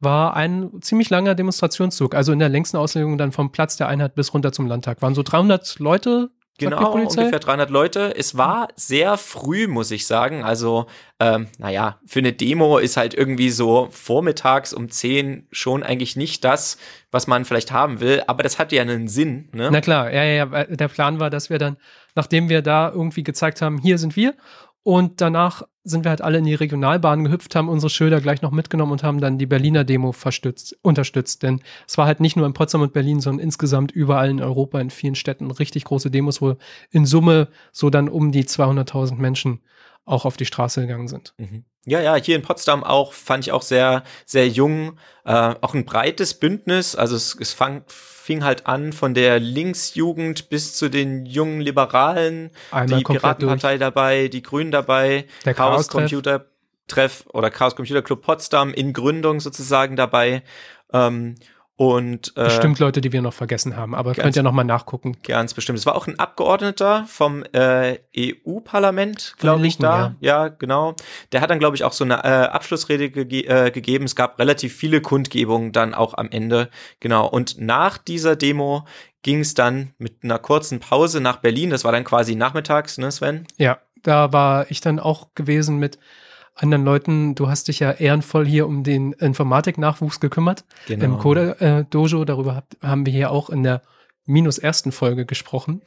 war 0.00 0.34
ein 0.34 0.80
ziemlich 0.80 1.10
langer 1.10 1.34
Demonstrationszug. 1.34 2.14
Also 2.14 2.32
in 2.32 2.38
der 2.38 2.48
längsten 2.48 2.76
Auslegung 2.76 3.18
dann 3.18 3.32
vom 3.32 3.52
Platz 3.52 3.76
der 3.76 3.88
Einheit 3.88 4.14
bis 4.14 4.32
runter 4.32 4.52
zum 4.52 4.66
Landtag. 4.66 5.02
Waren 5.02 5.14
so 5.14 5.22
300 5.22 5.78
Leute 5.78 6.30
Genau, 6.58 6.92
ungefähr 6.92 7.40
300 7.40 7.68
Leute. 7.68 8.14
Es 8.16 8.36
war 8.36 8.68
sehr 8.76 9.18
früh, 9.18 9.66
muss 9.66 9.90
ich 9.90 10.06
sagen. 10.06 10.44
Also, 10.44 10.86
ähm, 11.18 11.48
naja, 11.58 11.98
für 12.06 12.20
eine 12.20 12.32
Demo 12.32 12.78
ist 12.78 12.96
halt 12.96 13.12
irgendwie 13.12 13.50
so 13.50 13.88
vormittags 13.90 14.72
um 14.72 14.88
10 14.88 15.48
schon 15.50 15.82
eigentlich 15.82 16.14
nicht 16.14 16.44
das, 16.44 16.78
was 17.10 17.26
man 17.26 17.44
vielleicht 17.44 17.72
haben 17.72 17.98
will. 17.98 18.22
Aber 18.28 18.44
das 18.44 18.60
hat 18.60 18.70
ja 18.70 18.82
einen 18.82 19.08
Sinn, 19.08 19.48
ne? 19.52 19.68
Na 19.72 19.80
klar, 19.80 20.12
ja, 20.12 20.22
ja, 20.22 20.46
ja. 20.46 20.64
Der 20.64 20.88
Plan 20.88 21.18
war, 21.18 21.28
dass 21.28 21.50
wir 21.50 21.58
dann, 21.58 21.76
nachdem 22.14 22.48
wir 22.48 22.62
da 22.62 22.88
irgendwie 22.88 23.24
gezeigt 23.24 23.60
haben, 23.60 23.78
hier 23.78 23.98
sind 23.98 24.14
wir 24.14 24.34
und 24.84 25.22
danach 25.22 25.62
sind 25.82 26.04
wir 26.04 26.10
halt 26.10 26.22
alle 26.22 26.38
in 26.38 26.44
die 26.44 26.54
Regionalbahn 26.54 27.24
gehüpft, 27.24 27.56
haben 27.56 27.68
unsere 27.68 27.90
Schilder 27.90 28.20
gleich 28.20 28.42
noch 28.42 28.50
mitgenommen 28.50 28.92
und 28.92 29.02
haben 29.02 29.20
dann 29.20 29.38
die 29.38 29.46
Berliner 29.46 29.84
Demo 29.84 30.14
unterstützt. 30.82 31.42
Denn 31.42 31.60
es 31.86 31.98
war 31.98 32.06
halt 32.06 32.20
nicht 32.20 32.36
nur 32.36 32.46
in 32.46 32.52
Potsdam 32.52 32.82
und 32.82 32.92
Berlin, 32.92 33.20
sondern 33.20 33.42
insgesamt 33.42 33.92
überall 33.92 34.30
in 34.30 34.42
Europa, 34.42 34.80
in 34.80 34.90
vielen 34.90 35.14
Städten 35.14 35.50
richtig 35.50 35.84
große 35.84 36.10
Demos, 36.10 36.40
wo 36.40 36.56
in 36.90 37.06
Summe 37.06 37.48
so 37.72 37.90
dann 37.90 38.08
um 38.08 38.30
die 38.30 38.44
200.000 38.44 39.16
Menschen 39.16 39.60
auch 40.04 40.26
auf 40.26 40.36
die 40.36 40.46
Straße 40.46 40.82
gegangen 40.82 41.08
sind. 41.08 41.34
Mhm. 41.38 41.64
Ja, 41.86 42.00
ja, 42.00 42.14
hier 42.14 42.36
in 42.36 42.42
Potsdam 42.42 42.82
auch 42.82 43.12
fand 43.12 43.44
ich 43.44 43.52
auch 43.52 43.62
sehr, 43.62 44.04
sehr 44.24 44.48
jung, 44.48 44.98
äh, 45.24 45.54
auch 45.60 45.74
ein 45.74 45.84
breites 45.84 46.34
Bündnis. 46.34 46.96
Also 46.96 47.14
es, 47.14 47.36
es 47.38 47.52
fang, 47.52 47.84
fing 47.86 48.42
halt 48.42 48.66
an 48.66 48.92
von 48.92 49.12
der 49.12 49.38
Linksjugend 49.38 50.48
bis 50.48 50.74
zu 50.74 50.88
den 50.88 51.26
jungen 51.26 51.60
Liberalen, 51.60 52.50
Einmal 52.70 52.98
die 52.98 53.04
Piratenpartei 53.04 53.72
durch. 53.72 53.80
dabei, 53.80 54.28
die 54.28 54.42
Grünen 54.42 54.70
dabei, 54.70 55.26
der 55.44 55.54
Chaos 55.54 55.88
Computer 55.88 56.46
Treff 56.88 57.24
oder 57.32 57.50
Chaos 57.50 57.76
Computer 57.76 58.02
Club 58.02 58.22
Potsdam 58.22 58.72
in 58.72 58.92
Gründung 58.92 59.40
sozusagen 59.40 59.96
dabei. 59.96 60.42
Ähm, 60.92 61.36
und 61.76 62.32
äh, 62.36 62.44
bestimmt 62.44 62.78
Leute, 62.78 63.00
die 63.00 63.12
wir 63.12 63.20
noch 63.20 63.32
vergessen 63.32 63.76
haben, 63.76 63.96
aber 63.96 64.14
könnt 64.14 64.36
ihr 64.36 64.44
noch 64.44 64.52
mal 64.52 64.62
nachgucken. 64.62 65.16
Ganz 65.24 65.54
bestimmt. 65.54 65.76
Es 65.76 65.86
war 65.86 65.96
auch 65.96 66.06
ein 66.06 66.18
Abgeordneter 66.20 67.04
vom 67.08 67.42
äh, 67.52 67.98
EU-Parlament, 68.16 69.34
glaube 69.38 69.66
ich, 69.66 69.78
da. 69.78 70.14
Ja. 70.20 70.44
ja. 70.44 70.48
genau. 70.48 70.94
Der 71.32 71.40
hat 71.40 71.50
dann, 71.50 71.58
glaube 71.58 71.74
ich, 71.74 71.82
auch 71.82 71.92
so 71.92 72.04
eine 72.04 72.22
äh, 72.22 72.46
Abschlussrede 72.46 73.10
ge 73.10 73.46
äh, 73.46 73.72
gegeben. 73.72 74.04
Es 74.04 74.14
gab 74.14 74.38
relativ 74.38 74.76
viele 74.76 75.00
Kundgebungen 75.00 75.72
dann 75.72 75.94
auch 75.94 76.14
am 76.14 76.30
Ende. 76.30 76.70
Genau. 77.00 77.26
Und 77.26 77.60
nach 77.60 77.98
dieser 77.98 78.36
Demo 78.36 78.86
ging 79.22 79.40
es 79.40 79.54
dann 79.54 79.94
mit 79.98 80.22
einer 80.22 80.38
kurzen 80.38 80.78
Pause 80.78 81.20
nach 81.20 81.38
Berlin. 81.38 81.70
Das 81.70 81.82
war 81.82 81.90
dann 81.90 82.04
quasi 82.04 82.36
nachmittags, 82.36 82.98
ne, 82.98 83.10
Sven? 83.10 83.48
Ja, 83.56 83.78
da 84.04 84.32
war 84.32 84.70
ich 84.70 84.80
dann 84.80 85.00
auch 85.00 85.34
gewesen 85.34 85.78
mit 85.78 85.98
anderen 86.54 86.84
Leuten. 86.84 87.34
Du 87.34 87.48
hast 87.48 87.68
dich 87.68 87.80
ja 87.80 87.90
ehrenvoll 87.90 88.46
hier 88.46 88.66
um 88.66 88.84
den 88.84 89.12
Informatik-Nachwuchs 89.12 90.20
gekümmert 90.20 90.64
genau. 90.86 91.04
im 91.04 91.18
Code-Dojo. 91.18 92.22
Äh, 92.22 92.26
Darüber 92.26 92.54
hab, 92.54 92.68
haben 92.82 93.06
wir 93.06 93.12
hier 93.12 93.30
auch 93.30 93.50
in 93.50 93.62
der 93.62 93.82
minus 94.26 94.58
ersten 94.58 94.92
Folge 94.92 95.26
gesprochen. 95.26 95.82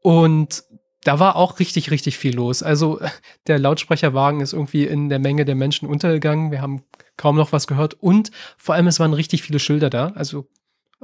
Und 0.00 0.64
da 1.04 1.18
war 1.20 1.36
auch 1.36 1.58
richtig, 1.58 1.90
richtig 1.90 2.18
viel 2.18 2.34
los. 2.34 2.62
Also 2.62 3.00
der 3.46 3.58
Lautsprecherwagen 3.58 4.40
ist 4.40 4.52
irgendwie 4.52 4.84
in 4.86 5.08
der 5.08 5.18
Menge 5.18 5.44
der 5.44 5.54
Menschen 5.54 5.88
untergegangen. 5.88 6.50
Wir 6.50 6.62
haben 6.62 6.82
kaum 7.16 7.36
noch 7.36 7.52
was 7.52 7.66
gehört. 7.66 7.94
Und 7.94 8.30
vor 8.56 8.74
allem, 8.74 8.86
es 8.86 9.00
waren 9.00 9.12
richtig 9.12 9.42
viele 9.42 9.58
Schilder 9.58 9.90
da. 9.90 10.08
Also 10.14 10.48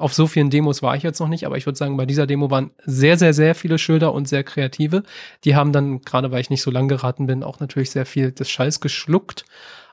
auf 0.01 0.15
so 0.15 0.27
vielen 0.27 0.51
Demos 0.51 0.83
war 0.83 0.97
ich 0.97 1.03
jetzt 1.03 1.21
noch 1.21 1.29
nicht, 1.29 1.45
aber 1.47 1.57
ich 1.57 1.67
würde 1.67 1.79
sagen, 1.79 1.97
bei 1.97 2.07
dieser 2.07 2.27
Demo 2.27 2.51
waren 2.51 2.71
sehr, 2.85 3.19
sehr, 3.19 3.35
sehr 3.35 3.55
viele 3.55 3.79
Schilder 3.79 4.13
und 4.13 4.29
sehr 4.29 4.45
kreative. 4.45 5.03
Die 5.45 5.55
haben 5.55 5.73
dann, 5.73 6.01
gerade 6.01 6.31
weil 6.31 6.41
ich 6.41 6.51
nicht 6.51 6.63
so 6.63 6.71
lang 6.71 6.89
geraten 6.89 7.27
bin, 7.27 7.43
auch 7.43 7.61
natürlich 7.61 7.91
sehr 7.91 8.07
viel 8.07 8.33
des 8.33 8.51
Schalls 8.51 8.81
geschluckt. 8.81 9.45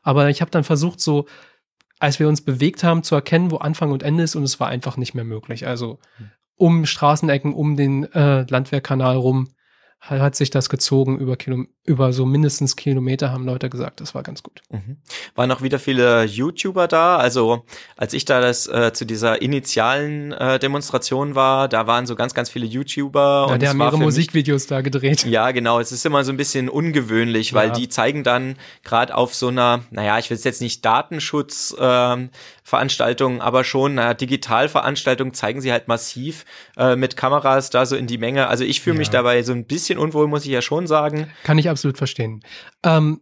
Aber 0.01 0.29
ich 0.29 0.41
habe 0.41 0.51
dann 0.51 0.63
versucht, 0.63 1.01
so, 1.01 1.25
als 1.99 2.19
wir 2.19 2.27
uns 2.27 2.41
bewegt 2.41 2.83
haben, 2.83 3.03
zu 3.03 3.15
erkennen, 3.15 3.51
wo 3.51 3.57
Anfang 3.57 3.91
und 3.91 4.03
Ende 4.03 4.23
ist, 4.23 4.35
und 4.35 4.43
es 4.43 4.59
war 4.59 4.67
einfach 4.67 4.97
nicht 4.97 5.13
mehr 5.13 5.25
möglich. 5.25 5.67
Also 5.67 5.99
um 6.55 6.85
Straßenecken, 6.85 7.53
um 7.53 7.75
den 7.75 8.11
äh, 8.13 8.45
Landwehrkanal 8.49 9.15
rum, 9.15 9.49
hat 9.99 10.35
sich 10.35 10.49
das 10.49 10.69
gezogen 10.69 11.17
über, 11.17 11.35
Kilo, 11.37 11.65
über 11.88 12.13
so 12.13 12.25
mindestens 12.25 12.75
Kilometer, 12.75 13.31
haben 13.31 13.45
Leute 13.45 13.69
gesagt. 13.69 14.01
Das 14.01 14.13
war 14.13 14.21
ganz 14.21 14.43
gut. 14.43 14.61
Mhm. 14.69 14.97
Waren 15.33 15.51
auch 15.51 15.61
wieder 15.61 15.79
viele 15.79 16.23
YouTuber 16.23 16.88
da. 16.88 17.17
Also 17.17 17.63
als 17.95 18.13
ich 18.13 18.25
da 18.25 18.41
das 18.41 18.67
äh, 18.67 18.93
zu 18.93 19.05
dieser 19.05 19.41
initialen 19.41 20.31
äh, 20.33 20.59
Demonstration 20.59 21.33
war, 21.33 21.67
da 21.67 21.88
waren 21.88 22.05
so 22.05 22.15
ganz, 22.15 22.33
ganz 22.33 22.49
viele 22.49 22.65
YouTuber. 22.65 23.45
Ja, 23.47 23.53
und 23.53 23.61
die 23.61 23.67
haben 23.67 23.81
ihre 23.81 23.97
Musikvideos 23.97 24.63
mich, 24.63 24.69
da 24.69 24.81
gedreht. 24.81 25.25
Ja, 25.25 25.51
genau. 25.51 25.79
Es 25.79 25.91
ist 25.91 26.05
immer 26.05 26.23
so 26.23 26.31
ein 26.31 26.38
bisschen 26.38 26.69
ungewöhnlich, 26.69 27.53
weil 27.53 27.69
ja. 27.69 27.73
die 27.73 27.89
zeigen 27.89 28.23
dann 28.23 28.55
gerade 28.83 29.15
auf 29.15 29.33
so 29.33 29.47
einer, 29.47 29.81
naja, 29.89 30.19
ich 30.19 30.29
will 30.29 30.38
es 30.38 30.43
jetzt 30.43 30.61
nicht 30.61 30.85
Datenschutz 30.85 31.75
ähm, 31.79 32.29
Veranstaltung, 32.63 33.41
aber 33.41 33.63
schon, 33.63 33.95
naja, 33.95 34.13
Digitalveranstaltungen 34.13 35.33
zeigen 35.33 35.61
sie 35.61 35.71
halt 35.71 35.88
massiv 35.88 36.45
äh, 36.75 36.97
mit 36.97 37.15
Kameras 37.15 37.69
da 37.69 37.85
so 37.85 37.95
in 37.95 38.07
die 38.07 38.17
Menge. 38.17 38.47
Also 38.47 38.65
ich 38.65 38.81
fühle 38.81 38.95
ja. 38.95 38.99
mich 38.99 39.09
dabei 39.09 39.41
so 39.43 39.53
ein 39.53 39.63
bisschen 39.63 39.88
bisschen 39.88 39.99
unwohl, 39.99 40.27
muss 40.27 40.43
ich 40.45 40.51
ja 40.51 40.61
schon 40.61 40.88
sagen. 40.88 41.27
Kann 41.43 41.57
ich 41.57 41.69
absolut 41.78 41.97
verstehen. 41.97 42.41
Ähm, 42.84 43.21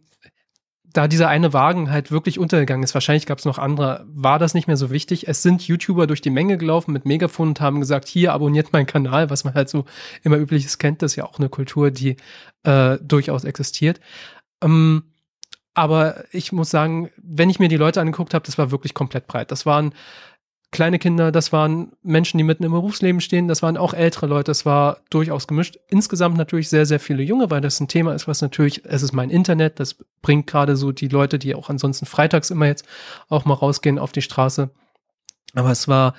da 0.82 1.08
dieser 1.08 1.28
eine 1.28 1.52
Wagen 1.52 1.90
halt 1.90 2.10
wirklich 2.10 2.38
untergegangen 2.38 2.82
ist, 2.82 2.94
wahrscheinlich 2.94 3.26
gab 3.26 3.38
es 3.38 3.44
noch 3.44 3.58
andere, 3.58 4.06
war 4.08 4.38
das 4.38 4.54
nicht 4.54 4.66
mehr 4.66 4.78
so 4.78 4.90
wichtig. 4.90 5.28
Es 5.28 5.42
sind 5.42 5.68
YouTuber 5.68 6.06
durch 6.06 6.22
die 6.22 6.30
Menge 6.30 6.56
gelaufen 6.56 6.92
mit 6.92 7.04
Megafon 7.04 7.48
und 7.48 7.60
haben 7.60 7.80
gesagt, 7.80 8.08
hier 8.08 8.32
abonniert 8.32 8.72
meinen 8.72 8.86
Kanal, 8.86 9.28
was 9.28 9.44
man 9.44 9.52
halt 9.52 9.68
so 9.68 9.84
immer 10.22 10.38
übliches 10.38 10.78
kennt. 10.78 11.02
Das 11.02 11.12
ist 11.12 11.16
ja 11.16 11.24
auch 11.24 11.38
eine 11.38 11.50
Kultur, 11.50 11.90
die 11.90 12.16
äh, 12.62 12.96
durchaus 13.02 13.44
existiert. 13.44 14.00
Ähm, 14.64 15.02
aber 15.74 16.24
ich 16.32 16.52
muss 16.52 16.70
sagen, 16.70 17.10
wenn 17.18 17.50
ich 17.50 17.58
mir 17.58 17.68
die 17.68 17.76
Leute 17.76 18.00
angeguckt 18.00 18.32
habe, 18.32 18.46
das 18.46 18.56
war 18.56 18.70
wirklich 18.70 18.94
komplett 18.94 19.26
breit. 19.26 19.50
Das 19.50 19.66
waren 19.66 19.92
kleine 20.72 20.98
Kinder, 20.98 21.32
das 21.32 21.52
waren 21.52 21.92
Menschen, 22.02 22.38
die 22.38 22.44
mitten 22.44 22.64
im 22.64 22.72
Berufsleben 22.72 23.20
stehen, 23.20 23.48
das 23.48 23.62
waren 23.62 23.76
auch 23.76 23.94
ältere 23.94 24.26
Leute, 24.26 24.50
das 24.50 24.66
war 24.66 24.98
durchaus 25.10 25.46
gemischt. 25.46 25.78
Insgesamt 25.88 26.36
natürlich 26.36 26.68
sehr, 26.68 26.86
sehr 26.86 27.00
viele 27.00 27.22
Junge, 27.22 27.50
weil 27.50 27.60
das 27.60 27.80
ein 27.80 27.88
Thema 27.88 28.14
ist, 28.14 28.28
was 28.28 28.42
natürlich, 28.42 28.84
es 28.84 29.02
ist 29.02 29.12
mein 29.12 29.30
Internet, 29.30 29.80
das 29.80 29.96
bringt 30.22 30.46
gerade 30.46 30.76
so 30.76 30.92
die 30.92 31.08
Leute, 31.08 31.38
die 31.38 31.54
auch 31.54 31.70
ansonsten 31.70 32.06
freitags 32.06 32.50
immer 32.50 32.66
jetzt 32.66 32.84
auch 33.28 33.44
mal 33.44 33.54
rausgehen 33.54 33.98
auf 33.98 34.12
die 34.12 34.22
Straße. 34.22 34.70
Aber 35.54 35.70
es 35.70 35.88
war 35.88 36.14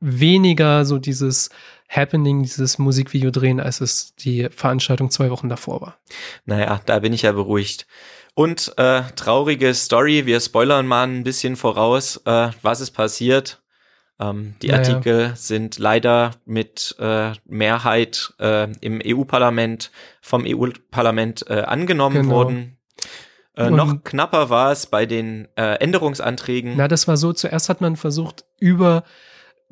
weniger 0.00 0.84
so 0.84 0.98
dieses 0.98 1.50
Happening, 1.88 2.42
dieses 2.42 2.78
Musikvideo 2.78 3.30
drehen, 3.30 3.60
als 3.60 3.80
es 3.80 4.14
die 4.16 4.48
Veranstaltung 4.50 5.10
zwei 5.10 5.30
Wochen 5.30 5.48
davor 5.48 5.80
war. 5.80 5.98
Naja, 6.44 6.80
da 6.86 6.98
bin 6.98 7.12
ich 7.12 7.22
ja 7.22 7.32
beruhigt. 7.32 7.86
Und 8.34 8.72
äh, 8.78 9.02
traurige 9.14 9.74
Story, 9.74 10.26
wir 10.26 10.40
spoilern 10.40 10.86
mal 10.86 11.06
ein 11.06 11.22
bisschen 11.22 11.54
voraus, 11.54 12.20
äh, 12.24 12.48
was 12.62 12.80
ist 12.80 12.92
passiert. 12.92 13.61
Ähm, 14.20 14.54
die 14.62 14.68
naja. 14.68 14.78
Artikel 14.78 15.32
sind 15.36 15.78
leider 15.78 16.32
mit 16.44 16.96
äh, 16.98 17.32
Mehrheit 17.46 18.34
äh, 18.38 18.68
im 18.80 19.00
EU-Parlament 19.04 19.90
vom 20.20 20.44
EU-Parlament 20.46 21.44
äh, 21.48 21.62
angenommen 21.62 22.22
genau. 22.22 22.34
worden. 22.34 22.76
Äh, 23.54 23.70
noch 23.70 24.02
knapper 24.02 24.48
war 24.48 24.72
es 24.72 24.86
bei 24.86 25.04
den 25.04 25.48
äh, 25.56 25.74
Änderungsanträgen. 25.74 26.74
Na, 26.76 26.88
das 26.88 27.06
war 27.06 27.16
so, 27.16 27.32
zuerst 27.32 27.68
hat 27.68 27.80
man 27.80 27.96
versucht, 27.96 28.44
über 28.58 29.04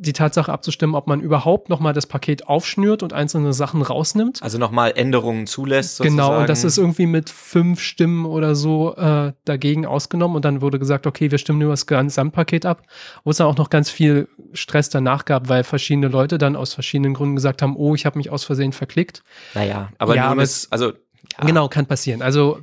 die 0.00 0.14
Tatsache 0.14 0.50
abzustimmen, 0.50 0.94
ob 0.94 1.06
man 1.06 1.20
überhaupt 1.20 1.68
nochmal 1.68 1.92
das 1.92 2.06
Paket 2.06 2.46
aufschnürt 2.48 3.02
und 3.02 3.12
einzelne 3.12 3.52
Sachen 3.52 3.82
rausnimmt. 3.82 4.42
Also 4.42 4.56
nochmal 4.56 4.92
Änderungen 4.96 5.46
zulässt. 5.46 5.96
Sozusagen. 5.96 6.16
Genau, 6.16 6.40
und 6.40 6.48
das 6.48 6.64
ist 6.64 6.78
irgendwie 6.78 7.06
mit 7.06 7.28
fünf 7.28 7.80
Stimmen 7.80 8.24
oder 8.24 8.54
so 8.54 8.96
äh, 8.96 9.32
dagegen 9.44 9.84
ausgenommen 9.84 10.36
und 10.36 10.44
dann 10.44 10.62
wurde 10.62 10.78
gesagt, 10.78 11.06
okay, 11.06 11.30
wir 11.30 11.36
stimmen 11.36 11.60
über 11.60 11.72
das 11.72 11.86
Gesamtpaket 11.86 12.64
ab, 12.64 12.82
wo 13.24 13.30
es 13.30 13.36
dann 13.36 13.46
auch 13.46 13.58
noch 13.58 13.68
ganz 13.68 13.90
viel 13.90 14.28
Stress 14.54 14.88
danach 14.88 15.26
gab, 15.26 15.50
weil 15.50 15.64
verschiedene 15.64 16.08
Leute 16.08 16.38
dann 16.38 16.56
aus 16.56 16.72
verschiedenen 16.72 17.12
Gründen 17.12 17.36
gesagt 17.36 17.60
haben, 17.60 17.76
oh, 17.76 17.94
ich 17.94 18.06
habe 18.06 18.16
mich 18.16 18.30
aus 18.30 18.44
Versehen 18.44 18.72
verklickt. 18.72 19.22
Naja, 19.54 19.90
aber 19.98 20.16
Ja, 20.16 20.24
nun 20.24 20.32
aber 20.32 20.42
ist, 20.42 20.72
also 20.72 20.92
ja, 21.38 21.44
Genau, 21.46 21.68
kann 21.68 21.86
passieren. 21.86 22.22
Also 22.22 22.58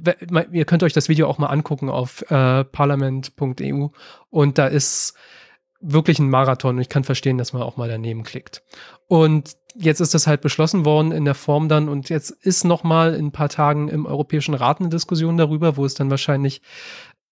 ihr 0.51 0.65
könnt 0.65 0.83
euch 0.83 0.93
das 0.93 1.07
Video 1.07 1.27
auch 1.27 1.37
mal 1.37 1.47
angucken 1.47 1.89
auf 1.89 2.23
äh, 2.29 2.63
parlament.eu 2.63 3.89
und 4.29 4.57
da 4.57 4.67
ist 4.67 5.13
wirklich 5.79 6.19
ein 6.19 6.29
Marathon 6.29 6.75
und 6.75 6.81
ich 6.81 6.89
kann 6.89 7.03
verstehen, 7.03 7.37
dass 7.37 7.53
man 7.53 7.61
auch 7.61 7.77
mal 7.77 7.89
daneben 7.89 8.23
klickt. 8.23 8.63
Und 9.07 9.55
jetzt 9.75 9.99
ist 9.99 10.13
das 10.13 10.27
halt 10.27 10.41
beschlossen 10.41 10.85
worden 10.85 11.11
in 11.11 11.25
der 11.25 11.35
Form 11.35 11.69
dann 11.69 11.87
und 11.87 12.09
jetzt 12.09 12.31
ist 12.31 12.65
noch 12.65 12.83
mal 12.83 13.13
in 13.13 13.27
ein 13.27 13.31
paar 13.31 13.49
Tagen 13.49 13.89
im 13.89 14.05
Europäischen 14.05 14.55
Rat 14.55 14.79
eine 14.79 14.89
Diskussion 14.89 15.37
darüber, 15.37 15.77
wo 15.77 15.85
es 15.85 15.93
dann 15.93 16.09
wahrscheinlich 16.09 16.61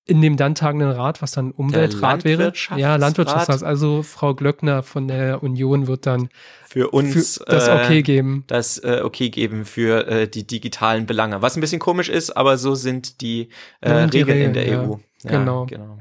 in 0.07 0.21
dem 0.21 0.37
dann 0.37 0.53
tagenden 0.53 0.91
Rat, 0.91 1.23
was 1.23 1.31
dann 1.31 1.51
Umweltrat 1.51 2.23
wäre. 2.23 2.43
Landwirtschaftsrat? 2.43 2.79
Ja, 2.79 2.95
Landwirtschaftsrat. 2.95 3.63
Also 3.63 4.03
Frau 4.03 4.35
Glöckner 4.35 4.83
von 4.83 5.07
der 5.07 5.41
Union 5.41 5.87
wird 5.87 6.05
dann 6.05 6.29
für 6.67 6.89
uns 6.91 7.39
für 7.39 7.45
das 7.45 7.67
äh, 7.67 7.71
Okay 7.71 8.03
geben. 8.03 8.43
das 8.45 8.77
äh, 8.77 9.01
okay 9.03 9.29
geben 9.29 9.65
für 9.65 10.07
äh, 10.07 10.27
die 10.27 10.45
digitalen 10.45 11.07
Belange. 11.07 11.41
Was 11.41 11.57
ein 11.57 11.61
bisschen 11.61 11.79
komisch 11.79 12.09
ist, 12.09 12.37
aber 12.37 12.59
so 12.59 12.75
sind 12.75 13.21
die, 13.21 13.49
äh, 13.81 13.89
Ja, 13.89 14.07
die 14.07 14.21
Regeln 14.21 14.41
in 14.41 14.53
der 14.53 14.63
Regeln, 14.65 14.81
ja. 14.83 14.89
EU. 14.89 14.95
Genau. 15.31 15.65
genau. 15.65 15.99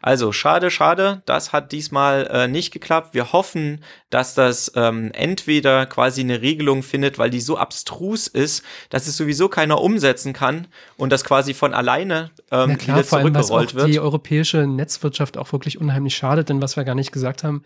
Also 0.00 0.32
schade, 0.32 0.70
schade. 0.70 1.22
Das 1.26 1.52
hat 1.52 1.72
diesmal 1.72 2.26
äh, 2.30 2.48
nicht 2.48 2.72
geklappt. 2.72 3.14
Wir 3.14 3.32
hoffen, 3.32 3.84
dass 4.10 4.34
das 4.34 4.72
ähm, 4.74 5.10
entweder 5.12 5.86
quasi 5.86 6.20
eine 6.20 6.42
Regelung 6.42 6.82
findet, 6.82 7.18
weil 7.18 7.30
die 7.30 7.40
so 7.40 7.56
abstrus 7.56 8.26
ist, 8.26 8.64
dass 8.90 9.06
es 9.06 9.16
sowieso 9.16 9.48
keiner 9.48 9.80
umsetzen 9.80 10.32
kann 10.32 10.66
und 10.96 11.12
das 11.12 11.24
quasi 11.24 11.54
von 11.54 11.74
alleine 11.74 12.30
ähm, 12.50 12.70
Na 12.70 12.76
klar, 12.76 12.96
wieder 12.98 13.04
vor 13.04 13.18
allem, 13.18 13.34
was 13.34 13.50
auch 13.50 13.74
wird. 13.74 13.88
die 13.88 14.00
europäische 14.00 14.66
Netzwirtschaft 14.66 15.38
auch 15.38 15.52
wirklich 15.52 15.80
unheimlich 15.80 16.14
schadet, 16.14 16.48
denn 16.48 16.62
was 16.62 16.76
wir 16.76 16.84
gar 16.84 16.94
nicht 16.94 17.12
gesagt 17.12 17.44
haben, 17.44 17.62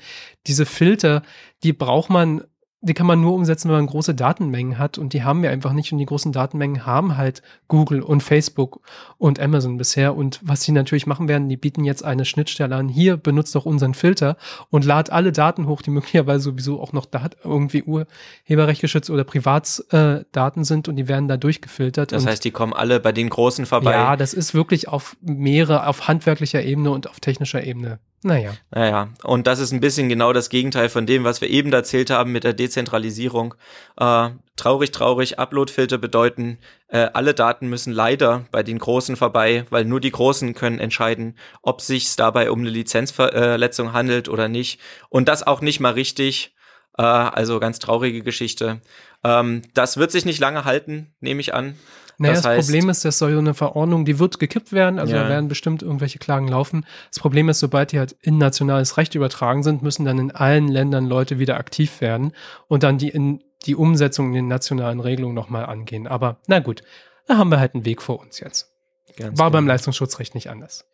diese 0.47 0.67
Filter, 0.67 1.23
die 1.63 1.73
braucht 1.73 2.11
man, 2.11 2.45
die 2.87 2.95
kann 2.95 3.07
man 3.07 3.21
nur 3.21 3.35
umsetzen, 3.35 3.69
wenn 3.69 3.77
man 3.77 3.87
große 3.87 4.15
Datenmengen 4.15 4.79
hat 4.79 4.99
und 4.99 5.13
die 5.13 5.23
haben 5.23 5.43
wir 5.43 5.51
einfach 5.51 5.73
nicht 5.73 5.93
und 5.93 5.99
die 5.99 6.07
großen 6.07 6.33
Datenmengen 6.33 6.87
haben 6.87 7.17
halt 7.17 7.43
Google 7.69 8.03
und 8.03 8.23
Facebook 8.23 8.81
und 9.19 9.41
Amazon 9.41 9.77
bisher 9.77 10.17
und 10.17 10.41
was 10.43 10.63
sie 10.63 10.73
natürlich 10.73 11.07
machen 11.07 11.29
werden, 11.29 11.49
die 11.49 11.57
bieten 11.57 11.85
jetzt 11.85 12.05
eine 12.05 12.25
Schnittstelle 12.25 12.75
an, 12.77 12.89
hier 12.89 13.17
benutzt 13.17 13.55
doch 13.55 13.67
unseren 13.67 13.95
Filter 13.95 14.37
und 14.71 14.85
lad 14.85 15.11
alle 15.11 15.33
Daten 15.33 15.67
hoch, 15.67 15.83
die 15.83 15.91
möglicherweise 15.97 16.45
sowieso 16.45 16.81
auch 16.81 16.93
noch 16.93 17.07
da 17.07 17.29
irgendwie 17.43 17.83
urheberrecht 17.83 18.81
geschützt 18.81 19.11
oder 19.11 19.25
Privatdaten 19.25 20.63
äh, 20.63 20.65
sind 20.65 20.89
und 20.89 20.97
die 20.97 21.09
werden 21.09 21.29
da 21.29 21.37
durchgefiltert. 21.37 22.13
Das 22.13 22.27
heißt, 22.27 22.45
die 22.45 22.51
kommen 22.51 22.73
alle 22.73 23.01
bei 23.01 23.13
den 23.13 23.29
Großen 23.29 23.67
vorbei. 23.67 23.93
ja, 23.93 24.17
das 24.17 24.33
ist 24.33 24.55
wirklich 24.55 24.89
auf 24.89 25.17
mehrere, 25.21 25.87
auf 25.87 26.09
handwerklicher 26.09 26.63
Ebene 26.63 26.91
und 26.91 27.09
auf 27.09 27.21
technischer 27.21 27.65
Ebene. 27.65 27.99
Naja. 28.23 28.55
Naja, 28.71 29.11
und 29.23 29.47
das 29.47 29.59
ist 29.61 29.73
ein 29.73 29.81
bisschen 29.81 30.09
genau 30.09 30.33
das 30.33 30.49
Gegenteil 30.49 30.89
von 30.89 31.07
dem, 31.07 31.25
was 31.25 31.41
wir 31.41 31.49
eben 31.49 31.73
erzählt 31.73 32.11
haben 32.11 32.33
mit 32.33 32.45
der 32.45 32.55
Dezentralisierung. 32.55 33.55
Äh, 33.99 34.31
traurig, 34.57 34.91
traurig, 34.91 35.39
Uploadfilter 35.39 35.99
bedeuten, 35.99 36.59
äh, 36.89 37.09
alle 37.13 37.35
Daten 37.35 37.69
müssen 37.69 37.93
leider 37.93 38.47
bei 38.51 38.63
den 38.63 38.79
Großen 38.79 39.17
vorbei, 39.17 39.65
weil 39.71 39.85
nur 39.85 40.01
die 40.01 40.11
Großen 40.11 40.55
können 40.55 40.81
entscheiden, 40.81 41.37
ob 41.63 41.81
sich 41.81 42.17
dabei 42.17 42.51
um 42.51 42.61
eine 42.61 42.71
Lizenzverletzung 42.71 43.93
handelt 43.93 44.29
oder 44.29 44.49
nicht. 44.49 44.81
Und 45.09 45.29
das 45.29 45.47
auch 45.47 45.61
nicht 45.61 45.81
mal 45.81 45.93
richtig. 45.93 46.55
Äh, 46.99 47.03
also 47.03 47.61
ganz 47.61 47.79
traurige 47.79 48.23
Geschichte. 48.23 48.81
Ähm, 49.25 49.63
das 49.75 49.97
wird 49.97 50.11
sich 50.11 50.25
nicht 50.25 50.41
lange 50.41 50.65
halten, 50.65 51.15
nehme 51.21 51.41
ich 51.41 51.55
an. 51.55 51.77
Naja, 52.19 52.35
Das 52.35 52.43
das, 52.43 52.53
heißt- 52.53 52.67
Problem 52.67 52.89
ist, 52.89 53.05
dass 53.05 53.19
so 53.19 53.27
eine 53.27 53.53
Verordnung, 53.55 54.05
die 54.05 54.19
wird 54.19 54.39
gekippt 54.39 54.73
werden, 54.73 54.99
also 54.99 55.15
Ja. 55.15 55.25
da 55.25 55.29
werden 55.29 55.49
bestimmt 55.49 55.83
irgendwelche 55.83 56.19
Klagen 56.19 56.49
laufen. 56.49 56.87
Das 57.11 57.21
Problem 57.21 57.49
ist, 57.49 57.61
sobald 57.61 57.93
die 57.93 57.99
halt 57.99 58.13
in 58.23 58.39
nationales 58.39 58.97
Recht 58.97 59.15
übertragen 59.15 59.63
sind, 59.63 59.83
müssen 59.83 60.05
dann 60.05 60.19
in 60.19 60.31
allen 60.31 60.69
Ländern 60.69 61.07
Leute 61.07 61.39
wieder 61.39 61.57
aktiv 61.59 62.01
werden 62.01 62.33
und 62.69 62.83
dann 62.83 62.99
die 62.99 63.09
in 63.11 63.43
die 63.67 63.75
Umsetzung 63.75 64.29
in 64.29 64.33
den 64.35 64.47
nationalen 64.49 65.01
Regelungen 65.01 65.35
nochmal 65.35 65.67
angehen. 65.67 66.07
Aber 66.07 66.41
na 66.47 66.61
gut, 66.61 66.83
da 67.27 67.37
haben 67.37 67.51
wir 67.51 67.59
halt 67.61 67.75
einen 67.75 67.85
Weg 67.85 68.01
vor 68.01 68.21
uns 68.21 68.39
jetzt. 68.41 68.71
Ganz 69.17 69.39
War 69.39 69.51
beim 69.51 69.65
genau. 69.65 69.73
Leistungsschutzrecht 69.75 70.35
nicht 70.35 70.51
anders. 70.51 70.87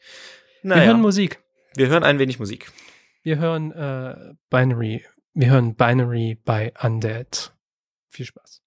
Naja, 0.62 0.82
Wir 0.82 0.88
hören 0.88 1.00
Musik. 1.00 1.40
wir 1.74 1.88
hören 1.88 2.04
ein 2.04 2.18
wenig 2.18 2.38
Musik. 2.38 2.70
Wir 3.22 3.38
hören 3.38 3.72
äh, 3.72 4.34
Binary. 4.50 5.04
Wir 5.34 5.50
hören 5.50 5.74
Binary 5.76 6.38
bei 6.44 6.72
Undead. 6.82 7.52
Viel 8.08 8.26
Spaß. 8.26 8.62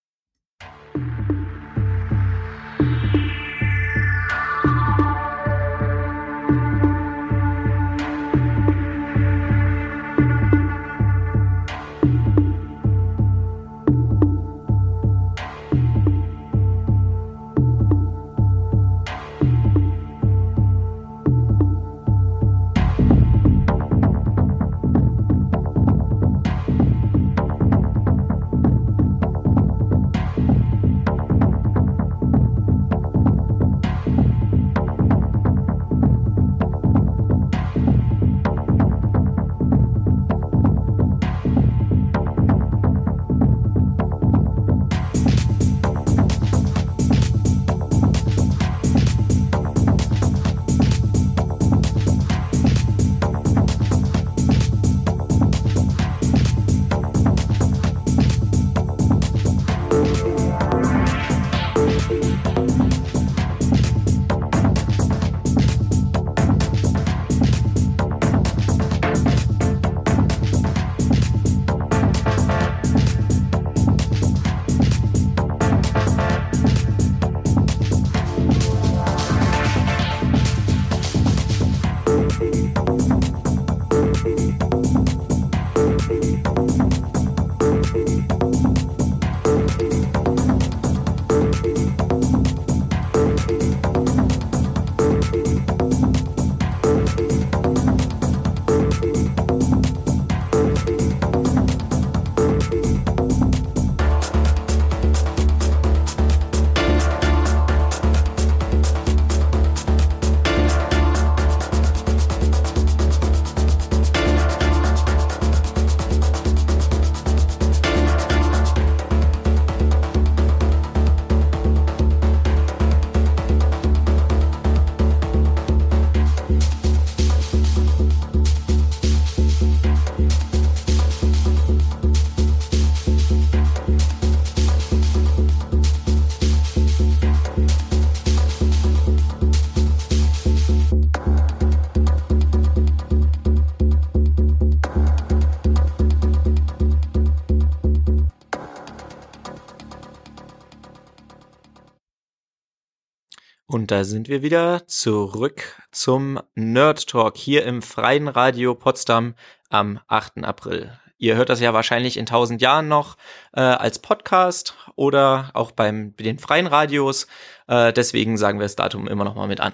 Und 153.75 153.91
da 153.91 154.05
sind 154.05 154.29
wir 154.29 154.41
wieder 154.41 154.87
zurück 154.87 155.83
zum 155.91 156.39
Nerd 156.55 157.09
Talk 157.09 157.35
hier 157.35 157.65
im 157.65 157.81
Freien 157.81 158.29
Radio 158.29 158.73
Potsdam 158.73 159.35
am 159.69 159.99
8. 160.07 160.45
April. 160.45 160.97
Ihr 161.17 161.35
hört 161.35 161.49
das 161.49 161.59
ja 161.59 161.73
wahrscheinlich 161.73 162.15
in 162.15 162.25
tausend 162.25 162.61
Jahren 162.61 162.87
noch 162.87 163.17
äh, 163.51 163.59
als 163.59 163.99
Podcast 163.99 164.77
oder 164.95 165.51
auch 165.53 165.71
beim 165.71 166.15
den 166.15 166.39
freien 166.39 166.67
Radios. 166.67 167.27
Äh, 167.67 167.91
deswegen 167.91 168.37
sagen 168.37 168.59
wir 168.59 168.63
das 168.63 168.77
Datum 168.77 169.09
immer 169.09 169.25
noch 169.25 169.35
mal 169.35 169.49
mit 169.49 169.59
an. 169.59 169.73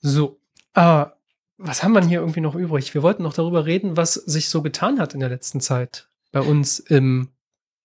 So, 0.00 0.40
äh, 0.74 1.06
was 1.58 1.84
haben 1.84 1.92
wir 1.92 2.04
hier 2.04 2.18
irgendwie 2.18 2.40
noch 2.40 2.56
übrig? 2.56 2.92
Wir 2.92 3.04
wollten 3.04 3.22
noch 3.22 3.34
darüber 3.34 3.66
reden, 3.66 3.96
was 3.96 4.14
sich 4.14 4.48
so 4.48 4.62
getan 4.62 4.98
hat 4.98 5.14
in 5.14 5.20
der 5.20 5.28
letzten 5.28 5.60
Zeit 5.60 6.08
bei 6.32 6.40
uns 6.40 6.80
im, 6.80 7.28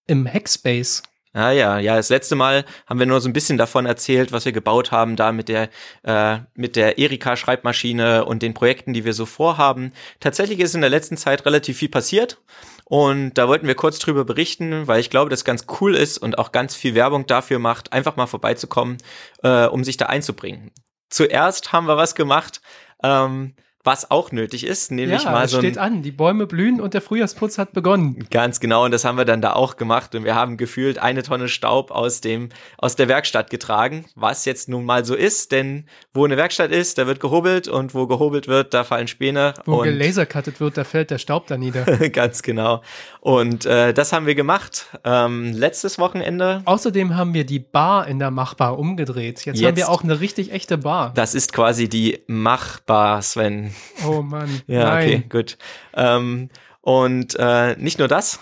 im 0.07 0.25
Hackspace. 0.25 1.03
Ah 1.35 1.51
ja, 1.51 1.79
ja, 1.79 1.97
das 1.97 2.07
letzte 2.07 2.35
Mal 2.35 2.63
haben 2.87 2.97
wir 2.97 3.05
nur 3.05 3.19
so 3.19 3.27
ein 3.27 3.33
bisschen 3.33 3.57
davon 3.57 3.85
erzählt, 3.85 4.31
was 4.31 4.45
wir 4.45 4.53
gebaut 4.53 4.93
haben, 4.93 5.17
da 5.17 5.33
mit 5.33 5.49
der 5.49 5.67
äh, 6.03 6.39
mit 6.53 6.77
der 6.77 6.97
Erika 6.97 7.35
Schreibmaschine 7.35 8.23
und 8.23 8.41
den 8.41 8.53
Projekten, 8.53 8.93
die 8.93 9.03
wir 9.03 9.11
so 9.11 9.25
vorhaben. 9.25 9.91
Tatsächlich 10.21 10.61
ist 10.61 10.75
in 10.75 10.79
der 10.79 10.89
letzten 10.89 11.17
Zeit 11.17 11.45
relativ 11.45 11.77
viel 11.79 11.89
passiert 11.89 12.41
und 12.85 13.33
da 13.33 13.49
wollten 13.49 13.67
wir 13.67 13.75
kurz 13.75 13.99
drüber 13.99 14.23
berichten, 14.23 14.87
weil 14.87 15.01
ich 15.01 15.09
glaube, 15.09 15.29
das 15.29 15.43
ganz 15.43 15.65
cool 15.81 15.93
ist 15.93 16.19
und 16.19 16.39
auch 16.39 16.53
ganz 16.53 16.73
viel 16.73 16.95
Werbung 16.95 17.25
dafür 17.25 17.59
macht, 17.59 17.91
einfach 17.91 18.15
mal 18.15 18.27
vorbeizukommen, 18.27 18.97
äh, 19.43 19.65
um 19.65 19.83
sich 19.83 19.97
da 19.97 20.05
einzubringen. 20.05 20.71
Zuerst 21.09 21.73
haben 21.73 21.87
wir 21.87 21.97
was 21.97 22.15
gemacht. 22.15 22.61
Ähm, 23.03 23.55
was 23.85 24.09
auch 24.11 24.31
nötig 24.31 24.65
ist, 24.65 24.91
nämlich 24.91 25.23
ja, 25.23 25.31
mal 25.31 25.45
es 25.45 25.51
so 25.51 25.59
steht 25.59 25.77
ein, 25.77 25.97
an, 25.97 26.01
die 26.01 26.11
Bäume 26.11 26.47
blühen 26.47 26.81
und 26.81 26.93
der 26.93 27.01
Frühjahrsputz 27.01 27.57
hat 27.57 27.73
begonnen. 27.73 28.25
Ganz 28.31 28.59
genau, 28.59 28.85
und 28.85 28.91
das 28.91 29.05
haben 29.05 29.17
wir 29.17 29.25
dann 29.25 29.41
da 29.41 29.53
auch 29.53 29.77
gemacht 29.77 30.15
und 30.15 30.23
wir 30.23 30.35
haben 30.35 30.57
gefühlt 30.57 30.97
eine 30.99 31.23
Tonne 31.23 31.47
Staub 31.47 31.91
aus 31.91 32.21
dem 32.21 32.49
aus 32.77 32.95
der 32.95 33.07
Werkstatt 33.07 33.49
getragen, 33.49 34.05
was 34.15 34.45
jetzt 34.45 34.69
nun 34.69 34.85
mal 34.85 35.05
so 35.05 35.15
ist, 35.15 35.51
denn 35.51 35.85
wo 36.13 36.25
eine 36.25 36.37
Werkstatt 36.37 36.71
ist, 36.71 36.97
da 36.97 37.07
wird 37.07 37.19
gehobelt 37.19 37.67
und 37.67 37.93
wo 37.93 38.07
gehobelt 38.07 38.47
wird, 38.47 38.73
da 38.73 38.83
fallen 38.83 39.07
Späne 39.07 39.53
Wo 39.65 39.79
gelasercuttet 39.79 40.59
wird, 40.59 40.77
da 40.77 40.83
fällt 40.83 41.11
der 41.11 41.19
Staub 41.19 41.47
da 41.47 41.57
nieder. 41.57 41.85
ganz 42.09 42.41
genau. 42.41 42.81
Und 43.21 43.65
äh, 43.65 43.93
das 43.93 44.13
haben 44.13 44.25
wir 44.25 44.35
gemacht 44.35 44.87
ähm, 45.03 45.53
letztes 45.53 45.99
Wochenende. 45.99 46.61
Außerdem 46.65 47.15
haben 47.15 47.33
wir 47.33 47.45
die 47.45 47.59
Bar 47.59 48.07
in 48.07 48.19
der 48.19 48.31
Machbar 48.31 48.79
umgedreht. 48.79 49.45
Jetzt, 49.45 49.57
haben 49.57 49.63
Jetzt- 49.63 49.77
wir 49.77 49.89
auch 49.89 50.03
eine 50.03 50.19
richtig 50.19 50.51
echte 50.51 50.77
Bar. 50.77 51.11
Das 51.13 51.35
ist 51.35 51.53
quasi 51.53 51.87
die 51.89 52.23
Machbar, 52.27 53.21
Sven. 53.21 53.74
Oh 54.07 54.21
Mann. 54.21 54.61
Ja, 54.67 54.85
Nein. 54.85 55.07
okay, 55.07 55.25
gut. 55.29 55.57
Ähm, 55.93 56.49
und 56.81 57.35
äh, 57.39 57.75
nicht 57.77 57.99
nur 57.99 58.07
das 58.07 58.39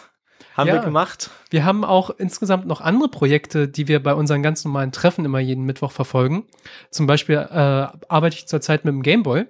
haben 0.55 0.67
Ja. 0.67 0.75
wir 0.75 0.81
gemacht. 0.81 1.29
Wir 1.49 1.65
haben 1.65 1.83
auch 1.83 2.09
insgesamt 2.11 2.67
noch 2.67 2.81
andere 2.81 3.09
Projekte, 3.09 3.67
die 3.67 3.87
wir 3.87 4.01
bei 4.03 4.13
unseren 4.13 4.43
ganz 4.43 4.63
normalen 4.65 4.91
Treffen 4.91 5.25
immer 5.25 5.39
jeden 5.39 5.63
Mittwoch 5.63 5.91
verfolgen. 5.91 6.45
Zum 6.91 7.07
Beispiel 7.07 7.35
äh, 7.37 7.87
arbeite 8.07 8.35
ich 8.35 8.47
zurzeit 8.47 8.85
mit 8.85 8.93
dem 8.93 9.01
Gameboy. 9.01 9.45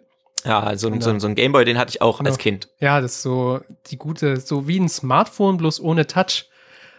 Ja, 0.46 0.76
so, 0.78 0.94
so, 1.00 1.20
so 1.20 1.28
ein 1.28 1.36
Gameboy, 1.36 1.64
den 1.66 1.78
hatte 1.78 1.90
ich 1.92 2.02
auch 2.02 2.20
als 2.20 2.28
Genau. 2.30 2.38
Kind. 2.38 2.68
Ja, 2.80 3.00
das 3.02 3.14
ist 3.16 3.22
so 3.22 3.62
die 3.88 3.98
gute, 3.98 4.38
so 4.40 4.68
wie 4.68 4.78
ein 4.80 4.90
Smartphone, 4.90 5.58
bloß 5.58 5.80
ohne 5.82 6.06
Touch. 6.08 6.50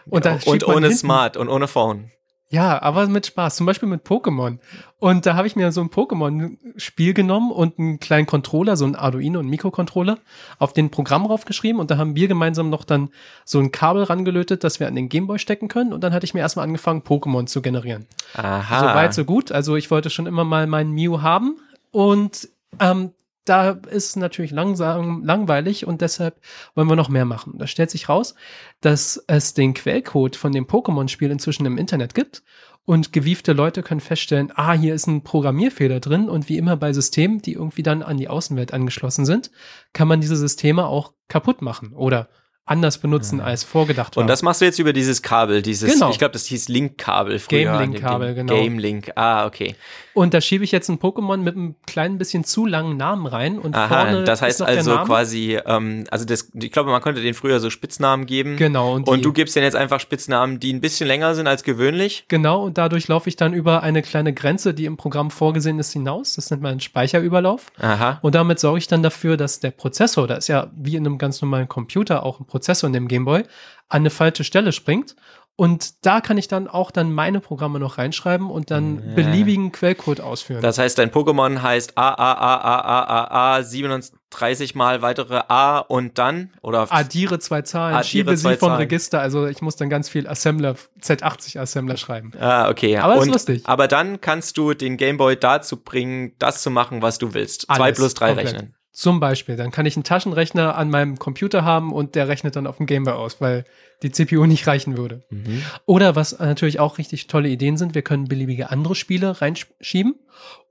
Und, 0.07 0.23
schiebt 0.25 0.45
und 0.47 0.67
ohne 0.67 0.87
hinten- 0.87 0.97
Smart 0.97 1.37
und 1.37 1.49
ohne 1.49 1.67
Phone. 1.67 2.11
Ja, 2.55 2.81
aber 2.81 3.07
mit 3.07 3.25
Spaß. 3.25 3.57
Zum 3.57 3.65
Beispiel 3.65 3.89
mit 3.89 4.05
Pokémon. 4.05 4.59
Und 4.97 5.25
da 5.25 5.35
habe 5.35 5.45
ich 5.45 5.57
mir 5.57 5.73
so 5.73 5.81
ein 5.81 5.89
Pokémon-Spiel 5.89 7.13
genommen 7.13 7.51
und 7.51 7.77
einen 7.77 7.99
kleinen 7.99 8.25
Controller, 8.25 8.77
so 8.77 8.85
ein 8.85 8.95
Arduino 8.95 9.39
und 9.39 9.49
Mikrocontroller, 9.49 10.19
auf 10.57 10.71
den 10.71 10.89
Programm 10.89 11.25
raufgeschrieben 11.25 11.81
und 11.81 11.91
da 11.91 11.97
haben 11.97 12.15
wir 12.15 12.29
gemeinsam 12.29 12.69
noch 12.69 12.85
dann 12.85 13.09
so 13.43 13.59
ein 13.59 13.73
Kabel 13.73 14.03
rangelötet, 14.03 14.63
das 14.63 14.79
wir 14.79 14.87
an 14.87 14.95
den 14.95 15.09
Gameboy 15.09 15.37
stecken 15.37 15.67
können. 15.67 15.91
Und 15.91 16.01
dann 16.01 16.13
hatte 16.13 16.23
ich 16.23 16.33
mir 16.33 16.39
erstmal 16.39 16.63
angefangen, 16.63 17.01
Pokémon 17.01 17.45
zu 17.45 17.61
generieren. 17.61 18.05
Aha. 18.35 18.79
So 18.79 18.85
weit, 18.85 19.13
so 19.13 19.25
gut. 19.25 19.51
Also 19.51 19.75
ich 19.75 19.91
wollte 19.91 20.09
schon 20.09 20.25
immer 20.25 20.45
mal 20.45 20.65
meinen 20.65 20.91
Mew 20.91 21.21
haben 21.21 21.57
und 21.91 22.47
ähm, 22.79 23.11
da 23.45 23.69
ist 23.69 24.09
es 24.09 24.15
natürlich 24.15 24.51
langsam 24.51 25.23
langweilig 25.23 25.85
und 25.85 26.01
deshalb 26.01 26.41
wollen 26.73 26.89
wir 26.89 26.95
noch 26.95 27.09
mehr 27.09 27.25
machen. 27.25 27.53
Da 27.57 27.67
stellt 27.67 27.91
sich 27.91 28.09
raus, 28.09 28.35
dass 28.81 29.23
es 29.27 29.53
den 29.53 29.73
Quellcode 29.73 30.35
von 30.35 30.51
dem 30.51 30.65
Pokémon-Spiel 30.65 31.31
inzwischen 31.31 31.65
im 31.65 31.77
Internet 31.77 32.15
gibt 32.15 32.43
und 32.85 33.13
gewiefte 33.13 33.53
Leute 33.53 33.83
können 33.83 33.99
feststellen, 33.99 34.51
ah, 34.55 34.73
hier 34.73 34.93
ist 34.93 35.07
ein 35.07 35.23
Programmierfehler 35.23 35.99
drin 35.99 36.29
und 36.29 36.49
wie 36.49 36.57
immer 36.57 36.77
bei 36.77 36.93
Systemen, 36.93 37.41
die 37.41 37.53
irgendwie 37.53 37.83
dann 37.83 38.03
an 38.03 38.17
die 38.17 38.29
Außenwelt 38.29 38.73
angeschlossen 38.73 39.25
sind, 39.25 39.51
kann 39.93 40.07
man 40.07 40.21
diese 40.21 40.35
Systeme 40.35 40.85
auch 40.85 41.13
kaputt 41.27 41.61
machen 41.61 41.93
oder 41.93 42.29
anders 42.67 42.97
benutzen 42.97 43.41
als 43.41 43.63
vorgedacht 43.63 44.15
war. 44.15 44.21
Und 44.21 44.27
das 44.27 44.41
machst 44.41 44.59
du 44.61 44.65
jetzt 44.65 44.79
über 44.79 44.91
dieses 44.91 45.21
Kabel, 45.21 45.61
dieses, 45.61 45.93
Genau. 45.93 46.09
ich 46.09 46.17
glaube, 46.17 46.31
das 46.31 46.45
hieß 46.47 46.67
Link-Kabel 46.67 47.37
früher. 47.37 47.59
Game-Link-Kabel, 47.65 48.33
genau. 48.33 48.53
Game-Link, 48.53 49.11
ah, 49.15 49.45
okay. 49.45 49.75
Und 50.15 50.33
da 50.33 50.41
schiebe 50.41 50.63
ich 50.63 50.71
jetzt 50.71 50.89
ein 50.89 50.97
Pokémon 50.97 51.37
mit 51.37 51.55
einem 51.55 51.75
kleinen 51.85 52.17
bisschen 52.17 52.43
zu 52.43 52.65
langen 52.65 52.97
Namen 52.97 53.27
rein 53.27 53.59
und 53.59 53.75
Aha, 53.75 53.87
vorne 54.05 54.23
das 54.23 54.41
heißt 54.41 54.61
also 54.61 54.97
quasi, 54.99 55.59
ähm, 55.65 56.05
also 56.09 56.25
das, 56.25 56.49
ich 56.53 56.71
glaube, 56.71 56.89
man 56.89 57.01
konnte 57.01 57.21
den 57.21 57.33
früher 57.33 57.59
so 57.59 57.69
Spitznamen 57.69 58.25
geben. 58.25 58.55
Genau, 58.55 58.95
und 58.95 59.07
Und, 59.07 59.23
du 59.25 59.33
gibst 59.33 59.55
denen 59.55 59.65
jetzt 59.65 59.75
einfach 59.75 59.99
Spitznamen, 59.99 60.59
die 60.59 60.73
ein 60.73 60.81
bisschen 60.81 61.07
länger 61.07 61.35
sind 61.35 61.47
als 61.47 61.63
gewöhnlich. 61.63 62.25
Genau, 62.29 62.63
und 62.63 62.77
dadurch 62.79 63.07
laufe 63.09 63.29
ich 63.29 63.35
dann 63.35 63.53
über 63.53 63.83
eine 63.83 64.01
kleine 64.01 64.33
Grenze, 64.33 64.73
die 64.73 64.85
im 64.85 64.97
Programm 64.97 65.29
vorgesehen 65.29 65.77
ist, 65.79 65.91
hinaus. 65.93 66.35
Das 66.35 66.49
nennt 66.49 66.63
man 66.63 66.71
einen 66.71 66.79
Speicherüberlauf. 66.79 67.67
Aha. 67.79 68.17
Und 68.23 68.33
damit 68.33 68.59
sorge 68.59 68.79
ich 68.79 68.87
dann 68.87 69.03
dafür, 69.03 69.37
dass 69.37 69.59
der 69.59 69.71
Prozessor, 69.71 70.27
da 70.27 70.35
ist 70.35 70.47
ja 70.47 70.71
wie 70.75 70.95
in 70.95 71.05
einem 71.05 71.17
ganz 71.17 71.41
normalen 71.41 71.67
Computer 71.67 72.23
auch 72.23 72.39
ein 72.39 72.45
Prozessor 72.45 72.54
in 72.87 72.93
dem 72.93 73.07
Gameboy, 73.07 73.41
an 73.41 73.47
eine 73.89 74.09
falsche 74.09 74.43
Stelle 74.43 74.71
springt. 74.71 75.15
Und 75.57 76.05
da 76.05 76.19
kann 76.19 76.37
ich 76.37 76.49
dann 76.49 76.67
auch 76.67 76.91
dann 76.91 77.13
meine 77.13 77.39
Programme 77.39 77.79
noch 77.79 77.97
reinschreiben 77.97 78.49
und 78.49 78.71
dann 78.71 79.15
beliebigen 79.15 79.71
Quellcode 79.71 80.19
ausführen. 80.19 80.61
Das 80.61 80.77
heißt, 80.77 80.97
dein 80.97 81.11
Pokémon 81.11 81.61
heißt 81.61 81.97
A, 81.97 82.09
A, 82.09 82.33
A, 82.33 82.55
A, 82.57 82.79
A, 82.81 83.03
A, 83.03 83.55
A, 83.55 83.63
37 83.63 84.75
mal 84.75 85.01
weitere 85.01 85.43
A 85.47 85.79
und 85.79 86.17
dann, 86.17 86.51
oder? 86.61 86.87
Addiere 86.91 87.39
zwei 87.39 87.61
Zahlen, 87.61 87.95
Addiere 87.95 88.05
schiebe 88.05 88.35
zwei 88.35 88.53
sie 88.53 88.57
vom 88.57 88.67
Zahlen. 88.67 88.81
Register. 88.81 89.21
Also 89.21 89.47
ich 89.47 89.61
muss 89.61 89.77
dann 89.77 89.89
ganz 89.89 90.09
viel 90.09 90.27
Assembler, 90.27 90.75
Z80 91.01 91.57
Assembler 91.57 91.95
schreiben. 91.95 92.33
Ah, 92.37 92.69
okay. 92.69 92.97
Aber 92.97 93.15
ist 93.15 93.21
und, 93.21 93.31
lustig. 93.31 93.61
Aber 93.63 93.87
dann 93.87 94.19
kannst 94.19 94.57
du 94.57 94.73
den 94.73 94.97
Gameboy 94.97 95.37
dazu 95.37 95.77
bringen, 95.77 96.33
das 96.37 96.63
zu 96.63 96.69
machen, 96.69 97.01
was 97.01 97.17
du 97.17 97.33
willst. 97.33 97.61
Zwei 97.61 97.75
Alles 97.75 97.97
plus 97.97 98.13
drei 98.13 98.33
komplett. 98.33 98.55
rechnen. 98.55 98.74
Zum 98.95 99.19
Beispiel, 99.19 99.57
dann 99.57 99.71
kann 99.71 99.85
ich 99.85 99.97
einen 99.97 100.05
Taschenrechner 100.05 100.77
an 100.77 100.89
meinem 100.89 101.19
Computer 101.19 101.65
haben 101.65 101.91
und 101.91 102.15
der 102.15 102.29
rechnet 102.29 102.55
dann 102.55 102.65
auf 102.65 102.77
dem 102.77 102.85
Gameboy 102.85 103.13
aus, 103.13 103.41
weil 103.41 103.65
die 104.03 104.11
CPU 104.11 104.45
nicht 104.45 104.67
reichen 104.67 104.97
würde. 104.97 105.25
Mhm. 105.29 105.63
Oder 105.85 106.15
was 106.15 106.39
natürlich 106.39 106.79
auch 106.79 106.97
richtig 106.97 107.27
tolle 107.27 107.49
Ideen 107.49 107.75
sind, 107.75 107.93
wir 107.93 108.03
können 108.03 108.29
beliebige 108.29 108.69
andere 108.69 108.95
Spiele 108.95 109.41
reinschieben. 109.41 110.15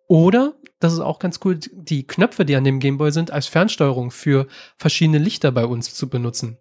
Oder, 0.07 0.55
das 0.81 0.95
ist 0.95 1.01
auch 1.01 1.19
ganz 1.19 1.41
cool, 1.45 1.59
die 1.71 2.07
Knöpfe, 2.07 2.47
die 2.47 2.57
an 2.57 2.65
dem 2.65 2.81
Gameboy 2.81 3.13
sind, 3.13 3.31
als 3.31 3.47
Fernsteuerung 3.47 4.11
für 4.11 4.47
verschiedene 4.79 5.19
Lichter 5.19 5.53
bei 5.53 5.67
uns 5.67 5.93
zu 5.93 6.09
benutzen. 6.09 6.57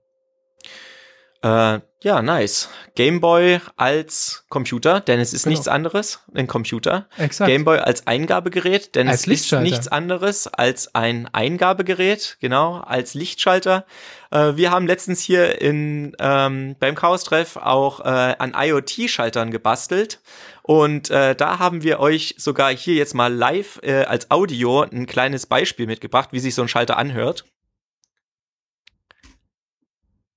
Äh, 1.43 1.81
ja, 2.03 2.21
nice. 2.21 2.69
Gameboy 2.95 3.59
als 3.75 4.45
Computer, 4.49 5.01
denn 5.01 5.19
es 5.19 5.33
ist 5.33 5.43
Genau. 5.43 5.51
nichts 5.51 5.67
anderes, 5.67 6.19
ein 6.33 6.47
Computer. 6.47 7.07
Exakt. 7.17 7.49
Gameboy 7.49 7.79
als 7.79 8.07
Eingabegerät, 8.07 8.95
denn 8.95 9.09
Als 9.09 9.27
es 9.27 9.27
ist 9.27 9.51
nichts 9.59 9.87
anderes 9.89 10.47
als 10.47 10.95
ein 10.95 11.27
Eingabegerät, 11.33 12.37
genau, 12.39 12.77
als 12.77 13.13
Lichtschalter. 13.13 13.85
Äh, 14.31 14.55
wir 14.55 14.71
haben 14.71 14.87
letztens 14.87 15.21
hier 15.21 15.61
in, 15.61 16.15
ähm, 16.19 16.77
beim 16.79 16.95
Chaos-Treff 16.95 17.57
auch 17.57 17.99
äh, 18.01 18.35
an 18.39 18.53
IoT-Schaltern 18.57 19.51
gebastelt. 19.51 20.21
Und 20.61 21.09
äh, 21.09 21.35
da 21.35 21.59
haben 21.59 21.83
wir 21.83 21.99
euch 21.99 22.35
sogar 22.37 22.73
hier 22.73 22.95
jetzt 22.95 23.15
mal 23.15 23.33
live 23.33 23.79
äh, 23.83 24.03
als 24.05 24.31
Audio 24.31 24.83
ein 24.83 25.07
kleines 25.07 25.45
Beispiel 25.45 25.87
mitgebracht, 25.87 26.29
wie 26.31 26.39
sich 26.39 26.55
so 26.55 26.61
ein 26.61 26.69
Schalter 26.69 26.97
anhört. 26.97 27.43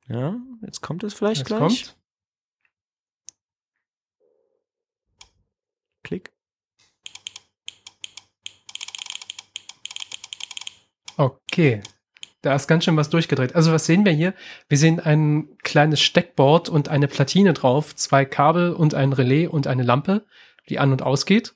Ja, 0.08 0.36
jetzt 0.62 0.80
kommt 0.80 1.04
es 1.04 1.14
vielleicht 1.14 1.38
Jetzt 1.38 1.46
gleich. 1.48 1.58
kommt. 1.58 1.96
Klick. 6.02 6.32
Okay. 11.16 11.82
Da 12.42 12.54
ist 12.54 12.68
ganz 12.68 12.84
schön 12.84 12.96
was 12.96 13.10
durchgedreht. 13.10 13.56
Also 13.56 13.72
was 13.72 13.86
sehen 13.86 14.04
wir 14.04 14.12
hier? 14.12 14.32
Wir 14.68 14.78
sehen 14.78 15.00
ein 15.00 15.48
kleines 15.64 16.00
Steckboard 16.00 16.68
und 16.68 16.88
eine 16.88 17.08
Platine 17.08 17.54
drauf, 17.54 17.96
zwei 17.96 18.24
Kabel 18.24 18.72
und 18.72 18.94
ein 18.94 19.12
Relais 19.12 19.48
und 19.48 19.66
eine 19.66 19.82
Lampe, 19.82 20.26
die 20.68 20.78
an 20.78 20.92
und 20.92 21.02
ausgeht. 21.02 21.55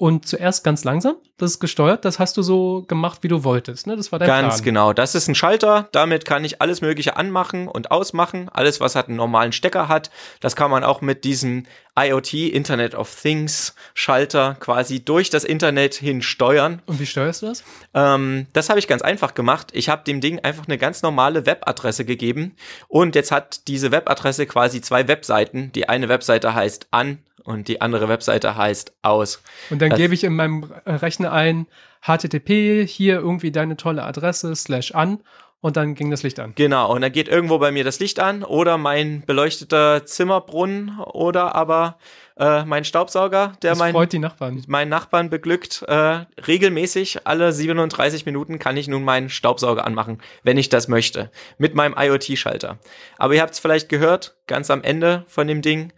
Und 0.00 0.26
zuerst 0.26 0.64
ganz 0.64 0.82
langsam, 0.82 1.16
das 1.36 1.50
ist 1.50 1.60
gesteuert, 1.60 2.06
das 2.06 2.18
hast 2.18 2.34
du 2.38 2.42
so 2.42 2.86
gemacht, 2.88 3.18
wie 3.20 3.28
du 3.28 3.44
wolltest. 3.44 3.86
Ne? 3.86 3.96
Das 3.96 4.10
war 4.10 4.18
dein 4.18 4.28
Ganz 4.28 4.54
Plan. 4.54 4.64
genau. 4.64 4.92
Das 4.94 5.14
ist 5.14 5.28
ein 5.28 5.34
Schalter. 5.34 5.90
Damit 5.92 6.24
kann 6.24 6.42
ich 6.42 6.62
alles 6.62 6.80
Mögliche 6.80 7.18
anmachen 7.18 7.68
und 7.68 7.90
ausmachen. 7.90 8.48
Alles, 8.50 8.80
was 8.80 8.96
halt 8.96 9.08
einen 9.08 9.18
normalen 9.18 9.52
Stecker 9.52 9.88
hat. 9.88 10.10
Das 10.40 10.56
kann 10.56 10.70
man 10.70 10.84
auch 10.84 11.02
mit 11.02 11.24
diesem 11.24 11.66
IoT, 11.98 12.32
Internet 12.32 12.94
of 12.94 13.14
Things 13.14 13.74
Schalter 13.92 14.56
quasi 14.58 15.04
durch 15.04 15.28
das 15.28 15.44
Internet 15.44 15.96
hin 15.96 16.22
steuern. 16.22 16.80
Und 16.86 16.98
wie 16.98 17.04
steuerst 17.04 17.42
du 17.42 17.46
das? 17.48 17.62
Ähm, 17.92 18.46
das 18.54 18.70
habe 18.70 18.78
ich 18.78 18.88
ganz 18.88 19.02
einfach 19.02 19.34
gemacht. 19.34 19.68
Ich 19.74 19.90
habe 19.90 20.02
dem 20.04 20.22
Ding 20.22 20.38
einfach 20.38 20.66
eine 20.66 20.78
ganz 20.78 21.02
normale 21.02 21.44
Webadresse 21.44 22.06
gegeben. 22.06 22.56
Und 22.88 23.14
jetzt 23.16 23.32
hat 23.32 23.68
diese 23.68 23.92
Webadresse 23.92 24.46
quasi 24.46 24.80
zwei 24.80 25.08
Webseiten. 25.08 25.72
Die 25.72 25.90
eine 25.90 26.08
Webseite 26.08 26.54
heißt 26.54 26.86
an 26.90 27.18
und 27.44 27.68
die 27.68 27.80
andere 27.80 28.08
Webseite 28.08 28.56
heißt 28.56 28.92
aus. 29.02 29.42
Und 29.70 29.80
dann 29.82 29.90
Das- 29.90 29.98
gebe 29.98 30.14
ich 30.14 30.24
in 30.24 30.34
meinem 30.34 30.64
Rechner 30.86 31.32
ein 31.32 31.66
HTTP, 32.06 32.86
hier 32.86 33.16
irgendwie 33.16 33.50
deine 33.52 33.76
tolle 33.76 34.02
Adresse, 34.04 34.54
slash 34.56 34.92
an 34.94 35.20
und 35.60 35.76
dann 35.76 35.94
ging 35.94 36.10
das 36.10 36.22
Licht 36.22 36.40
an. 36.40 36.52
Genau, 36.54 36.92
und 36.92 37.02
dann 37.02 37.12
geht 37.12 37.28
irgendwo 37.28 37.58
bei 37.58 37.70
mir 37.70 37.84
das 37.84 38.00
Licht 38.00 38.18
an 38.20 38.42
oder 38.42 38.78
mein 38.78 39.22
beleuchteter 39.26 40.06
Zimmerbrunnen 40.06 40.98
oder 41.00 41.54
aber 41.54 41.98
äh, 42.38 42.64
mein 42.64 42.84
Staubsauger, 42.86 43.52
der 43.60 43.72
Das 43.72 43.78
mein, 43.78 43.92
freut 43.92 44.14
die 44.14 44.18
Nachbarn. 44.18 44.64
meinen 44.66 44.88
Nachbarn 44.88 45.28
beglückt. 45.28 45.82
Äh, 45.88 46.24
regelmäßig, 46.46 47.26
alle 47.26 47.52
37 47.52 48.24
Minuten 48.24 48.58
kann 48.58 48.78
ich 48.78 48.88
nun 48.88 49.04
meinen 49.04 49.28
Staubsauger 49.28 49.84
anmachen, 49.86 50.22
wenn 50.42 50.56
ich 50.56 50.70
das 50.70 50.88
möchte, 50.88 51.30
mit 51.58 51.74
meinem 51.74 51.94
IoT-Schalter. 51.98 52.78
Aber 53.18 53.34
ihr 53.34 53.42
habt 53.42 53.52
es 53.52 53.60
vielleicht 53.60 53.90
gehört, 53.90 54.36
ganz 54.46 54.70
am 54.70 54.82
Ende 54.82 55.24
von 55.28 55.46
dem 55.46 55.60
Ding, 55.60 55.92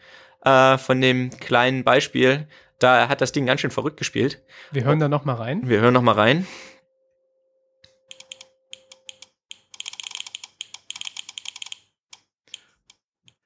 äh, 0.44 0.78
von 0.78 1.00
dem 1.00 1.30
kleinen 1.30 1.84
Beispiel, 1.84 2.46
da 2.78 3.08
hat 3.08 3.20
das 3.20 3.32
Ding 3.32 3.46
ganz 3.46 3.60
schön 3.60 3.70
verrückt 3.70 3.96
gespielt. 3.96 4.42
Wir 4.70 4.84
hören 4.84 5.00
da 5.00 5.08
noch 5.08 5.24
mal 5.24 5.34
rein. 5.34 5.68
Wir 5.68 5.80
hören 5.80 5.94
noch 5.94 6.02
mal 6.02 6.14
rein. 6.14 6.46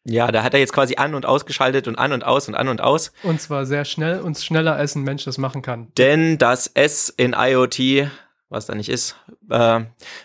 Ja, 0.08 0.30
da 0.30 0.44
hat 0.44 0.54
er 0.54 0.60
jetzt 0.60 0.72
quasi 0.72 0.94
an 0.96 1.16
und 1.16 1.26
ausgeschaltet 1.26 1.88
und 1.88 1.96
an 1.96 2.12
und 2.12 2.24
aus 2.24 2.46
und 2.46 2.54
an 2.54 2.68
und 2.68 2.80
aus. 2.80 3.12
Und 3.24 3.40
zwar 3.40 3.66
sehr 3.66 3.84
schnell 3.84 4.20
und 4.20 4.38
schneller, 4.38 4.76
als 4.76 4.94
ein 4.94 5.02
Mensch 5.02 5.24
das 5.24 5.36
machen 5.36 5.62
kann. 5.62 5.88
Denn 5.98 6.38
das 6.38 6.68
S 6.68 7.08
in 7.08 7.34
IoT, 7.36 8.08
was 8.48 8.66
da 8.66 8.76
nicht 8.76 8.88
ist, 8.88 9.16
äh, 9.50 9.80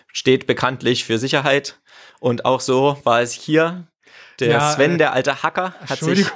steht 0.06 0.46
bekanntlich 0.46 1.04
für 1.04 1.18
Sicherheit. 1.18 1.80
Und 2.20 2.44
auch 2.44 2.60
so 2.60 2.96
war 3.02 3.22
es 3.22 3.32
hier. 3.32 3.88
Der 4.42 4.50
Ja, 4.50 4.72
Sven, 4.72 4.94
äh, 4.94 4.98
der 4.98 5.12
alte 5.12 5.42
Hacker, 5.42 5.74
hat 5.88 6.00
sich, 6.00 6.26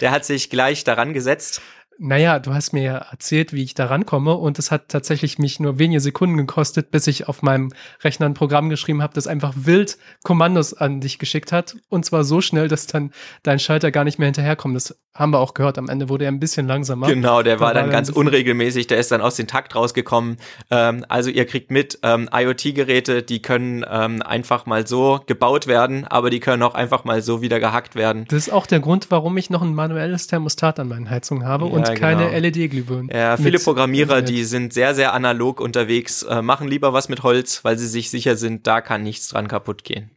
der 0.00 0.10
hat 0.10 0.24
sich 0.24 0.50
gleich 0.50 0.84
daran 0.84 1.12
gesetzt. 1.12 1.62
Naja, 1.98 2.38
du 2.38 2.54
hast 2.54 2.72
mir 2.72 2.82
ja 2.82 2.96
erzählt, 2.96 3.52
wie 3.52 3.62
ich 3.62 3.74
da 3.74 3.86
rankomme 3.86 4.34
und 4.34 4.58
es 4.58 4.70
hat 4.70 4.88
tatsächlich 4.88 5.38
mich 5.38 5.60
nur 5.60 5.78
wenige 5.78 6.00
Sekunden 6.00 6.36
gekostet, 6.36 6.90
bis 6.90 7.06
ich 7.06 7.28
auf 7.28 7.42
meinem 7.42 7.72
Rechner 8.02 8.26
ein 8.26 8.34
Programm 8.34 8.68
geschrieben 8.68 9.02
habe, 9.02 9.14
das 9.14 9.26
einfach 9.26 9.52
wild 9.56 9.98
Kommandos 10.22 10.74
an 10.74 11.00
dich 11.00 11.18
geschickt 11.18 11.52
hat 11.52 11.76
und 11.88 12.04
zwar 12.04 12.24
so 12.24 12.40
schnell, 12.40 12.68
dass 12.68 12.86
dann 12.86 13.12
dein 13.42 13.58
Schalter 13.58 13.90
gar 13.90 14.04
nicht 14.04 14.18
mehr 14.18 14.26
hinterherkommt. 14.26 14.74
Das 14.74 14.98
haben 15.14 15.32
wir 15.32 15.38
auch 15.38 15.54
gehört. 15.54 15.78
Am 15.78 15.88
Ende 15.88 16.08
wurde 16.08 16.24
er 16.24 16.32
ein 16.32 16.40
bisschen 16.40 16.66
langsamer. 16.66 17.06
Genau, 17.06 17.42
der 17.42 17.60
war 17.60 17.68
war 17.68 17.74
dann 17.74 17.86
er 17.86 17.92
ganz 17.92 18.08
unregelmäßig, 18.08 18.88
der 18.88 18.98
ist 18.98 19.12
dann 19.12 19.20
aus 19.20 19.36
dem 19.36 19.46
Takt 19.46 19.74
rausgekommen. 19.76 20.38
Ähm, 20.70 21.04
also 21.08 21.30
ihr 21.30 21.46
kriegt 21.46 21.70
mit, 21.70 21.98
ähm, 22.02 22.28
IoT-Geräte, 22.32 23.22
die 23.22 23.40
können 23.40 23.84
ähm, 23.88 24.22
einfach 24.22 24.66
mal 24.66 24.86
so 24.86 25.20
gebaut 25.26 25.66
werden, 25.66 26.04
aber 26.04 26.30
die 26.30 26.40
können 26.40 26.62
auch 26.62 26.74
einfach 26.74 27.04
mal 27.04 27.22
so 27.22 27.40
wieder 27.42 27.60
gehackt 27.60 27.94
werden. 27.94 28.24
Das 28.28 28.48
ist 28.48 28.52
auch 28.52 28.66
der 28.66 28.80
Grund, 28.80 29.10
warum 29.10 29.36
ich 29.36 29.50
noch 29.50 29.62
ein 29.62 29.74
manuelles 29.74 30.26
Thermostat 30.26 30.80
an 30.80 30.88
meinen 30.88 31.08
Heizungen 31.08 31.46
habe 31.46 31.66
Ja, 31.66 31.72
und 31.72 31.83
keine 31.92 32.30
genau. 32.30 32.38
LED-Glühbirnen. 32.38 33.10
Ja, 33.12 33.36
viele 33.36 33.58
Programmierer, 33.58 34.18
Internet. 34.18 34.28
die 34.28 34.44
sind 34.44 34.72
sehr, 34.72 34.94
sehr 34.94 35.12
analog 35.12 35.60
unterwegs, 35.60 36.22
äh, 36.22 36.42
machen 36.42 36.68
lieber 36.68 36.92
was 36.92 37.08
mit 37.08 37.22
Holz, 37.22 37.64
weil 37.64 37.78
sie 37.78 37.88
sich 37.88 38.10
sicher 38.10 38.36
sind, 38.36 38.66
da 38.66 38.80
kann 38.80 39.02
nichts 39.02 39.28
dran 39.28 39.48
kaputt 39.48 39.84
gehen. 39.84 40.10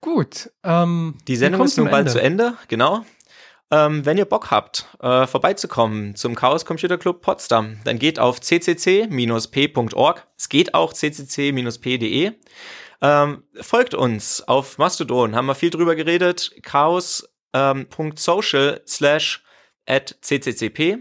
Gut. 0.00 0.50
Ähm, 0.62 1.16
Die 1.26 1.36
Sendung 1.36 1.64
ist 1.64 1.76
nun 1.76 1.90
bald 1.90 2.06
Ende. 2.06 2.12
zu 2.12 2.22
Ende, 2.22 2.54
genau. 2.68 3.04
Ähm, 3.70 4.06
wenn 4.06 4.16
ihr 4.16 4.24
Bock 4.24 4.50
habt, 4.50 4.86
äh, 5.00 5.26
vorbeizukommen 5.26 6.14
zum 6.14 6.34
Chaos 6.34 6.64
Computer 6.64 6.96
Club 6.96 7.20
Potsdam, 7.20 7.76
dann 7.84 7.98
geht 7.98 8.18
auf 8.18 8.40
ccc-p.org. 8.40 10.26
Es 10.38 10.48
geht 10.48 10.72
auch 10.72 10.94
ccc-p.de. 10.94 12.32
Ähm, 13.00 13.44
folgt 13.60 13.94
uns 13.94 14.42
auf 14.48 14.76
Mastodon, 14.78 15.36
haben 15.36 15.46
wir 15.46 15.54
viel 15.54 15.70
drüber 15.70 15.94
geredet. 15.96 16.52
chaos.social 16.62 18.80
slash 18.86 19.44
at 19.88 20.16
cccp. 20.20 20.98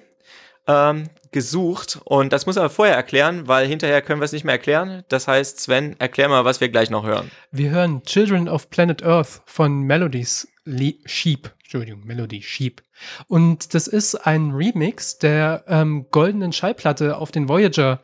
ähm, 0.66 1.10
gesucht 1.34 2.00
und 2.04 2.32
das 2.32 2.46
muss 2.46 2.56
er 2.56 2.70
vorher 2.70 2.94
erklären, 2.94 3.46
weil 3.48 3.66
hinterher 3.66 4.00
können 4.00 4.20
wir 4.20 4.24
es 4.24 4.32
nicht 4.32 4.44
mehr 4.44 4.54
erklären. 4.54 5.04
Das 5.08 5.28
heißt, 5.28 5.60
Sven, 5.60 5.96
erklär 5.98 6.28
mal, 6.28 6.44
was 6.46 6.60
wir 6.60 6.70
gleich 6.70 6.90
noch 6.90 7.04
hören. 7.04 7.30
Wir 7.50 7.70
hören 7.70 8.02
Children 8.04 8.48
of 8.48 8.70
Planet 8.70 9.02
Earth 9.02 9.42
von 9.44 9.80
Melodies 9.82 10.48
Le 10.64 10.94
Sheep. 11.04 11.50
Entschuldigung, 11.62 12.06
Melody 12.06 12.40
Sheep. 12.40 12.82
Und 13.26 13.74
das 13.74 13.88
ist 13.88 14.14
ein 14.14 14.52
Remix 14.52 15.18
der 15.18 15.64
ähm, 15.66 16.06
goldenen 16.12 16.52
Schallplatte 16.52 17.16
auf 17.16 17.32
den 17.32 17.48
Voyager 17.48 18.00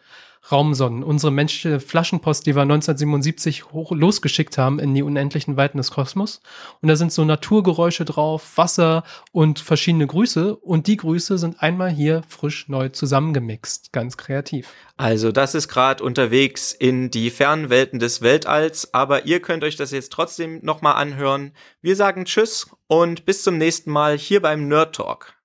Raumsonnen, 0.51 1.03
unsere 1.03 1.31
menschliche 1.31 1.81
Flaschenpost, 1.81 2.47
die 2.47 2.55
wir 2.55 2.63
1977 2.63 3.73
hoch 3.73 3.93
losgeschickt 3.93 4.59
haben 4.59 4.79
in 4.79 4.95
die 4.95 5.03
unendlichen 5.03 5.57
Weiten 5.57 5.79
des 5.79 5.91
Kosmos. 5.91 6.41
Und 6.81 6.89
da 6.89 6.97
sind 6.97 7.13
so 7.13 7.25
Naturgeräusche 7.25 8.05
drauf, 8.05 8.57
Wasser 8.57 9.05
und 9.33 9.61
verschiedene 9.61 10.07
Grüße. 10.07 10.57
Und 10.57 10.87
die 10.87 10.97
Grüße 10.97 11.39
sind 11.39 11.63
einmal 11.63 11.91
hier 11.91 12.23
frisch 12.29 12.69
neu 12.69 12.89
zusammengemixt. 12.89 13.93
Ganz 13.93 14.17
kreativ. 14.17 14.69
Also 14.97 15.33
das 15.33 15.55
ist 15.55 15.69
gerade 15.69 16.03
unterwegs 16.03 16.73
in 16.73 17.11
die 17.11 17.31
fernen 17.31 17.71
Welten 17.71 17.99
des 17.99 18.23
Weltalls, 18.23 18.93
aber 18.93 19.27
ihr 19.27 19.41
könnt 19.41 19.65
euch 19.65 19.77
das 19.77 19.93
jetzt 19.93 20.13
trotzdem 20.13 20.61
nochmal 20.63 20.97
anhören. 20.97 21.53
Wir 21.81 21.97
sagen 21.97 22.25
Tschüss 22.25 22.69
und 22.87 23.25
bis 23.25 23.43
zum 23.43 23.57
nächsten 23.57 23.91
Mal 23.91 24.19
hier 24.19 24.43
beim 24.43 24.69
Nerd 24.69 24.97
Talk. 24.97 25.40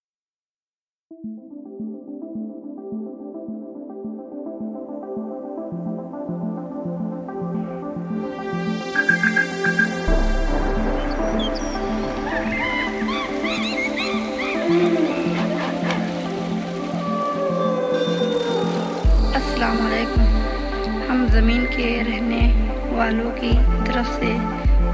के 21.74 22.02
रहने 22.02 22.42
वालों 22.96 23.30
की 23.30 23.52
तरफ 23.86 24.06
से 24.20 24.32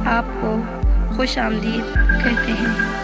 आपको 0.09 0.51
खुश 1.17 1.39
आमदीद 1.39 1.95
कहते 2.25 2.53
हैं 2.53 2.97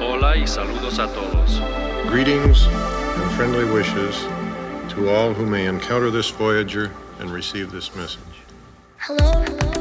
Hola 0.00 0.36
y 0.36 0.46
saludos 0.46 0.98
a 0.98 1.06
todos. 1.06 1.60
Greetings 2.08 2.66
and 2.66 3.30
friendly 3.32 3.64
wishes 3.64 4.24
to 4.88 5.08
all 5.10 5.32
who 5.34 5.46
may 5.46 5.66
encounter 5.66 6.10
this 6.10 6.30
Voyager 6.30 6.90
and 7.20 7.30
receive 7.30 7.70
this 7.70 7.94
message. 7.94 8.36
Hello, 8.98 9.30
안 9.32 9.79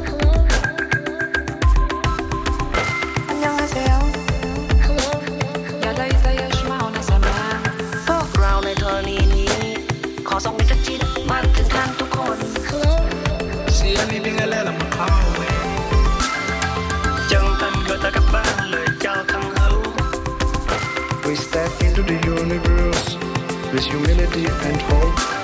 Humility 23.86 24.44
and 24.46 24.82
hope. 24.82 25.39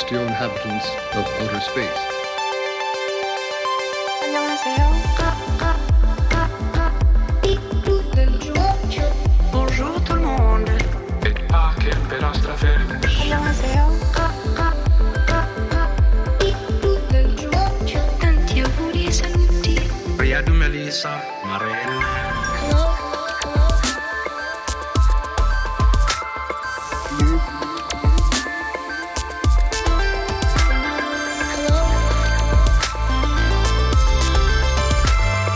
Extraterrestrial 0.00 0.26
inhabitants 0.26 0.88
of 1.14 1.26
outer 1.42 1.60
space. 1.60 2.09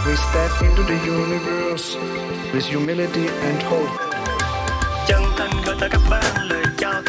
We 0.07 0.17
step 0.17 0.63
into 0.63 0.83
the 0.83 0.99
universe 1.07 1.97
with 2.53 2.67
humility 2.67 3.27
and 3.27 3.63
hope. 3.63 3.89
chân 5.09 5.23
thành 5.37 5.51
bạn 6.11 6.49
lời 6.49 6.65
chào 6.79 7.03